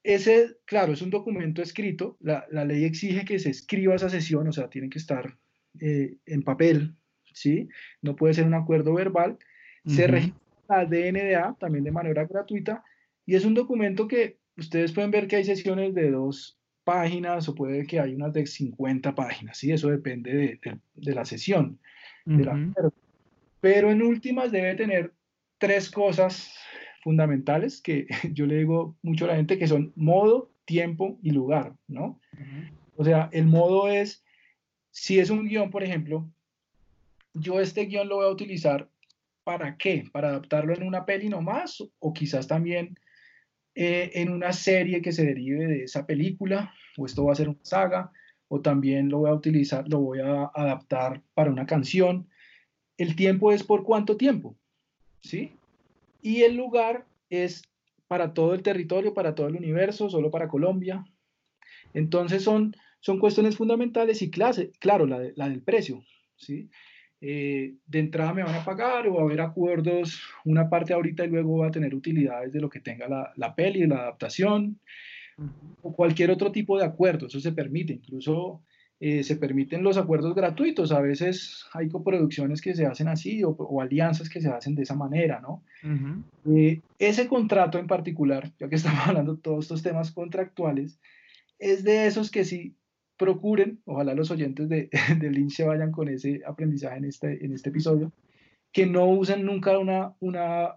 ese, 0.07 0.57
claro, 0.65 0.93
es 0.93 1.03
un 1.03 1.11
documento 1.11 1.63
escrito, 1.63 2.17
la, 2.21 2.47
ley 2.65 2.85
exige 2.85 3.25
que 3.25 3.41
se 3.41 3.51
escriba 3.51 3.97
esa 3.97 4.09
sesión, 4.09 4.47
o 4.47 4.53
sea, 4.53 4.71
tiene 4.71 4.89
que 4.89 4.99
estar 4.99 5.37
eh, 5.81 6.17
en 6.27 6.43
papel, 6.43 6.95
¿sí? 7.33 7.69
No 8.03 8.15
puede 8.15 8.35
ser 8.35 8.47
un 8.47 8.55
acuerdo 8.55 8.95
verbal. 8.95 9.37
Se 9.85 10.07
registra 10.07 10.41
la 10.69 10.85
DNDA 10.85 11.57
también 11.61 11.85
de 11.85 11.93
manera 11.93 12.25
gratuita 12.25 12.83
y 13.25 13.35
es 13.35 13.45
un 13.45 13.55
documento 13.55 14.09
que 14.09 14.39
ustedes 14.57 14.93
pueden 14.93 15.11
ver 15.11 15.29
que 15.29 15.37
hay 15.37 15.45
sesiones 15.45 15.95
de 15.95 16.11
dos 16.11 16.59
páginas 16.85 17.49
o 17.49 17.55
puede 17.55 17.87
que 17.87 18.01
hay 18.01 18.15
unas 18.15 18.33
de 18.33 18.47
50 18.47 19.15
páginas, 19.15 19.59
¿sí? 19.59 19.73
Eso 19.73 19.91
depende 19.91 20.61
de, 20.95 21.15
la 21.15 21.25
sesión. 21.25 21.79
Pero 23.61 23.91
en 23.91 24.03
últimas 24.03 24.53
debe 24.53 24.75
tener 24.77 25.13
tres 25.59 25.91
cosas 25.91 26.53
fundamentales 27.07 27.81
que 27.81 28.09
yo 28.35 28.47
le 28.47 28.57
digo 28.57 28.97
mucho 29.01 29.27
a 29.27 29.29
la 29.29 29.37
gente 29.37 29.59
que 29.59 29.69
son 29.69 29.93
modo, 29.95 30.51
tiempo 30.65 31.21
y 31.23 31.31
lugar, 31.31 31.77
¿no? 31.87 32.19
O 32.97 33.05
sea, 33.05 33.29
el 33.33 33.47
modo 33.47 33.89
es, 33.89 34.25
si 34.91 35.21
es 35.21 35.31
un 35.31 35.47
guion, 35.47 35.71
por 35.71 35.85
ejemplo, 35.85 36.29
yo 37.33 37.61
este 37.61 37.87
guion 37.87 38.09
lo 38.09 38.17
voy 38.17 38.27
a 38.27 38.33
utilizar 38.33 38.91
para 39.45 39.77
qué? 39.77 40.03
Para 40.11 40.31
adaptarlo 40.31 40.75
en 40.75 40.83
una 40.83 41.07
peli 41.07 41.29
nomás 41.29 41.81
o 42.01 42.13
quizás 42.13 42.49
también 42.49 42.99
eh, 43.77 44.11
en 44.15 44.33
una 44.33 44.53
serie 44.53 45.01
que 45.01 45.13
se 45.13 45.25
derive 45.25 45.65
de 45.69 45.85
esa 45.85 46.07
película 46.07 46.75
o 46.97 47.07
esto 47.07 47.25
va 47.25 47.35
a 47.35 47.37
ser 47.37 47.51
una 47.51 47.63
saga 47.63 48.11
o 48.49 48.61
también 48.61 49.11
lo 49.11 49.19
voy 49.19 49.31
a 49.31 49.35
utilizar, 49.35 49.89
lo 49.89 50.01
voy 50.01 50.19
a 50.19 50.51
adaptar 50.53 51.23
para 51.35 51.53
una 51.53 51.67
canción. 51.67 52.27
El 52.99 53.15
tiempo 53.15 53.53
es 53.53 53.63
por 53.63 53.85
cuánto 53.85 54.17
tiempo, 54.17 54.57
¿sí? 55.21 55.53
Y 56.27 56.43
el 56.43 56.57
lugar 56.57 57.07
es 57.31 57.63
para 58.09 58.35
todo 58.35 58.53
el 58.55 58.65
territorio, 58.65 59.15
para 59.15 59.37
todo 59.37 59.47
el 59.47 59.55
universo, 59.55 60.11
solo 60.11 60.29
para 60.29 60.49
Colombia. 60.49 61.05
Entonces 61.95 62.43
son, 62.43 62.75
son 62.99 63.21
cuestiones 63.21 63.57
fundamentales 63.57 64.23
y 64.23 64.29
clase, 64.29 64.73
claro, 64.81 65.07
la, 65.07 65.21
la 65.37 65.49
del 65.49 65.63
precio, 65.63 66.03
¿sí? 66.35 66.69
Eh, 67.21 67.77
de 67.87 67.99
entrada 68.01 68.35
me 68.35 68.43
van 68.43 68.57
a 68.57 68.65
pagar 68.65 69.07
o 69.07 69.15
va 69.15 69.21
a 69.21 69.25
haber 69.25 69.41
acuerdos, 69.41 70.21
una 70.45 70.69
parte 70.69 70.93
ahorita 70.93 71.25
y 71.25 71.29
luego 71.29 71.59
va 71.59 71.69
a 71.69 71.71
tener 71.71 71.95
utilidades 71.95 72.53
de 72.53 72.61
lo 72.61 72.71
que 72.71 72.81
tenga 72.81 73.07
la, 73.09 73.33
la 73.37 73.55
peli, 73.55 73.87
la 73.87 73.99
adaptación 73.99 74.81
o 75.81 75.93
cualquier 75.95 76.33
otro 76.33 76.51
tipo 76.51 76.77
de 76.77 76.87
acuerdo, 76.87 77.29
eso 77.29 77.39
se 77.39 77.53
permite, 77.53 77.93
incluso 77.93 78.65
eh, 78.99 79.23
se 79.25 79.37
permiten 79.37 79.83
los 79.83 79.99
acuerdos 79.99 80.35
gratuitos, 80.35 80.91
a 80.91 81.01
veces 81.01 81.67
hay 81.75 81.91
coproducciones 81.91 82.63
que 82.63 82.75
se 82.75 82.87
hacen 82.87 83.09
así 83.09 83.43
o, 83.45 83.81
alianzas 83.81 84.31
que 84.31 84.41
se 84.41 84.49
hacen 84.49 84.75
de 84.75 84.85
esa 84.85 84.95
manera, 84.95 85.41
¿no? 85.41 85.63
Eh, 86.47 86.81
ese 86.99 87.29
contrato 87.29 87.79
en 87.79 87.87
particular, 87.87 88.53
ya 88.59 88.69
que 88.71 88.77
estamos 88.77 89.01
hablando 89.07 89.35
de 89.35 89.43
todos 89.43 89.67
estos 89.67 89.83
temas 89.83 90.13
contractuales, 90.13 90.99
es 91.59 91.85
de 91.85 92.07
esos 92.07 92.31
que 92.31 92.45
sí 92.45 92.75
procuren, 93.19 93.81
ojalá 93.85 94.15
los 94.15 94.31
oyentes 94.31 94.69
de, 94.71 94.89
de 95.21 95.31
Lynch 95.31 95.57
se 95.57 95.65
vayan 95.65 95.93
con 95.93 96.09
ese 96.09 96.41
aprendizaje 96.47 96.97
en 96.97 97.05
este, 97.05 97.45
en 97.45 97.53
este 97.53 97.69
episodio, 97.69 98.13
que 98.73 98.87
no 98.87 99.07
usen 99.11 99.45
nunca 99.45 99.79
una, 99.79 100.15
una, 100.21 100.77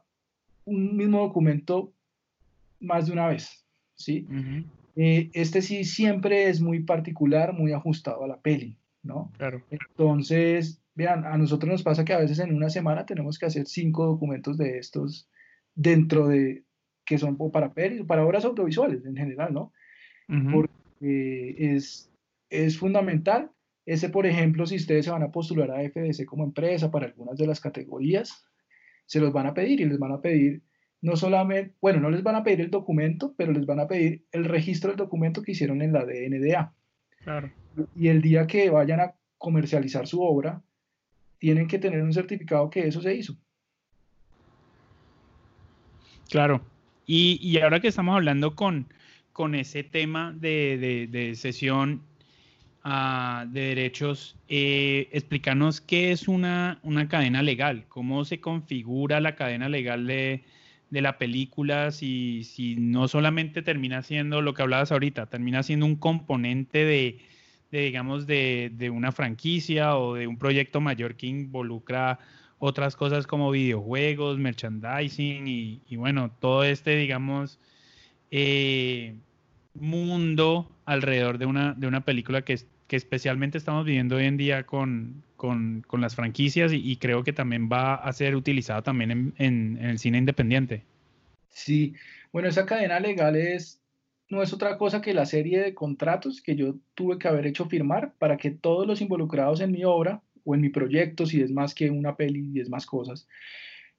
un 0.65 0.97
mismo 0.97 1.20
documento 1.20 1.93
más 2.82 3.07
de 3.07 3.13
una 3.13 3.28
vez, 3.28 3.65
¿sí? 3.95 4.28
Eh, 5.02 5.30
este 5.32 5.62
sí 5.62 5.86
siempre 5.86 6.50
es 6.50 6.60
muy 6.60 6.84
particular, 6.84 7.54
muy 7.54 7.72
ajustado 7.72 8.26
a 8.26 8.28
la 8.28 8.41
peli, 8.41 8.78
¿no? 9.02 9.32
Claro. 9.38 9.64
Entonces, 9.72 10.84
vean, 10.93 11.26
a 11.26 11.38
nosotros 11.38 11.72
nos 11.72 11.84
pasa 11.84 12.04
que 12.04 12.12
a 12.12 12.20
veces 12.20 12.39
en 12.39 12.54
una 12.54 12.70
semana 12.70 13.06
tenemos 13.06 13.39
que 13.39 13.45
hacer 13.45 13.66
cinco 13.66 14.06
documentos 14.06 14.58
de 14.58 14.78
estos 14.78 15.30
dentro 15.74 16.28
de, 16.28 16.66
que 17.06 17.18
son 17.18 17.38
para 17.50 17.74
pelis, 17.74 18.04
para 18.04 18.26
obras 18.26 18.43
audiovisuales 18.43 19.06
en 19.06 19.16
general, 19.16 19.54
¿no? 19.54 19.72
Porque 20.52 21.56
es, 21.58 22.12
es 22.50 22.78
fundamental. 22.78 23.52
Ese, 23.86 24.10
por 24.10 24.26
ejemplo, 24.26 24.66
si 24.66 24.76
ustedes 24.76 25.06
se 25.06 25.12
van 25.12 25.24
a 25.24 25.32
postular 25.32 25.72
a 25.72 25.82
FDC 25.82 26.26
como 26.26 26.43
empresa 26.43 26.91
para 26.91 27.06
algunas 27.06 27.38
de 27.38 27.47
las 27.47 27.62
categorías, 27.62 28.45
se 29.06 29.22
los 29.22 29.32
van 29.32 29.47
a 29.47 29.54
pedir 29.54 29.80
y 29.80 29.86
les 29.86 29.97
van 29.97 30.12
a 30.12 30.20
pedir 30.20 30.62
no 31.02 31.16
solamente, 31.16 31.74
bueno, 31.82 32.00
no 32.00 32.10
les 32.10 32.24
van 32.24 32.36
a 32.36 32.43
pedir 32.43 32.62
el 32.62 32.72
documento, 32.72 33.34
pero 33.38 33.52
les 33.52 33.66
van 33.66 33.80
a 33.80 33.88
pedir 33.88 34.24
el 34.32 34.45
registro 34.45 34.89
del 34.89 34.97
documento 34.97 35.41
que 35.41 35.54
hicieron 35.54 35.82
en 35.82 35.93
la 35.93 36.06
DNDA. 36.06 36.74
Claro. 37.24 37.52
Y 37.95 38.08
el 38.10 38.22
día 38.22 38.47
que 38.47 38.70
vayan 38.70 39.00
a 39.00 39.14
comercializar 39.38 40.08
su 40.08 40.22
obra, 40.22 40.62
tienen 41.38 41.68
que 41.68 41.80
tener 41.80 42.02
un 42.02 42.14
certificado 42.14 42.70
que 42.70 42.88
eso 42.88 43.02
se 43.02 43.16
hizo. 43.16 43.36
Claro. 46.30 46.62
Y, 47.06 47.39
y 47.41 47.60
ahora 47.60 47.80
que 47.80 47.88
estamos 47.88 48.16
hablando 48.16 48.56
con, 48.56 48.88
con 49.32 49.56
ese 49.56 49.84
tema 49.84 50.34
de, 50.34 50.78
de, 50.78 51.08
de 51.08 51.36
sesión 51.36 52.04
de 52.84 53.62
derechos, 53.62 54.36
eh, 54.47 55.10
explícanos 55.12 55.82
qué 55.82 56.12
es 56.12 56.28
una, 56.28 56.80
una, 56.82 57.08
cadena 57.08 57.43
legal, 57.43 57.86
cómo 57.88 58.26
se 58.26 58.39
configura 58.39 59.20
la 59.20 59.36
cadena 59.36 59.70
legal 59.70 60.08
de, 60.08 60.43
de 60.90 61.02
la 61.02 61.18
película, 61.18 61.92
si, 61.92 62.44
si, 62.44 62.76
no 62.76 63.08
solamente 63.08 63.62
termina 63.62 64.02
siendo 64.04 64.42
lo 64.42 64.54
que 64.54 64.62
hablabas 64.62 64.92
ahorita, 64.92 65.28
termina 65.28 65.64
siendo 65.64 65.86
un 65.86 65.96
componente 65.96 66.86
de, 66.86 67.20
digamos, 67.72 68.26
de, 68.28 68.72
de, 68.74 68.90
una 68.90 69.12
franquicia 69.12 69.98
o 69.98 70.16
de 70.16 70.28
un 70.28 70.38
proyecto 70.38 70.82
mayor 70.82 71.16
que 71.16 71.28
involucra 71.28 72.20
otras 72.58 72.96
cosas 72.96 73.28
como 73.28 73.52
videojuegos, 73.52 74.38
merchandising 74.40 75.48
y, 75.48 75.82
y 75.88 75.96
bueno, 75.96 76.32
todo 76.40 76.64
este, 76.64 76.96
digamos, 76.96 77.60
eh, 78.32 79.16
mundo 79.74 80.70
alrededor 80.86 81.38
de 81.38 81.46
una, 81.46 81.74
de 81.74 81.88
una 81.88 82.02
película 82.02 82.42
que, 82.42 82.60
que 82.88 82.96
especialmente 82.96 83.58
estamos 83.58 83.86
viviendo 83.86 84.18
hoy 84.18 84.26
en 84.26 84.38
día 84.38 84.64
con, 84.64 85.24
con, 85.40 85.86
con 85.88 86.02
las 86.02 86.16
franquicias 86.16 86.74
y, 86.74 86.98
creo 86.98 87.24
que 87.24 87.32
también 87.32 87.70
va 87.72 87.96
a 87.96 88.12
ser 88.12 88.36
utilizada 88.36 88.82
también 88.82 89.10
en, 89.10 89.34
en, 89.38 89.78
el 89.78 89.98
cine 89.98 90.18
independiente. 90.18 90.84
Sí, 91.48 91.94
bueno, 92.34 92.50
esa 92.50 92.66
cadena 92.66 93.00
legal 93.00 93.38
es, 93.38 93.82
no 94.28 94.44
es 94.44 94.52
otra 94.52 94.78
cosa 94.78 95.00
que 95.00 95.14
la 95.14 95.26
serie 95.26 95.62
de 95.62 95.74
contratos 95.74 96.42
que 96.42 96.58
yo 96.58 96.76
tuve 96.94 97.18
que 97.18 97.30
haber 97.30 97.48
hecho 97.48 97.66
firmar 97.68 98.14
para 98.20 98.36
que 98.36 98.52
todos 98.52 98.86
los 98.86 99.00
involucrados 99.00 99.62
en 99.62 99.72
mi 99.72 99.86
obra 99.86 100.22
o 100.44 100.56
en 100.56 100.62
mi 100.62 100.68
proyecto, 100.68 101.26
si 101.26 101.42
es 101.42 101.52
más 101.52 101.74
que 101.74 101.90
una 101.90 102.18
peli 102.18 102.52
y 102.54 102.60
es 102.60 102.70
más 102.70 102.86
cosas, 102.86 103.26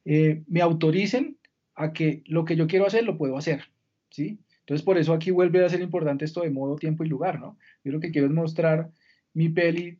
eh, 0.05 0.43
me 0.47 0.61
autoricen 0.61 1.38
a 1.74 1.95
que 1.95 2.22
lo 2.26 2.45
que 2.45 2.55
yo 2.55 2.66
quiero 2.66 2.86
hacer 2.86 3.05
lo 3.05 3.16
puedo 3.16 3.38
hacer, 3.38 3.62
¿sí? 4.11 4.38
Entonces, 4.59 4.84
por 4.84 4.99
eso 4.99 5.14
aquí 5.14 5.30
vuelve 5.30 5.64
a 5.64 5.70
ser 5.70 5.80
importante 5.80 6.26
esto 6.26 6.43
de 6.43 6.51
modo, 6.51 6.76
tiempo 6.76 7.03
y 7.03 7.09
lugar, 7.09 7.41
¿no? 7.41 7.57
Yo 7.82 7.93
lo 7.93 8.01
que 8.01 8.11
quiero 8.11 8.26
es 8.26 8.34
mostrar 8.34 8.91
mi 9.32 9.49
peli 9.49 9.99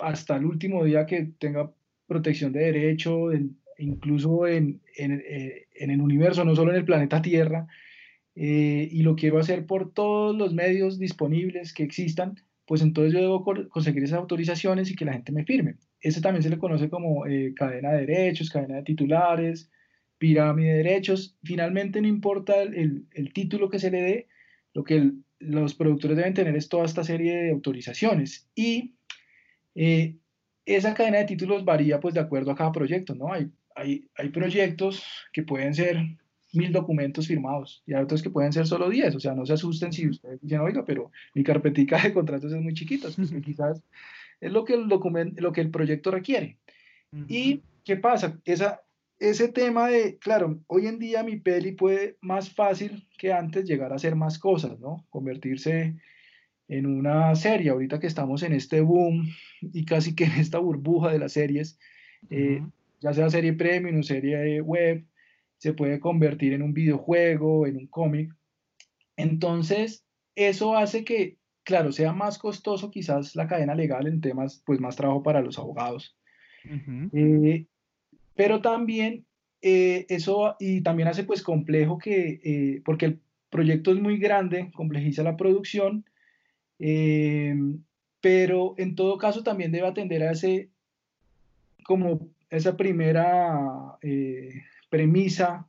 hasta 0.00 0.36
el 0.36 0.44
último 0.44 0.84
día 0.84 1.06
que 1.06 1.30
tenga 1.38 1.72
protección 2.06 2.52
de 2.52 2.60
derecho, 2.60 3.28
incluso 3.78 4.46
en, 4.46 4.80
eh, 4.96 5.66
en, 5.74 5.90
el 5.90 6.00
universo, 6.00 6.44
no 6.44 6.56
solo 6.56 6.72
en 6.72 6.78
el 6.78 6.84
planeta 6.84 7.22
Tierra, 7.22 7.66
eh, 8.34 8.88
y 8.90 9.02
lo 9.02 9.16
quiero 9.16 9.38
hacer 9.38 9.66
por 9.66 9.92
todos 9.92 10.36
los 10.36 10.54
medios 10.54 10.98
disponibles 10.98 11.72
que 11.72 11.82
existan, 11.82 12.36
pues 12.66 12.82
entonces 12.82 13.14
yo 13.14 13.20
debo 13.20 13.44
conseguir 13.68 14.04
esas 14.04 14.18
autorizaciones 14.18 14.90
y 14.90 14.94
que 14.94 15.04
la 15.04 15.14
gente 15.14 15.32
me 15.32 15.44
firme. 15.44 15.76
Ese 16.00 16.20
también 16.20 16.42
se 16.42 16.50
le 16.50 16.58
conoce 16.58 16.90
como 16.90 17.26
eh, 17.26 17.54
cadena 17.56 17.92
de 17.92 18.06
derechos, 18.06 18.50
cadena 18.50 18.76
de 18.76 18.82
titulares, 18.82 19.70
pirámide 20.18 20.72
de 20.72 20.76
derechos. 20.84 21.36
Finalmente 21.42 22.00
no 22.00 22.08
importa 22.08 22.62
el, 22.62 23.06
el, 23.12 23.32
título 23.32 23.70
que 23.70 23.78
se 23.78 23.90
le 23.90 24.02
dé, 24.02 24.26
lo 24.74 24.84
que 24.84 25.12
los 25.38 25.74
productores 25.74 26.16
deben 26.16 26.34
tener 26.34 26.56
es 26.56 26.68
toda 26.68 26.84
esta 26.84 27.04
serie 27.04 27.36
de 27.36 27.50
autorizaciones. 27.50 28.48
Y 28.54 28.97
eh, 29.80 30.16
esa 30.66 30.92
cadena 30.92 31.18
de 31.18 31.24
títulos 31.24 31.64
varía 31.64 32.00
pues 32.00 32.12
de 32.12 32.18
acuerdo 32.18 32.50
a 32.50 32.56
cada 32.56 32.72
proyecto, 32.72 33.14
¿no? 33.14 33.32
Hay, 33.32 33.48
hay, 33.76 34.08
hay 34.16 34.28
proyectos 34.30 35.04
que 35.32 35.44
pueden 35.44 35.72
ser 35.72 35.96
mil 36.52 36.72
documentos 36.72 37.28
firmados 37.28 37.84
y 37.86 37.94
hay 37.94 38.02
otros 38.02 38.20
que 38.20 38.30
pueden 38.30 38.52
ser 38.52 38.66
solo 38.66 38.90
diez, 38.90 39.14
o 39.14 39.20
sea, 39.20 39.34
no 39.34 39.46
se 39.46 39.52
asusten 39.52 39.92
si 39.92 40.08
ustedes 40.08 40.40
dicen, 40.40 40.60
oiga, 40.60 40.84
pero 40.84 41.12
mi 41.32 41.44
carpetica 41.44 42.02
de 42.02 42.12
contratos 42.12 42.52
es 42.52 42.60
muy 42.60 42.74
chiquita, 42.74 43.08
pues, 43.14 43.30
quizás 43.44 43.80
es 44.40 44.50
lo 44.50 44.64
que 44.64 44.74
el 44.74 44.88
documento, 44.88 45.40
lo 45.40 45.52
que 45.52 45.60
el 45.60 45.70
proyecto 45.70 46.10
requiere. 46.10 46.58
¿Y 47.28 47.62
qué 47.84 47.96
pasa? 47.96 48.40
Esa, 48.44 48.82
ese 49.20 49.46
tema 49.48 49.88
de, 49.88 50.18
claro, 50.18 50.60
hoy 50.66 50.88
en 50.88 50.98
día 50.98 51.22
mi 51.22 51.36
peli 51.36 51.72
puede 51.72 52.16
más 52.20 52.50
fácil 52.50 53.06
que 53.16 53.32
antes 53.32 53.64
llegar 53.64 53.92
a 53.92 53.96
hacer 53.96 54.16
más 54.16 54.40
cosas, 54.40 54.80
¿no? 54.80 55.06
Convertirse 55.08 55.94
en 56.68 56.84
una 56.86 57.34
serie, 57.34 57.70
ahorita 57.70 57.98
que 57.98 58.06
estamos 58.06 58.42
en 58.42 58.52
este 58.52 58.82
boom 58.82 59.26
y 59.60 59.84
casi 59.86 60.14
que 60.14 60.24
en 60.24 60.32
esta 60.32 60.58
burbuja 60.58 61.10
de 61.10 61.18
las 61.18 61.32
series, 61.32 61.78
eh, 62.30 62.62
ya 63.00 63.14
sea 63.14 63.30
serie 63.30 63.54
premium 63.54 64.00
o 64.00 64.02
serie 64.02 64.60
web, 64.60 65.04
se 65.56 65.72
puede 65.72 65.98
convertir 65.98 66.52
en 66.52 66.62
un 66.62 66.74
videojuego, 66.74 67.66
en 67.66 67.78
un 67.78 67.86
cómic. 67.86 68.32
Entonces, 69.16 70.04
eso 70.36 70.76
hace 70.76 71.04
que, 71.04 71.38
claro, 71.64 71.90
sea 71.90 72.12
más 72.12 72.38
costoso 72.38 72.90
quizás 72.90 73.34
la 73.34 73.48
cadena 73.48 73.74
legal 73.74 74.06
en 74.06 74.20
temas, 74.20 74.62
pues 74.64 74.78
más 74.78 74.94
trabajo 74.94 75.22
para 75.22 75.40
los 75.40 75.58
abogados. 75.58 76.16
Eh, 77.12 77.66
pero 78.34 78.60
también 78.60 79.24
eh, 79.62 80.04
eso, 80.10 80.54
y 80.60 80.82
también 80.82 81.08
hace 81.08 81.24
pues 81.24 81.42
complejo 81.42 81.98
que, 81.98 82.82
porque 82.84 83.06
el 83.06 83.20
proyecto 83.48 83.90
es 83.90 84.00
muy 84.00 84.18
grande, 84.18 84.70
complejiza 84.74 85.22
la 85.22 85.36
producción, 85.36 86.04
Em, 86.78 87.82
pero 88.20 88.74
en 88.78 88.94
todo 88.94 89.18
caso 89.18 89.42
también 89.42 89.72
debe 89.72 89.86
atender 89.86 90.22
a 90.22 90.32
ese, 90.32 90.70
como 91.84 92.28
esa 92.50 92.76
primera 92.76 93.98
eh, 94.02 94.62
premisa 94.90 95.68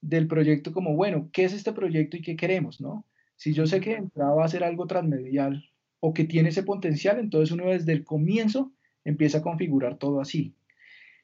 del 0.00 0.26
proyecto, 0.26 0.72
como, 0.72 0.94
bueno, 0.96 1.28
¿qué 1.32 1.44
es 1.44 1.52
este 1.52 1.72
proyecto 1.72 2.16
y 2.16 2.22
qué 2.22 2.36
queremos, 2.36 2.80
no? 2.80 3.04
Si 3.36 3.52
yo 3.52 3.66
sé 3.66 3.80
que 3.80 3.94
entraba 3.94 4.34
va 4.34 4.44
a 4.44 4.48
ser 4.48 4.64
algo 4.64 4.86
transmedial 4.86 5.64
o 6.00 6.12
que 6.12 6.24
tiene 6.24 6.50
ese 6.50 6.62
potencial, 6.62 7.18
entonces 7.18 7.52
uno 7.52 7.70
desde 7.70 7.92
el 7.92 8.04
comienzo 8.04 8.72
empieza 9.04 9.38
a 9.38 9.42
configurar 9.42 9.96
todo 9.98 10.20
así. 10.20 10.54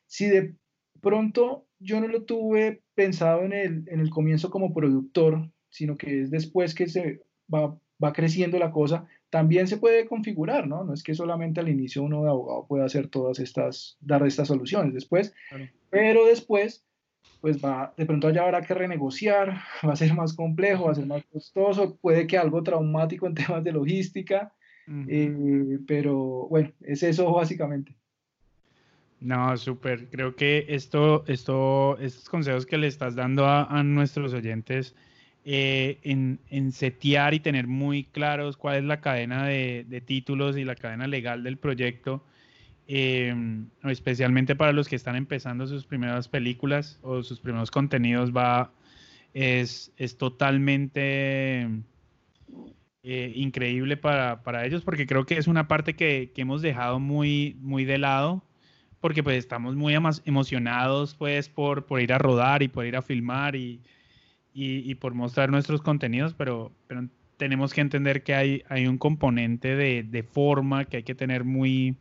Si 0.07 0.27
de 0.27 0.55
pronto 1.01 1.67
yo 1.79 2.01
no 2.01 2.09
lo 2.09 2.25
tuve 2.25 2.83
pensado 2.95 3.43
en 3.43 3.53
el, 3.53 3.85
en 3.89 4.01
el 4.01 4.11
comienzo 4.11 4.51
como 4.51 4.73
productor, 4.73 5.51
sino 5.69 5.97
que 5.97 6.23
es 6.23 6.31
después 6.31 6.75
que 6.75 6.89
se 6.89 7.23
va 7.53 7.79
va 8.03 8.13
creciendo 8.13 8.59
la 8.59 8.71
cosa, 8.71 9.07
también 9.31 9.67
se 9.67 9.79
puede 9.79 10.07
configurar, 10.07 10.67
¿no? 10.67 10.85
No 10.85 10.95
es 10.95 11.03
que 11.03 11.15
solamente 11.15 11.61
al 11.61 11.69
inicio 11.69 12.03
uno 12.03 12.23
de 12.23 12.31
abogado 12.31 12.67
pueda 12.67 12.85
hacer 12.85 13.09
todas 13.09 13.39
estas, 13.39 13.97
dar 14.01 14.27
estas 14.27 14.49
soluciones 14.49 14.95
después, 14.95 15.35
pero 15.91 16.27
después, 16.27 16.85
pues 17.41 17.63
va, 17.63 17.93
de 17.97 18.07
pronto 18.07 18.31
ya 18.31 18.45
habrá 18.45 18.63
que 18.63 18.75
renegociar, 18.75 19.61
va 19.87 19.93
a 19.93 19.97
ser 19.97 20.15
más 20.15 20.35
complejo, 20.35 20.85
va 20.85 20.93
a 20.93 20.97
ser 20.97 21.07
más 21.07 21.25
costoso, 21.33 21.97
puede 22.01 22.27
que 22.27 22.39
algo 22.39 22.63
traumático 22.63 23.27
en 23.27 23.35
temas 23.35 23.65
de 23.65 23.73
logística, 23.73 24.53
eh, 25.09 25.81
pero 25.87 26.47
bueno, 26.49 26.71
es 26.83 27.03
eso 27.03 27.33
básicamente. 27.33 27.97
No, 29.19 29.57
súper. 29.57 30.09
Creo 30.11 30.37
que 30.37 30.67
esto, 30.69 31.25
esto, 31.27 31.99
estos 31.99 32.29
consejos 32.29 32.67
que 32.67 32.79
le 32.79 32.87
estás 32.87 33.17
dando 33.17 33.47
a, 33.47 33.65
a 33.65 33.83
nuestros 33.83 34.33
oyentes 34.35 34.95
eh, 35.49 36.01
en, 36.03 36.73
setear 36.73 37.33
y 37.33 37.39
tener 37.39 37.69
muy 37.69 38.03
claros 38.03 38.57
cuál 38.57 38.79
es 38.79 38.85
la 38.85 39.01
cadena 39.01 39.47
de, 39.47 40.03
títulos 40.05 40.57
y 40.57 40.65
la 40.65 40.75
cadena 40.75 41.07
legal 41.07 41.45
del 41.45 41.57
proyecto, 41.57 42.25
em, 42.89 43.69
especialmente 43.85 44.57
para 44.57 44.73
los 44.73 44.89
que 44.89 44.97
están 44.97 45.15
empezando 45.15 45.69
sus 45.69 45.87
primeras 45.87 46.27
películas 46.27 46.99
o 47.03 47.23
sus 47.23 47.39
primeros 47.39 47.71
contenidos, 47.71 48.37
va, 48.37 48.73
es, 49.35 49.93
es 49.99 50.19
totalmente 50.19 51.69
eh, 53.05 53.33
increíble 53.37 53.97
para, 53.97 54.43
para, 54.43 54.67
ellos 54.67 54.83
porque 54.83 55.07
creo 55.07 55.27
que 55.27 55.39
es 55.39 55.47
una 55.47 55.69
parte 55.69 55.95
que, 55.95 56.33
que, 56.35 56.43
hemos 56.43 56.61
dejado 56.61 56.99
muy, 56.99 57.57
muy 57.61 57.85
de 57.85 57.99
lado 57.99 58.43
porque 59.01 59.23
pues 59.23 59.39
estamos 59.39 59.77
muy 59.77 59.95
emocionados 59.95 61.15
pues 61.15 61.49
por, 61.49 61.87
por 61.87 62.01
ir 62.01 62.13
a 62.13 62.19
rodar 62.19 62.65
y 62.65 62.69
por 62.69 62.85
ir 62.85 62.97
a 62.97 63.03
filmar 63.03 63.55
y 63.55 63.81
y, 64.59 64.95
por 64.95 65.13
mostrar 65.13 65.51
nuestros 65.51 65.83
contenidos, 65.83 66.33
pero, 66.33 66.73
pero 66.87 67.07
tenemos 67.37 67.75
que 67.75 67.83
entender 67.83 68.23
que 68.23 68.35
hay, 68.35 68.63
hay 68.71 68.87
un 68.87 68.97
componente 68.97 69.77
de, 69.77 70.03
de, 70.03 70.23
forma 70.23 70.87
que 70.87 70.97
hay 70.99 71.03
que 71.03 71.15
tener 71.15 71.45
muy, 71.45 71.95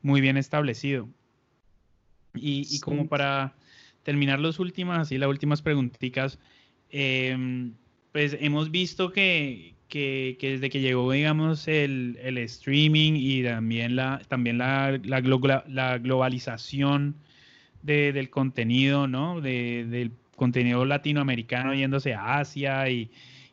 muy 0.00 0.22
bien 0.22 0.38
establecido. 0.38 1.10
Y, 2.34 2.66
y 2.74 2.80
como 2.80 3.06
para 3.06 3.54
terminar 4.02 4.40
las 4.40 4.58
últimas, 4.58 5.00
así 5.00 5.18
las 5.18 5.28
últimas 5.28 5.60
preguntitas, 5.60 6.38
em, 6.88 7.74
pues 8.12 8.34
hemos 8.40 8.70
visto 8.70 9.12
que, 9.12 9.74
que, 9.88 10.38
que, 10.40 10.52
desde 10.52 10.70
que 10.70 10.80
llegó, 10.80 11.12
digamos, 11.12 11.68
el, 11.68 12.18
el 12.22 12.38
streaming 12.38 13.12
y 13.14 13.42
también 13.42 13.94
la, 13.94 14.22
también 14.26 14.56
la, 14.56 14.98
la, 15.04 15.64
la 15.68 15.98
globalización 15.98 17.16
de, 17.82 18.14
del 18.14 18.30
contenido, 18.30 19.06
¿no? 19.06 19.42
De, 19.42 19.84
del 19.84 20.12
contenido 20.40 20.86
latinoamericano 20.86 21.74
yéndose 21.74 22.14
a 22.14 22.38
Asia 22.38 22.88
y, 22.88 23.10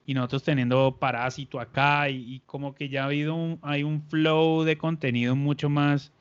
nosotros 0.08 0.44
teniendo 0.44 0.96
Parásito 0.98 1.60
acá 1.60 2.10
y, 2.10 2.42
como 2.46 2.74
que 2.74 2.88
ya 2.88 3.02
ha 3.02 3.06
habido 3.08 3.36
un, 3.36 3.60
hay 3.62 3.84
un 3.84 4.02
flow 4.04 4.64
de 4.64 4.78
contenido 4.78 5.36
mucho 5.36 5.70
más, 5.70 6.14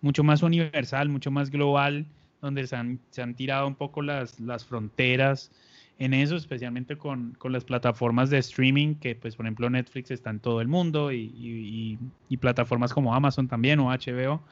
mucho 0.00 0.24
más 0.24 0.42
universal, 0.42 1.10
mucho 1.10 1.30
más 1.30 1.50
global, 1.50 2.06
donde 2.40 2.66
se 2.66 2.76
han, 2.76 2.98
se 3.10 3.20
han 3.20 3.34
tirado 3.34 3.66
un 3.66 3.74
poco 3.74 4.00
las, 4.00 4.40
las 4.40 4.64
fronteras 4.64 5.50
en 5.98 6.14
eso, 6.14 6.36
especialmente 6.36 6.96
con, 6.96 7.36
con, 7.38 7.52
las 7.52 7.64
plataformas 7.64 8.30
de 8.30 8.38
streaming, 8.38 8.94
que 8.94 9.16
pues 9.16 9.36
por 9.36 9.44
ejemplo 9.44 9.68
Netflix 9.68 10.10
está 10.10 10.30
en 10.30 10.40
todo 10.40 10.62
el 10.62 10.68
mundo 10.68 11.12
y, 11.12 11.98
y 12.30 12.36
plataformas 12.38 12.94
como 12.94 13.14
Amazon 13.14 13.48
también 13.48 13.80
o 13.80 13.90
HBO 13.90 14.42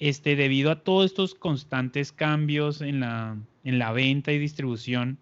este, 0.00 0.34
debido 0.34 0.70
a 0.70 0.76
todos 0.76 1.06
estos 1.06 1.34
constantes 1.34 2.10
cambios 2.10 2.80
en 2.80 3.00
la, 3.00 3.36
en 3.64 3.78
la 3.78 3.92
venta 3.92 4.32
y 4.32 4.38
distribución, 4.38 5.18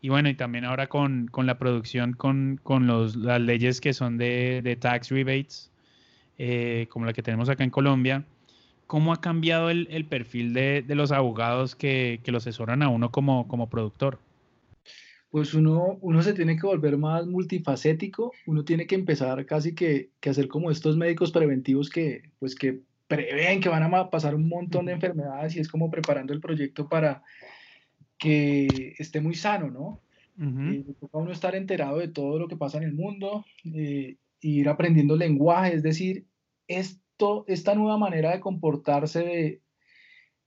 y 0.00 0.08
bueno, 0.08 0.28
y 0.28 0.34
también 0.34 0.64
ahora 0.64 0.88
con, 0.88 1.28
con 1.28 1.46
la 1.46 1.58
producción, 1.58 2.12
con, 2.12 2.58
con 2.62 2.88
los, 2.88 3.14
las 3.14 3.40
leyes 3.40 3.80
que 3.80 3.92
son 3.92 4.18
de, 4.18 4.60
de 4.62 4.74
tax 4.74 5.10
rebates, 5.10 5.70
eh, 6.38 6.86
como 6.90 7.06
la 7.06 7.12
que 7.12 7.22
tenemos 7.22 7.48
acá 7.48 7.62
en 7.62 7.70
Colombia, 7.70 8.24
¿cómo 8.88 9.12
ha 9.12 9.20
cambiado 9.20 9.70
el, 9.70 9.86
el 9.90 10.04
perfil 10.04 10.54
de, 10.54 10.82
de, 10.82 10.94
los 10.96 11.12
abogados 11.12 11.76
que, 11.76 12.20
que 12.24 12.32
lo 12.32 12.38
asesoran 12.38 12.82
a 12.82 12.88
uno 12.88 13.12
como, 13.12 13.46
como 13.46 13.70
productor? 13.70 14.18
Pues 15.30 15.54
uno, 15.54 15.98
uno 16.00 16.20
se 16.20 16.34
tiene 16.34 16.56
que 16.56 16.66
volver 16.66 16.98
más 16.98 17.26
multifacético, 17.26 18.32
uno 18.46 18.64
tiene 18.64 18.88
que 18.88 18.96
empezar 18.96 19.46
casi 19.46 19.74
que, 19.74 20.10
que 20.20 20.30
hacer 20.30 20.48
como 20.48 20.70
estos 20.70 20.96
médicos 20.96 21.30
preventivos 21.30 21.88
que, 21.88 22.22
pues 22.40 22.56
que 22.56 22.80
prevén 23.12 23.60
que 23.60 23.68
van 23.68 23.82
a 23.82 24.10
pasar 24.10 24.34
un 24.34 24.48
montón 24.48 24.86
de 24.86 24.92
enfermedades 24.92 25.54
y 25.54 25.60
es 25.60 25.68
como 25.68 25.90
preparando 25.90 26.32
el 26.32 26.40
proyecto 26.40 26.88
para 26.88 27.22
que 28.18 28.94
esté 28.98 29.20
muy 29.20 29.34
sano, 29.34 29.70
¿no? 29.70 30.00
Uh 30.38 30.96
uno 31.12 31.30
estar 31.30 31.54
enterado 31.54 31.98
de 31.98 32.08
todo 32.08 32.38
lo 32.38 32.48
que 32.48 32.56
pasa 32.56 32.78
en 32.78 32.84
el 32.84 32.94
mundo, 32.94 33.44
eh, 33.64 34.16
ir 34.40 34.68
aprendiendo 34.68 35.14
lenguaje, 35.16 35.74
es 35.74 35.82
decir, 35.82 36.26
esto, 36.66 37.44
esta 37.48 37.74
nueva 37.74 37.98
manera 37.98 38.32
de 38.32 38.40
comportarse 38.40 39.20
de, 39.20 39.62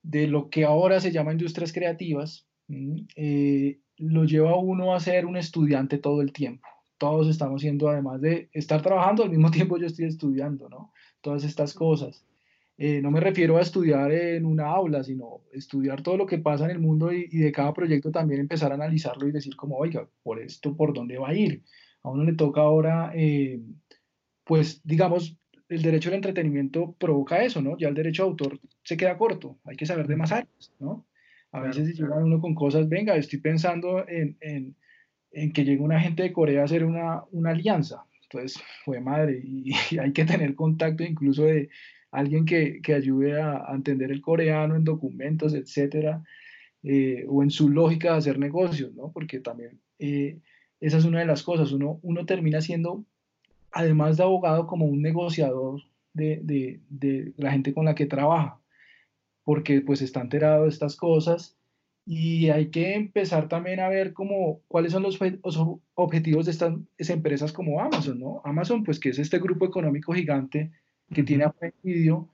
de 0.02 0.28
lo 0.28 0.50
que 0.50 0.66
ahora 0.66 1.00
se 1.00 1.12
llama 1.12 1.34
industrias 1.34 1.72
creativas, 1.72 2.48
eh, 3.16 3.80
lo 3.98 4.26
lleva 4.26 4.52
a 4.52 4.56
uno 4.58 4.96
a 4.96 5.00
ser 5.00 5.28
un 5.28 5.38
estudiante 5.38 6.00
todo 6.00 6.22
el 6.24 6.32
tiempo. 6.34 6.68
todos 6.98 7.28
estamos 7.28 7.62
haciendo, 7.62 7.90
además 7.90 8.22
de 8.22 8.50
estar 8.54 8.82
trabajando, 8.82 9.24
al 9.24 9.30
mismo 9.30 9.52
tiempo 9.52 9.78
yo 9.78 9.86
estoy 9.86 10.06
estudiando, 10.06 10.68
¿no? 10.70 10.92
Todas 11.22 11.44
estas 11.44 11.74
cosas. 11.76 12.26
Eh, 12.78 13.02
no 13.02 13.10
me 13.10 13.22
refiero 13.22 13.58
a 13.58 13.62
estudiar 13.62 14.12
en 14.12 14.46
una 14.46 14.66
aula, 14.66 15.04
sino 15.04 15.42
estudiar 15.54 16.02
todo 16.02 16.18
lo 16.18 16.26
que 16.26 16.40
pasa 16.40 16.66
en 16.66 16.72
el 16.72 16.80
mundo 16.80 17.14
y, 17.14 17.28
de 17.28 17.52
cada 17.52 17.74
proyecto 17.74 18.12
también 18.12 18.42
empezar 18.42 18.72
a 18.72 18.76
analizarlo 18.76 19.28
y 19.28 19.32
decir 19.32 19.56
como, 19.56 19.78
oiga, 19.78 20.08
por 20.24 20.42
esto, 20.42 20.76
¿por 20.76 20.94
dónde 20.94 21.18
va 21.18 21.30
a 21.30 21.34
ir? 21.34 21.64
A 22.04 22.10
uno 22.10 22.24
le 22.24 22.34
toca 22.34 22.62
ahora, 22.62 23.12
eh, 23.16 23.62
pues, 24.44 24.82
digamos, 24.84 25.38
el 25.70 25.82
derecho 25.82 26.10
al 26.10 26.16
entretenimiento 26.16 26.96
provoca 27.00 27.44
eso, 27.44 27.62
¿no? 27.62 27.78
Ya 27.78 27.88
el 27.88 27.96
derecho 27.96 28.24
de 28.24 28.30
autor 28.30 28.60
se 28.84 28.98
queda 28.98 29.18
corto, 29.18 29.58
hay 29.64 29.78
que 29.78 29.86
saber 29.86 30.08
de 30.08 30.16
más 30.18 30.32
áreas, 30.32 30.74
¿no? 30.80 31.06
A 31.52 31.62
veces 31.62 31.88
si 31.88 31.94
llega 31.94 32.18
uno 32.18 32.42
con 32.42 32.54
cosas, 32.54 32.90
venga, 32.90 33.16
estoy 33.16 33.40
pensando 33.40 34.06
en, 34.10 34.38
en, 34.42 34.76
en 35.32 35.54
que 35.54 35.64
llegue 35.64 35.82
una 35.82 36.02
gente 36.02 36.24
de 36.24 36.34
Corea 36.34 36.62
a 36.62 36.66
hacer 36.66 36.84
una, 36.84 37.24
una 37.32 37.52
alianza. 37.52 38.06
Entonces, 38.24 38.62
fue 38.84 39.00
madre, 39.00 39.42
y, 39.42 39.72
hay 40.00 40.12
que 40.12 40.26
tener 40.26 40.56
contacto 40.56 41.04
incluso 41.04 41.44
de 41.44 41.70
alguien 42.20 42.46
que, 42.46 42.82
que 42.82 42.94
ayude 42.94 43.42
a, 43.42 43.66
entender 43.74 44.12
el 44.12 44.22
coreano 44.22 44.76
en 44.76 44.84
documentos, 44.84 45.54
etcétera, 45.54 46.24
eh, 46.84 47.26
o 47.28 47.44
en 47.44 47.52
su 47.52 47.70
lógica 47.70 48.12
de 48.12 48.18
hacer 48.18 48.40
negocios, 48.40 48.94
¿no? 48.96 49.12
Porque 49.12 49.40
también 49.40 49.80
eh, 50.00 50.40
esa 50.80 50.98
es 50.98 51.06
una 51.06 51.20
de 51.20 51.26
las 51.26 51.44
cosas, 51.44 51.72
uno, 51.72 52.00
uno 52.04 52.26
termina 52.26 52.62
siendo 52.62 53.06
además 53.76 54.16
de 54.16 54.24
abogado, 54.24 54.68
como 54.68 54.86
un 54.86 55.02
negociador 55.02 55.82
de, 56.14 56.40
de, 56.44 56.80
de, 56.90 57.34
la 57.36 57.52
gente 57.52 57.74
con 57.74 57.84
la 57.84 57.94
que 57.94 58.06
trabaja, 58.06 58.62
porque 59.44 59.82
pues 59.82 60.02
está 60.02 60.22
enterado 60.22 60.64
de 60.64 60.70
estas 60.70 60.96
cosas 60.96 61.58
y 62.06 62.50
hay 62.50 62.70
que 62.70 62.96
empezar 62.96 63.50
también 63.50 63.82
a 63.82 63.90
ver 63.90 64.14
cómo, 64.14 64.62
cuáles 64.70 64.94
son 64.94 65.04
los, 65.04 65.20
objetivos 65.96 66.46
de 66.46 66.52
estas 66.52 66.74
empresas 66.98 67.52
como 67.52 67.82
Amazon, 67.82 68.20
¿no? 68.20 68.42
Amazon, 68.46 68.84
pues 68.84 69.00
que 69.00 69.10
es 69.10 69.20
este 69.20 69.40
grupo 69.40 69.66
económico 69.66 70.14
gigante 70.14 70.72
que 71.14 71.24
tiene 71.24 71.46
a 71.46 71.54
Video, 71.84 72.30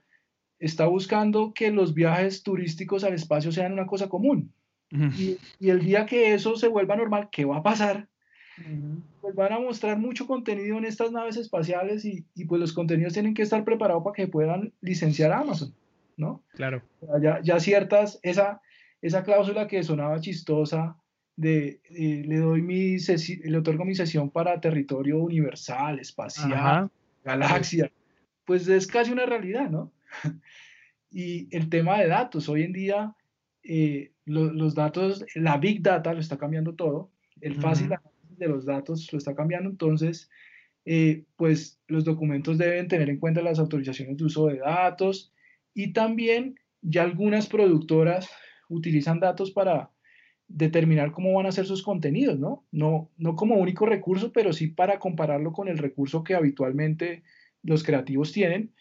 está 0.58 0.86
buscando 0.86 1.52
que 1.54 1.70
los 1.70 1.94
viajes 1.94 2.42
turísticos 2.42 3.04
al 3.04 3.14
espacio 3.14 3.52
sean 3.52 3.72
una 3.72 3.86
cosa 3.86 4.08
común. 4.08 4.52
y, 4.90 5.38
y, 5.58 5.70
el 5.70 5.80
día 5.80 6.04
que 6.04 6.34
eso 6.34 6.54
se 6.56 6.68
vuelva 6.68 6.96
normal, 6.96 7.28
¿qué 7.32 7.44
va 7.46 7.58
a 7.58 7.62
pasar? 7.62 8.08
Pues 9.20 9.34
van 9.34 9.52
a 9.52 9.58
mostrar 9.58 9.98
mucho 9.98 10.26
contenido 10.26 10.76
en 10.76 10.84
estas 10.84 11.12
naves 11.12 11.36
espaciales 11.36 12.04
y, 12.04 12.26
y, 12.34 12.44
pues 12.44 12.60
los 12.60 12.72
contenidos 12.72 13.14
tienen 13.14 13.34
que 13.34 13.42
estar 13.42 13.64
preparados 13.64 14.04
para 14.04 14.14
que 14.14 14.28
puedan 14.28 14.72
licenciar 14.80 15.32
a 15.32 15.40
Amazon, 15.40 15.74
¿no? 16.16 16.42
Claro. 16.54 16.82
Ya, 17.22 17.40
ya 17.42 17.58
ciertas, 17.58 18.20
esa, 18.22 18.60
esa 19.00 19.24
cláusula 19.24 19.66
que 19.66 19.82
sonaba 19.82 20.20
chistosa 20.20 20.96
de 21.36 21.80
eh, 21.90 22.24
le 22.26 22.36
doy 22.36 22.60
mi 22.60 22.98
le 22.98 23.58
otorgo 23.58 23.84
mi 23.84 23.94
sesión 23.94 24.30
para 24.30 24.60
territorio 24.60 25.18
universal, 25.18 25.98
espacial, 25.98 26.90
galaxia, 27.24 27.90
pues 28.44 28.68
es 28.68 28.86
casi 28.86 29.12
una 29.12 29.26
realidad, 29.26 29.70
¿no? 29.70 29.92
y 31.10 31.54
el 31.54 31.68
tema 31.68 31.98
de 31.98 32.08
datos, 32.08 32.48
hoy 32.48 32.62
en 32.62 32.72
día 32.72 33.14
eh, 33.62 34.12
los 34.24 34.74
datos, 34.74 35.24
la 35.34 35.56
big 35.58 35.82
data 35.82 36.12
lo 36.12 36.20
está 36.20 36.38
cambiando 36.38 36.74
todo, 36.74 37.10
el 37.40 37.56
fácil 37.56 37.90
de 38.38 38.48
los 38.48 38.64
datos 38.64 39.12
lo 39.12 39.18
está 39.18 39.34
cambiando, 39.34 39.68
entonces, 39.68 40.30
eh, 40.84 41.24
pues 41.36 41.80
los 41.86 42.04
documentos 42.04 42.58
deben 42.58 42.88
tener 42.88 43.08
en 43.08 43.18
cuenta 43.18 43.42
las 43.42 43.58
autorizaciones 43.58 44.16
de 44.16 44.24
uso 44.24 44.46
de 44.46 44.58
datos 44.58 45.32
y 45.74 45.92
también 45.92 46.58
ya 46.82 47.02
algunas 47.02 47.46
productoras 47.46 48.28
utilizan 48.68 49.20
datos 49.20 49.50
para 49.50 49.90
determinar 50.48 51.12
cómo 51.12 51.32
van 51.34 51.46
a 51.46 51.52
ser 51.52 51.66
sus 51.66 51.82
contenidos, 51.82 52.38
¿no? 52.38 52.64
No, 52.72 53.10
no 53.16 53.36
como 53.36 53.56
único 53.56 53.86
recurso, 53.86 54.32
pero 54.32 54.52
sí 54.52 54.68
para 54.68 54.98
compararlo 54.98 55.52
con 55.52 55.68
el 55.68 55.78
recurso 55.78 56.24
que 56.24 56.34
habitualmente 56.34 57.22
los 57.62 57.82
creativos 57.82 58.32
tienen. 58.32 58.72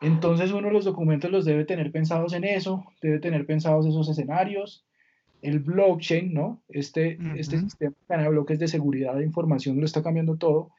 Entonces 0.00 0.52
uno 0.52 0.68
de 0.68 0.74
los 0.74 0.84
documentos 0.84 1.30
los 1.30 1.44
debe 1.44 1.64
tener 1.64 1.90
pensados 1.90 2.34
en 2.34 2.44
eso, 2.44 2.84
debe 3.00 3.18
tener 3.18 3.46
pensados 3.46 3.86
esos 3.86 4.08
escenarios, 4.08 4.84
el 5.42 5.60
blockchain, 5.60 6.34
¿no? 6.34 6.62
Este, 6.68 7.18
este 7.36 7.60
sistema 7.60 7.94
de 8.08 8.28
bloques 8.28 8.58
de 8.58 8.68
seguridad 8.68 9.14
de 9.14 9.24
información 9.24 9.78
lo 9.78 9.86
está 9.86 10.02
cambiando 10.02 10.36
todo. 10.36 10.70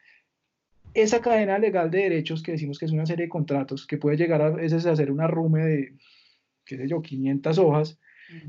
Esa 0.94 1.22
cadena 1.22 1.58
legal 1.58 1.90
de 1.90 2.04
derechos 2.04 2.44
que 2.44 2.54
decimos 2.54 2.78
que 2.78 2.86
es 2.86 2.92
una 2.92 3.06
serie 3.06 3.26
de 3.26 3.30
contratos 3.30 3.88
que 3.88 3.98
puede 3.98 4.18
llegar 4.18 4.42
a 4.42 4.50
veces 4.50 4.86
a 4.86 4.92
hacer 4.92 5.12
una 5.12 5.28
rume 5.28 5.64
de, 5.66 5.94
qué 6.66 6.78
sé 6.78 6.88
yo, 6.88 7.02
500 7.02 7.58
hojas, 7.58 8.00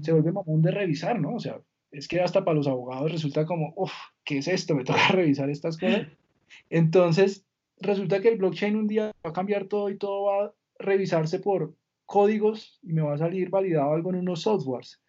se 0.01 0.13
vuelve 0.13 0.33
mamón 0.33 0.63
de 0.63 0.71
revisar, 0.71 1.21
¿no? 1.21 1.35
O 1.35 1.41
sea, 1.41 1.61
es 1.91 2.09
que 2.09 2.21
hasta 2.21 2.45
para 2.45 2.57
los 2.57 2.67
abogados 2.67 3.13
resulta 3.13 3.47
como, 3.47 3.73
uff, 3.77 3.93
¿qué 4.25 4.39
es 4.39 4.49
esto? 4.49 4.75
Me 4.75 4.85
toca 4.85 5.09
revisar 5.13 5.51
estas 5.51 5.79
cosas. 5.79 6.07
Entonces, 6.71 7.47
resulta 7.81 8.21
que 8.21 8.29
el 8.29 8.39
blockchain 8.39 8.77
un 8.77 8.87
día 8.87 9.13
va 9.25 9.31
a 9.31 9.33
cambiar 9.33 9.67
todo 9.67 9.91
y 9.91 9.97
todo 9.97 10.25
va 10.25 10.45
a 10.45 10.53
revisarse 10.79 11.41
por 11.41 11.75
códigos 12.07 12.79
y 12.83 12.93
me 12.93 13.03
va 13.03 13.15
a 13.15 13.19
salir 13.19 13.51
validado 13.51 13.93
algo 13.93 14.11
en 14.11 14.17
unos 14.17 14.43
softwares. 14.43 15.01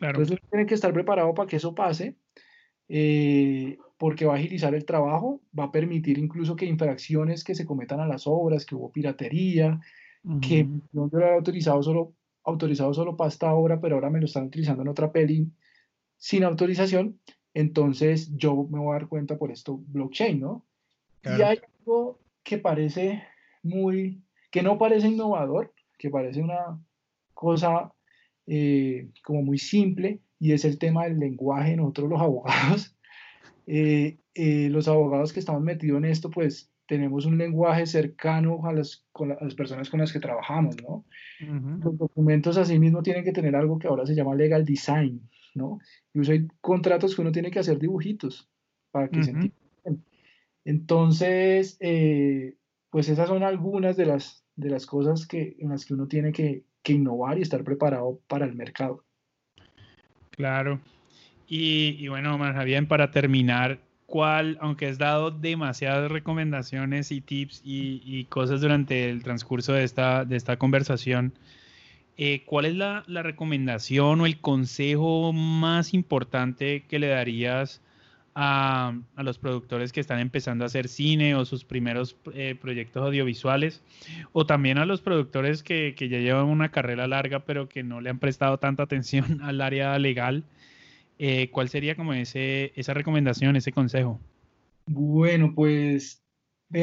Entonces 0.00 0.38
tiene 0.50 0.66
que 0.66 0.74
estar 0.74 0.92
preparado 0.92 1.34
para 1.34 1.48
que 1.48 1.56
eso 1.56 1.74
pase, 1.74 2.16
eh, 2.88 3.78
porque 3.96 4.24
va 4.24 4.34
a 4.34 4.36
agilizar 4.36 4.74
el 4.74 4.84
trabajo, 4.84 5.40
va 5.58 5.64
a 5.64 5.72
permitir 5.72 6.18
incluso 6.18 6.56
que 6.56 6.66
infracciones 6.66 7.44
que 7.44 7.54
se 7.54 7.64
cometan 7.64 8.00
a 8.00 8.06
las 8.06 8.26
obras, 8.26 8.66
que 8.66 8.74
hubo 8.74 8.90
piratería, 8.90 9.80
que 10.40 10.66
no 10.92 11.10
lo 11.12 11.18
había 11.18 11.34
autorizado 11.34 11.82
solo, 11.82 12.14
autorizado 12.44 12.94
solo 12.94 13.16
para 13.16 13.28
esta 13.28 13.52
obra, 13.52 13.80
pero 13.80 13.96
ahora 13.96 14.10
me 14.10 14.20
lo 14.20 14.26
están 14.26 14.46
utilizando 14.46 14.82
en 14.82 14.88
otra 14.88 15.12
peli 15.12 15.50
sin 16.16 16.44
autorización, 16.44 17.20
entonces 17.52 18.34
yo 18.36 18.66
me 18.70 18.78
voy 18.78 18.90
a 18.90 19.00
dar 19.00 19.08
cuenta 19.08 19.36
por 19.36 19.50
esto 19.50 19.80
blockchain, 19.88 20.40
¿no? 20.40 20.64
Y 21.24 21.42
hay 21.42 21.58
algo 21.84 22.20
que 22.42 22.58
parece 22.58 23.22
muy, 23.62 24.22
que 24.50 24.62
no 24.62 24.78
parece 24.78 25.08
innovador, 25.08 25.72
que 25.98 26.10
parece 26.10 26.42
una 26.42 26.80
cosa 27.32 27.92
eh, 28.46 29.10
como 29.22 29.42
muy 29.42 29.58
simple 29.58 30.20
y 30.38 30.52
es 30.52 30.64
el 30.64 30.78
tema 30.78 31.04
del 31.04 31.18
lenguaje. 31.18 31.76
Nosotros 31.76 32.10
los 32.10 32.20
abogados, 32.20 32.96
eh, 33.66 34.18
eh, 34.34 34.68
los 34.70 34.88
abogados 34.88 35.32
que 35.32 35.40
estamos 35.40 35.62
metidos 35.62 35.98
en 35.98 36.06
esto, 36.06 36.30
pues 36.30 36.70
tenemos 36.86 37.24
un 37.24 37.38
lenguaje 37.38 37.86
cercano 37.86 38.66
a 38.66 38.72
las, 38.72 39.06
con 39.10 39.30
las 39.30 39.54
personas 39.54 39.88
con 39.88 40.00
las 40.00 40.12
que 40.12 40.20
trabajamos, 40.20 40.76
¿no? 40.82 41.06
Los 41.82 41.96
documentos 41.96 42.58
así 42.58 42.78
mismo 42.78 43.02
tienen 43.02 43.24
que 43.24 43.32
tener 43.32 43.56
algo 43.56 43.78
que 43.78 43.88
ahora 43.88 44.04
se 44.04 44.14
llama 44.14 44.34
legal 44.34 44.66
design, 44.66 45.26
¿no? 45.54 45.78
Incluso 46.12 46.32
hay 46.32 46.46
contratos 46.60 47.14
que 47.14 47.22
uno 47.22 47.32
tiene 47.32 47.50
que 47.50 47.58
hacer 47.58 47.78
dibujitos 47.78 48.50
para 48.90 49.08
que 49.08 49.24
se 49.24 49.30
entiendan. 49.30 49.63
Entonces, 50.64 51.78
pues 52.90 53.08
esas 53.08 53.28
son 53.28 53.42
algunas 53.42 53.96
de 53.96 54.06
las, 54.06 54.44
de 54.56 54.70
las 54.70 54.86
cosas 54.86 55.26
que, 55.26 55.56
en 55.58 55.70
las 55.70 55.84
que 55.84 55.94
uno 55.94 56.06
tiene 56.06 56.32
que, 56.32 56.64
que 56.82 56.92
innovar 56.92 57.38
y 57.38 57.42
estar 57.42 57.64
preparado 57.64 58.20
para 58.28 58.44
el 58.44 58.54
mercado. 58.54 59.04
Claro. 60.30 60.80
Y, 61.46 62.08
bueno, 62.08 62.34
Omar 62.34 62.54
Javier, 62.54 62.86
para 62.88 63.10
terminar, 63.10 63.78
¿cuál, 64.06 64.58
aunque 64.60 64.86
has 64.86 64.98
dado 64.98 65.30
demasiadas 65.30 66.10
recomendaciones 66.10 67.12
y 67.12 67.20
tips 67.20 67.62
y, 67.64 68.24
cosas 68.24 68.60
durante 68.60 69.10
el 69.10 69.22
transcurso 69.22 69.72
de 69.72 69.84
esta, 69.84 70.24
de 70.24 70.36
esta 70.36 70.56
conversación, 70.56 71.32
eh, 72.16 72.44
¿cuál 72.46 72.64
es 72.66 72.74
la, 72.74 73.04
la, 73.06 73.22
recomendación 73.22 74.20
o 74.20 74.26
el 74.26 74.40
consejo 74.40 75.32
más 75.32 75.94
importante 75.94 76.84
que 76.88 76.98
le 76.98 77.08
darías 77.08 77.82
a, 78.34 78.94
los 79.16 79.38
productores 79.38 79.92
que 79.92 80.00
están 80.00 80.18
empezando 80.18 80.64
a 80.64 80.66
hacer 80.66 80.88
cine 80.88 81.34
o 81.34 81.44
sus 81.44 81.64
primeros 81.64 82.16
eh, 82.34 82.56
proyectos 82.60 83.04
audiovisuales, 83.04 83.82
o 84.32 84.44
también 84.44 84.78
a 84.78 84.86
los 84.86 85.00
productores 85.00 85.62
que, 85.62 85.94
ya 85.98 86.18
llevan 86.18 86.46
una 86.46 86.70
carrera 86.70 87.06
larga 87.06 87.44
pero 87.44 87.68
que 87.68 87.82
no 87.82 88.00
le 88.00 88.10
han 88.10 88.18
prestado 88.18 88.58
tanta 88.58 88.82
atención 88.82 89.40
al 89.42 89.60
área 89.60 89.98
legal. 89.98 90.44
Eh, 91.18 91.48
¿Cuál 91.50 91.68
sería 91.68 91.94
como 91.94 92.12
ese, 92.12 92.72
esa 92.74 92.92
recomendación, 92.92 93.54
ese 93.54 93.70
consejo? 93.70 94.20
Bueno, 94.86 95.54
pues 95.54 96.22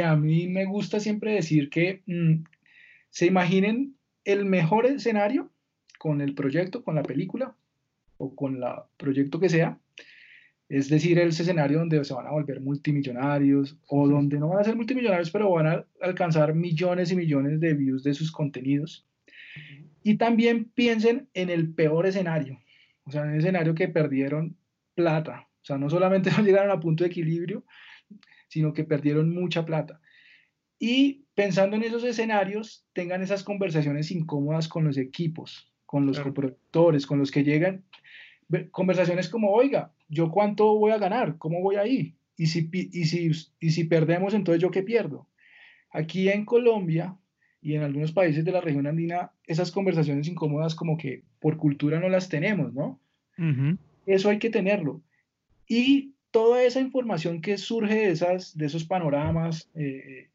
a 0.03 0.15
mí 0.15 0.47
me 0.47 0.65
gusta 0.65 1.01
siempre 1.01 1.33
decir 1.33 1.69
que 1.69 2.01
mm, 2.05 2.43
se 3.09 3.25
imaginen 3.25 3.95
el 4.23 4.45
mejor 4.45 4.85
escenario 4.85 5.51
con 5.99 6.21
el 6.21 6.33
proyecto, 6.33 6.83
con 6.83 6.95
la 6.95 7.03
película 7.03 7.55
o 8.17 8.33
con 8.35 8.55
el 8.55 8.63
proyecto 8.97 9.39
que 9.39 9.49
sea, 9.49 9.77
es 10.71 10.87
decir, 10.87 11.19
el 11.19 11.27
escenario 11.27 11.79
donde 11.79 12.01
se 12.05 12.13
van 12.13 12.27
a 12.27 12.31
volver 12.31 12.61
multimillonarios 12.61 13.77
o 13.87 14.07
donde 14.07 14.39
no 14.39 14.47
van 14.47 14.61
a 14.61 14.63
ser 14.63 14.77
multimillonarios, 14.77 15.29
pero 15.29 15.51
van 15.51 15.67
a 15.67 15.85
alcanzar 15.99 16.55
millones 16.55 17.11
y 17.11 17.17
millones 17.17 17.59
de 17.59 17.73
views 17.73 18.03
de 18.03 18.13
sus 18.13 18.31
contenidos. 18.31 19.05
Y 20.01 20.15
también 20.15 20.71
piensen 20.73 21.27
en 21.33 21.49
el 21.49 21.73
peor 21.73 22.05
escenario, 22.05 22.57
o 23.03 23.11
sea, 23.11 23.23
en 23.23 23.31
el 23.31 23.39
escenario 23.39 23.75
que 23.75 23.89
perdieron 23.89 24.55
plata. 24.95 25.49
O 25.61 25.65
sea, 25.65 25.77
no 25.77 25.89
solamente 25.89 26.31
no 26.37 26.41
llegaron 26.41 26.71
a 26.71 26.79
punto 26.79 27.03
de 27.03 27.09
equilibrio, 27.09 27.65
sino 28.47 28.71
que 28.71 28.85
perdieron 28.85 29.29
mucha 29.29 29.65
plata. 29.65 29.99
Y 30.79 31.25
pensando 31.35 31.75
en 31.75 31.83
esos 31.83 32.05
escenarios, 32.05 32.85
tengan 32.93 33.21
esas 33.21 33.43
conversaciones 33.43 34.09
incómodas 34.09 34.69
con 34.69 34.85
los 34.85 34.97
equipos, 34.97 35.69
con 35.85 36.05
los 36.05 36.17
coproductores, 36.17 37.05
con 37.05 37.19
los 37.19 37.29
que 37.29 37.43
llegan. 37.43 37.83
Conversaciones 38.71 39.27
como, 39.27 39.51
oiga, 39.51 39.91
¿yo 40.11 40.29
cuánto 40.29 40.77
voy 40.77 40.91
a 40.91 40.99
ganar? 40.99 41.39
¿Cómo 41.39 41.61
voy 41.61 41.77
ahí? 41.77 42.15
y 42.41 42.47
si, 42.47 42.67
y, 42.73 43.05
si, 43.05 43.31
y 43.59 43.69
si 43.69 43.83
perdemos, 43.83 44.33
entonces 44.33 44.59
yo 44.59 44.71
qué 44.71 44.81
pierdo. 44.81 45.27
Aquí 45.91 46.27
en 46.27 46.43
Colombia 46.43 47.15
y 47.61 47.75
en 47.75 47.83
algunos 47.83 48.13
países 48.13 48.43
de 48.43 48.51
la 48.51 48.61
región 48.61 48.87
andina, 48.87 49.31
esas 49.45 49.71
conversaciones 49.71 50.27
incómodas 50.27 50.73
como 50.73 50.97
que 50.97 51.21
por 51.39 51.57
cultura 51.57 51.99
no 51.99 52.09
las 52.09 52.29
tenemos, 52.29 52.73
¿no? 52.73 52.99
Eso 54.07 54.29
hay 54.29 54.39
que 54.39 54.49
tenerlo. 54.49 55.03
Y 55.67 56.15
toda 56.31 56.63
esa 56.63 56.79
información 56.79 57.41
que 57.41 57.59
surge 57.59 57.93
de, 57.93 58.09
esas, 58.09 58.57
de 58.57 58.65
esos 58.65 58.85
panoramas 58.85 59.69
eh, 59.75 60.29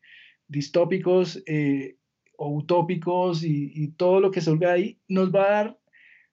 distópicos 0.47 1.43
eh, 1.47 1.97
o 2.37 2.55
utópicos 2.55 3.43
y, 3.43 3.73
y, 3.75 3.89
todo 3.89 4.21
lo 4.21 4.31
que 4.31 4.41
surge 4.41 4.67
ahí, 4.67 4.99
nos 5.09 5.35
va 5.35 5.43
a 5.43 5.51
dar 5.51 5.79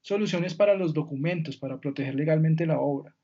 soluciones 0.02 0.54
para 0.54 0.76
los 0.76 0.94
documentos, 0.94 1.58
para 1.58 1.80
proteger 1.80 2.14
legalmente 2.14 2.68
la 2.68 2.80
obra. 2.80 3.16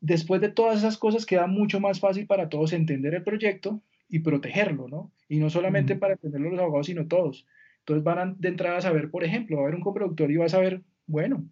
Después 0.00 0.40
de 0.40 0.50
todas 0.50 0.78
esas 0.78 0.96
cosas 0.96 1.26
queda 1.26 1.46
mucho 1.46 1.80
más 1.80 2.00
fácil 2.00 2.26
para 2.26 2.48
todos 2.48 2.72
entender 2.72 3.14
el 3.14 3.24
proyecto 3.24 3.82
y 4.08 4.20
protegerlo, 4.20 4.88
¿no? 4.88 5.12
Y 5.28 5.38
no 5.38 5.50
solamente 5.50 5.96
para 5.96 6.14
entenderlo 6.14 6.50
los 6.50 6.60
abogados, 6.60 6.86
sino 6.86 7.06
todos. 7.06 7.46
Entonces 7.80 8.04
van 8.04 8.36
de 8.38 8.48
entrada 8.48 8.78
a 8.78 8.82
saber, 8.82 9.10
por 9.10 9.24
ejemplo, 9.24 9.56
va 9.56 9.62
a 9.62 9.66
haber 9.66 9.74
un 9.74 9.82
coproductor 9.82 10.30
y 10.30 10.36
va 10.36 10.46
a 10.46 10.50
saber, 10.50 10.82
bueno, 11.06 11.48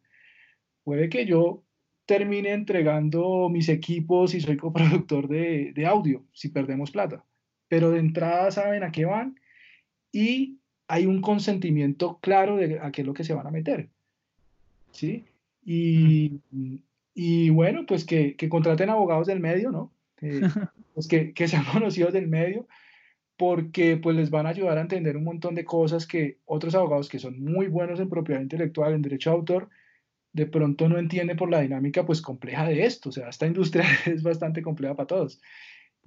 puede 0.84 1.08
que 1.08 1.26
yo 1.26 1.64
termine 2.06 2.52
entregando 2.52 3.48
mis 3.48 3.68
equipos 3.68 4.34
y 4.34 4.40
soy 4.40 4.56
coproductor 4.56 5.28
de, 5.28 5.72
de 5.74 5.86
audio, 5.86 6.24
si 6.32 6.48
perdemos 6.48 6.92
plata. 6.92 7.24
Pero 7.68 7.90
de 7.90 7.98
entrada 7.98 8.50
saben 8.50 8.84
a 8.84 8.92
qué 8.92 9.04
van 9.04 9.40
y 10.12 10.60
hay 10.88 11.06
un 11.06 11.20
consentimiento 11.20 12.18
claro 12.20 12.56
de 12.56 12.78
a 12.80 12.92
qué 12.92 13.02
es 13.02 13.06
lo 13.06 13.14
que 13.14 13.24
se 13.24 13.34
van 13.34 13.46
a 13.46 13.50
meter. 13.50 13.88
¿Sí? 14.92 15.24
Y, 15.64 16.40
y 17.18 17.48
bueno, 17.48 17.86
pues 17.86 18.04
que, 18.04 18.36
que, 18.36 18.50
contraten 18.50 18.90
abogados 18.90 19.26
del 19.26 19.40
medio, 19.40 19.70
¿no? 19.70 19.90
Eh, 20.20 20.42
pues 20.94 21.08
que, 21.08 21.32
que, 21.32 21.48
sean 21.48 21.64
conocidos 21.72 22.12
del 22.12 22.28
medio, 22.28 22.68
porque 23.38 23.96
pues 23.96 24.14
les 24.14 24.28
van 24.28 24.44
a 24.44 24.50
ayudar 24.50 24.76
a 24.76 24.82
entender 24.82 25.16
un 25.16 25.24
montón 25.24 25.54
de 25.54 25.64
cosas 25.64 26.06
que 26.06 26.36
otros 26.44 26.74
abogados 26.74 27.08
que 27.08 27.18
son 27.18 27.42
muy 27.42 27.68
buenos 27.68 28.00
en 28.00 28.10
propiedad 28.10 28.42
intelectual, 28.42 28.92
en 28.92 29.00
derecho 29.00 29.30
de 29.30 29.36
autor, 29.36 29.70
de 30.34 30.44
pronto 30.44 30.90
no 30.90 30.98
entienden 30.98 31.38
por 31.38 31.50
la 31.50 31.62
dinámica 31.62 32.04
pues 32.04 32.20
compleja 32.20 32.68
de 32.68 32.84
esto. 32.84 33.08
O 33.08 33.12
sea, 33.12 33.30
esta 33.30 33.46
industria 33.46 33.86
es 34.04 34.22
bastante 34.22 34.60
compleja 34.60 34.94
para 34.94 35.06
todos. 35.06 35.40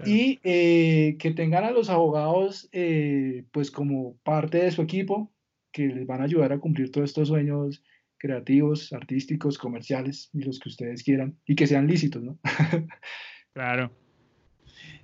Y 0.05 0.39
eh, 0.43 1.18
que 1.20 1.32
tengan 1.32 1.66
a 1.66 1.72
los 1.72 1.89
abogados 1.89 2.70
eh, 2.72 3.43
pues 3.51 3.70
como 3.72 4.16
parte 4.24 4.60
de 4.60 4.72
su 4.72 4.84
equipo, 4.84 5.30
que 5.72 5.88
les 5.88 6.05
van 6.05 6.22
a 6.22 6.26
ayudar 6.26 6.53
a 6.53 6.60
cumplir 6.60 6.91
todos 6.91 7.10
estos 7.10 7.28
sueños 7.28 7.84
creativos, 8.20 8.94
artísticos, 8.94 9.58
comerciales 9.58 10.30
y 10.34 10.44
los 10.44 10.60
que 10.60 10.70
ustedes 10.70 11.04
quieran 11.04 11.38
y 11.46 11.56
que 11.56 11.66
sean 11.66 11.88
lícitos, 11.88 12.22
¿no? 12.22 12.38
claro. 13.54 13.92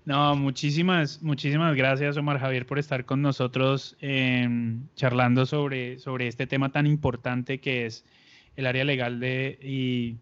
No, 0.05 0.35
muchísimas, 0.35 1.23
muchísimas 1.23 1.75
gracias, 1.75 2.15
Omar 2.15 2.39
Javier, 2.39 2.67
por 2.67 2.77
estar 2.77 3.05
con 3.05 3.23
nosotros 3.23 3.97
em, 4.01 4.87
charlando 4.95 5.47
sobre, 5.47 5.97
sobre 5.97 6.27
este 6.27 6.45
tema 6.45 6.71
tan 6.71 6.85
importante 6.85 7.59
que 7.59 7.87
es 7.87 8.05
el 8.55 8.67
área 8.67 8.83
legal 8.83 9.19
de 9.19 9.57
y, 9.63 10.17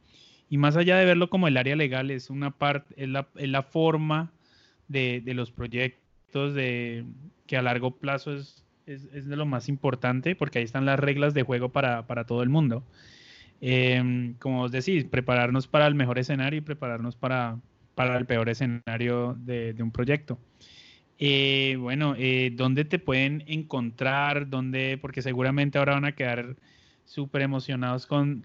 y, 0.50 0.58
más 0.58 0.78
allá 0.78 0.98
de 0.98 1.06
verlo 1.06 1.30
como 1.30 1.50
el 1.50 1.58
área 1.58 1.76
legal, 1.76 2.12
es 2.12 2.30
una 2.30 2.52
parte, 2.52 2.96
es 2.98 3.10
la, 3.10 3.28
es 3.36 3.50
la 3.50 3.62
forma 3.62 4.32
de, 4.88 5.22
de, 5.24 5.34
los 5.34 5.52
proyectos 5.52 6.54
de 6.54 7.04
que 7.46 7.58
a 7.58 7.62
largo 7.62 7.92
plazo 7.92 8.34
es 8.34 8.63
es, 8.86 9.28
de 9.28 9.36
lo 9.36 9.46
más 9.46 9.70
importante 9.70 10.36
porque 10.36 10.60
ahí 10.60 10.66
están 10.66 10.86
las 10.86 11.00
reglas 11.00 11.34
de 11.34 11.44
juego 11.44 11.70
para, 11.70 12.04
todo 12.26 12.44
el 12.44 12.50
mundo. 12.50 12.84
Em, 13.62 14.34
como 14.36 14.64
os 14.64 14.72
decís, 14.72 15.06
prepararnos 15.06 15.68
para 15.68 15.88
el 15.88 15.96
mejor 15.96 16.20
escenario 16.20 16.60
y 16.60 16.62
prepararnos 16.62 17.16
para, 17.16 17.60
para 17.96 18.18
el 18.18 18.26
peor 18.26 18.50
escenario 18.50 19.36
de, 19.40 19.76
un 19.80 19.92
proyecto. 19.92 20.38
Eh, 21.20 21.78
bueno, 21.80 22.16
eh, 22.18 22.52
¿dónde 22.54 22.86
te 22.86 23.00
pueden 23.00 23.44
encontrar? 23.48 24.50
¿Dónde? 24.50 24.98
Porque 25.02 25.22
seguramente 25.22 25.78
ahora 25.78 25.94
van 25.94 26.06
a 26.06 26.16
quedar 26.16 26.58
súper 27.06 27.42
emocionados 27.44 28.06
con, 28.06 28.44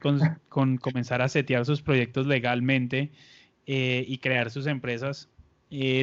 con, 0.49 0.77
comenzar 0.79 1.23
a 1.23 1.29
setear 1.29 1.65
sus 1.65 1.83
proyectos 1.83 2.27
legalmente 2.27 3.11
eh, 3.67 4.05
y 4.07 4.19
crear 4.19 4.51
sus 4.51 4.67
empresas. 4.67 5.29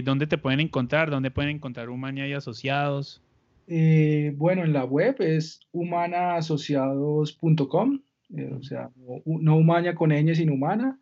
¿Dónde 0.04 0.28
te 0.28 0.38
pueden 0.38 0.60
encontrar? 0.60 1.10
¿Dónde 1.10 1.32
pueden 1.32 1.56
encontrar 1.56 1.90
Humaña 1.90 2.28
y 2.28 2.34
asociados? 2.34 3.25
Eh, 3.68 4.32
bueno, 4.36 4.64
en 4.64 4.74
la 4.74 4.86
web 4.86 5.16
es 5.20 5.62
humanaasociados.com, 5.72 8.00
eh, 8.36 8.54
o 8.54 8.62
sea, 8.62 8.92
no, 9.26 9.58
humana 9.58 9.96
con 9.96 10.12
ñ, 10.12 10.36
sino 10.36 10.54
humana. 10.54 11.00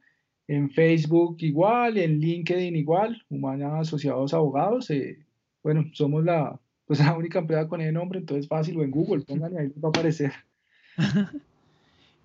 En 0.48 0.70
Facebook 0.70 1.36
igual, 1.40 1.98
en 1.98 2.20
LinkedIn 2.20 2.74
igual, 2.76 3.24
Humana 3.30 3.80
Asociados 3.80 4.34
Abogados. 4.34 4.90
Eh, 4.90 5.20
bueno, 5.62 5.86
somos 5.94 6.24
la, 6.24 6.58
pues, 6.86 7.00
la 7.06 7.18
única 7.18 7.40
empresa 7.40 7.68
con 7.68 7.82
ese 7.82 7.92
nombre, 7.92 8.20
entonces 8.20 8.48
fácil, 8.48 8.78
o 8.78 8.84
en 8.84 8.92
Google, 8.92 9.26
pónganle 9.28 9.60
ahí, 9.60 9.68
va 9.84 9.90
a 9.90 9.92
aparecer. 9.92 10.32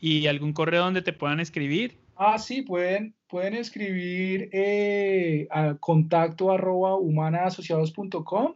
¿Y 0.01 0.27
algún 0.27 0.53
correo 0.53 0.85
donde 0.85 1.03
te 1.03 1.13
puedan 1.13 1.41
escribir? 1.41 1.97
Ah, 2.17 2.39
sí, 2.39 2.63
pueden, 2.63 3.15
pueden 3.29 3.55
escribir 3.55 4.51
a 5.51 5.75
contacto 5.81 6.53
arroba 6.53 6.97
humanaasociados.com 6.97 8.55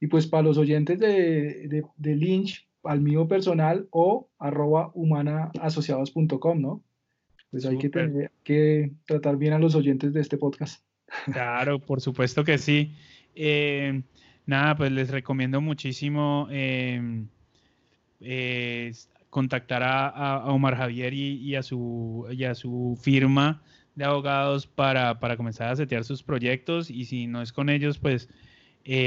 y 0.00 0.06
pues 0.08 0.26
para 0.26 0.42
los 0.42 0.58
oyentes 0.58 0.98
de, 0.98 1.84
de, 1.96 2.16
Lynch, 2.16 2.68
al 2.82 3.00
mío 3.00 3.26
personal 3.26 3.88
o 3.90 4.28
arroba 4.38 4.90
humanaasociados.com, 4.94 6.60
¿no? 6.60 6.82
Pues 7.50 7.64
hay 7.64 7.78
que, 7.78 7.88
tener, 7.88 8.32
que 8.44 8.92
tratar 9.06 9.36
bien 9.36 9.54
a 9.54 9.58
los 9.58 9.74
oyentes 9.74 10.12
de 10.12 10.20
este 10.20 10.36
podcast. 10.36 10.84
Claro, 11.32 11.78
por 11.78 12.00
supuesto 12.00 12.44
que 12.44 12.58
sí. 12.58 12.92
Eh, 13.34 14.02
nada, 14.44 14.76
pues 14.76 14.90
les 14.92 15.08
recomiendo 15.10 15.60
muchísimo 15.60 16.48
eh, 16.50 17.24
eh, 18.20 18.92
contactar 19.30 19.82
a, 19.84 20.46
Omar 20.46 20.76
Javier 20.76 21.14
y, 21.14 21.54
a 21.54 21.62
su, 21.62 22.26
y 22.30 22.44
a 22.44 22.54
su 22.54 22.98
firma 23.00 23.62
de 23.94 24.04
abogados 24.04 24.66
para, 24.66 25.20
para 25.20 25.36
comenzar 25.36 25.68
a 25.68 25.76
setear 25.76 26.04
sus 26.04 26.22
proyectos 26.22 26.90
y 26.90 27.04
si 27.04 27.26
no 27.26 27.40
es 27.40 27.52
con 27.52 27.70
ellos, 27.70 27.98
pues 27.98 28.28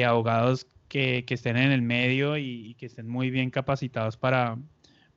abogados 0.05 0.67
que, 0.89 1.23
estén 1.29 1.55
en 1.55 1.71
el 1.71 1.81
medio 1.81 2.37
y, 2.37 2.75
que 2.77 2.87
estén 2.87 3.07
muy 3.07 3.29
bien 3.29 3.51
capacitados 3.51 4.17
para, 4.17 4.57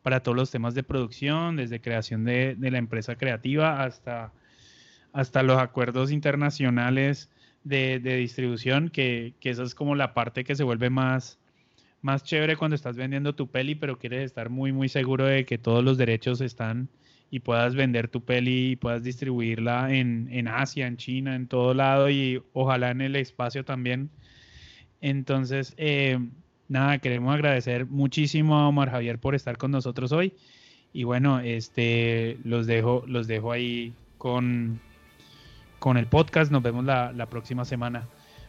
para 0.03 0.21
todos 0.23 0.37
los 0.37 0.51
temas 0.51 0.75
de 0.75 0.83
producción, 0.85 1.57
desde 1.57 1.81
creación 1.81 2.25
de, 2.25 2.57
la 2.61 2.79
empresa 2.79 3.17
creativa 3.17 3.83
hasta, 3.83 4.33
hasta 5.13 5.43
los 5.43 5.59
acuerdos 5.59 6.13
internacionales 6.13 7.31
de, 7.65 7.99
distribución, 7.99 8.91
que, 8.91 9.35
que, 9.41 9.51
esa 9.51 9.65
es 9.65 9.75
como 9.75 9.95
la 9.97 10.15
parte 10.15 10.45
que 10.45 10.55
se 10.55 10.63
vuelve 10.63 10.91
más, 10.91 11.39
más 12.03 12.23
chévere 12.23 12.57
cuando 12.57 12.75
estás 12.75 12.97
vendiendo 12.97 13.35
tu 13.35 13.51
peli, 13.51 13.75
pero 13.75 13.99
quieres 13.99 14.25
estar 14.25 14.51
muy, 14.51 14.73
muy 14.73 14.89
seguro 14.89 15.25
de 15.25 15.47
que 15.47 15.59
todos 15.59 15.83
los 15.83 15.97
derechos 15.97 16.41
están 16.41 16.89
y 17.31 17.41
puedas 17.41 17.75
vender 17.75 18.09
tu 18.09 18.23
peli 18.23 18.73
y 18.73 18.77
puedas 18.77 19.03
distribuirla 19.03 19.95
en, 19.95 20.29
en 20.31 20.49
Asia, 20.49 20.87
en 20.87 20.99
China, 20.99 21.35
en 21.35 21.47
todo 21.47 21.73
lado 21.73 22.11
y 22.11 22.43
ojalá 22.53 22.91
en 22.91 23.01
el 23.01 23.17
espacio 23.17 23.65
también 23.65 24.11
entonces, 25.03 25.75
eh, 25.77 26.19
nada, 26.69 26.99
queremos 26.99 27.35
agradecer 27.35 27.87
muchísimo 27.87 28.57
a 28.57 28.69
Omar 28.69 28.91
Javier 28.91 29.19
por 29.19 29.35
estar 29.35 29.59
con 29.59 29.71
nosotros 29.71 30.13
hoy. 30.13 30.33
Y 30.95 31.05
bueno, 31.05 31.41
este 31.41 32.39
los 32.45 32.67
dejo, 32.67 33.03
los 33.07 33.27
dejo 33.27 33.53
ahí 33.53 33.93
con, 34.17 34.81
con 35.79 35.97
el 35.97 36.07
podcast. 36.07 36.51
Nos 36.51 36.63
vemos 36.63 36.85
la, 36.85 37.13
la 37.13 37.27
próxima 37.27 37.65
semana. 37.65 38.09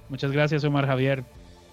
Muchas 0.09 0.31
gracias, 0.31 0.63
Omar 0.63 0.85
Javier. 0.85 1.23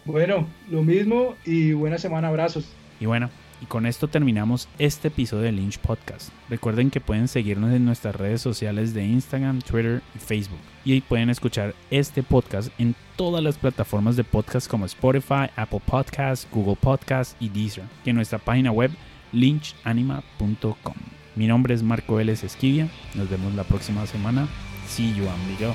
Bueno, 0.05 0.47
lo 0.71 0.83
mismo 0.83 1.37
y 1.45 1.73
buena 1.73 1.99
semana, 1.99 2.29
abrazos. 2.29 2.73
Y 3.01 3.07
bueno, 3.07 3.29
y 3.61 3.67
con 3.67 3.87
esto 3.87 4.09
terminamos 4.09 4.69
este 4.79 5.09
episodio 5.09 5.45
de 5.45 5.53
Lynch 5.53 5.79
Podcast. 5.79 6.31
Recuerden 6.49 6.91
que 6.91 7.01
pueden 7.01 7.29
seguirnos 7.29 7.73
en 7.73 7.85
nuestras 7.85 8.17
redes 8.17 8.41
sociales 8.41 8.95
de 8.95 9.05
Instagram, 9.05 9.61
Twitter 9.61 10.03
y 10.15 10.19
Facebook. 10.19 10.59
Y 10.85 10.93
ahí 10.93 11.01
pueden 11.01 11.31
escuchar 11.31 11.75
este 11.91 12.23
podcast 12.23 12.71
en 12.79 12.95
todas 13.17 13.45
las 13.45 13.59
plataformas 13.59 14.17
de 14.17 14.25
podcast 14.25 14.69
como 14.69 14.87
Spotify, 14.87 15.51
Apple 15.57 15.83
Podcasts, 15.85 16.49
Google 16.51 16.77
Podcasts 16.81 17.37
y 17.39 17.49
Deezer. 17.49 17.85
Y 18.05 18.11
en 18.11 18.17
nuestra 18.17 18.39
página 18.39 18.73
web 18.73 18.91
lynchanima.com. 19.33 20.95
Mi 21.37 21.47
nombre 21.47 21.75
es 21.75 21.83
Marco 21.83 22.17
Vélez 22.17 22.45
Esquivia. 22.45 22.89
Nos 23.15 23.29
vemos 23.29 23.55
la 23.55 23.65
próxima 23.65 24.07
semana. 24.07 24.49
See 24.87 25.15
you, 25.15 25.29
amigo. 25.29 25.75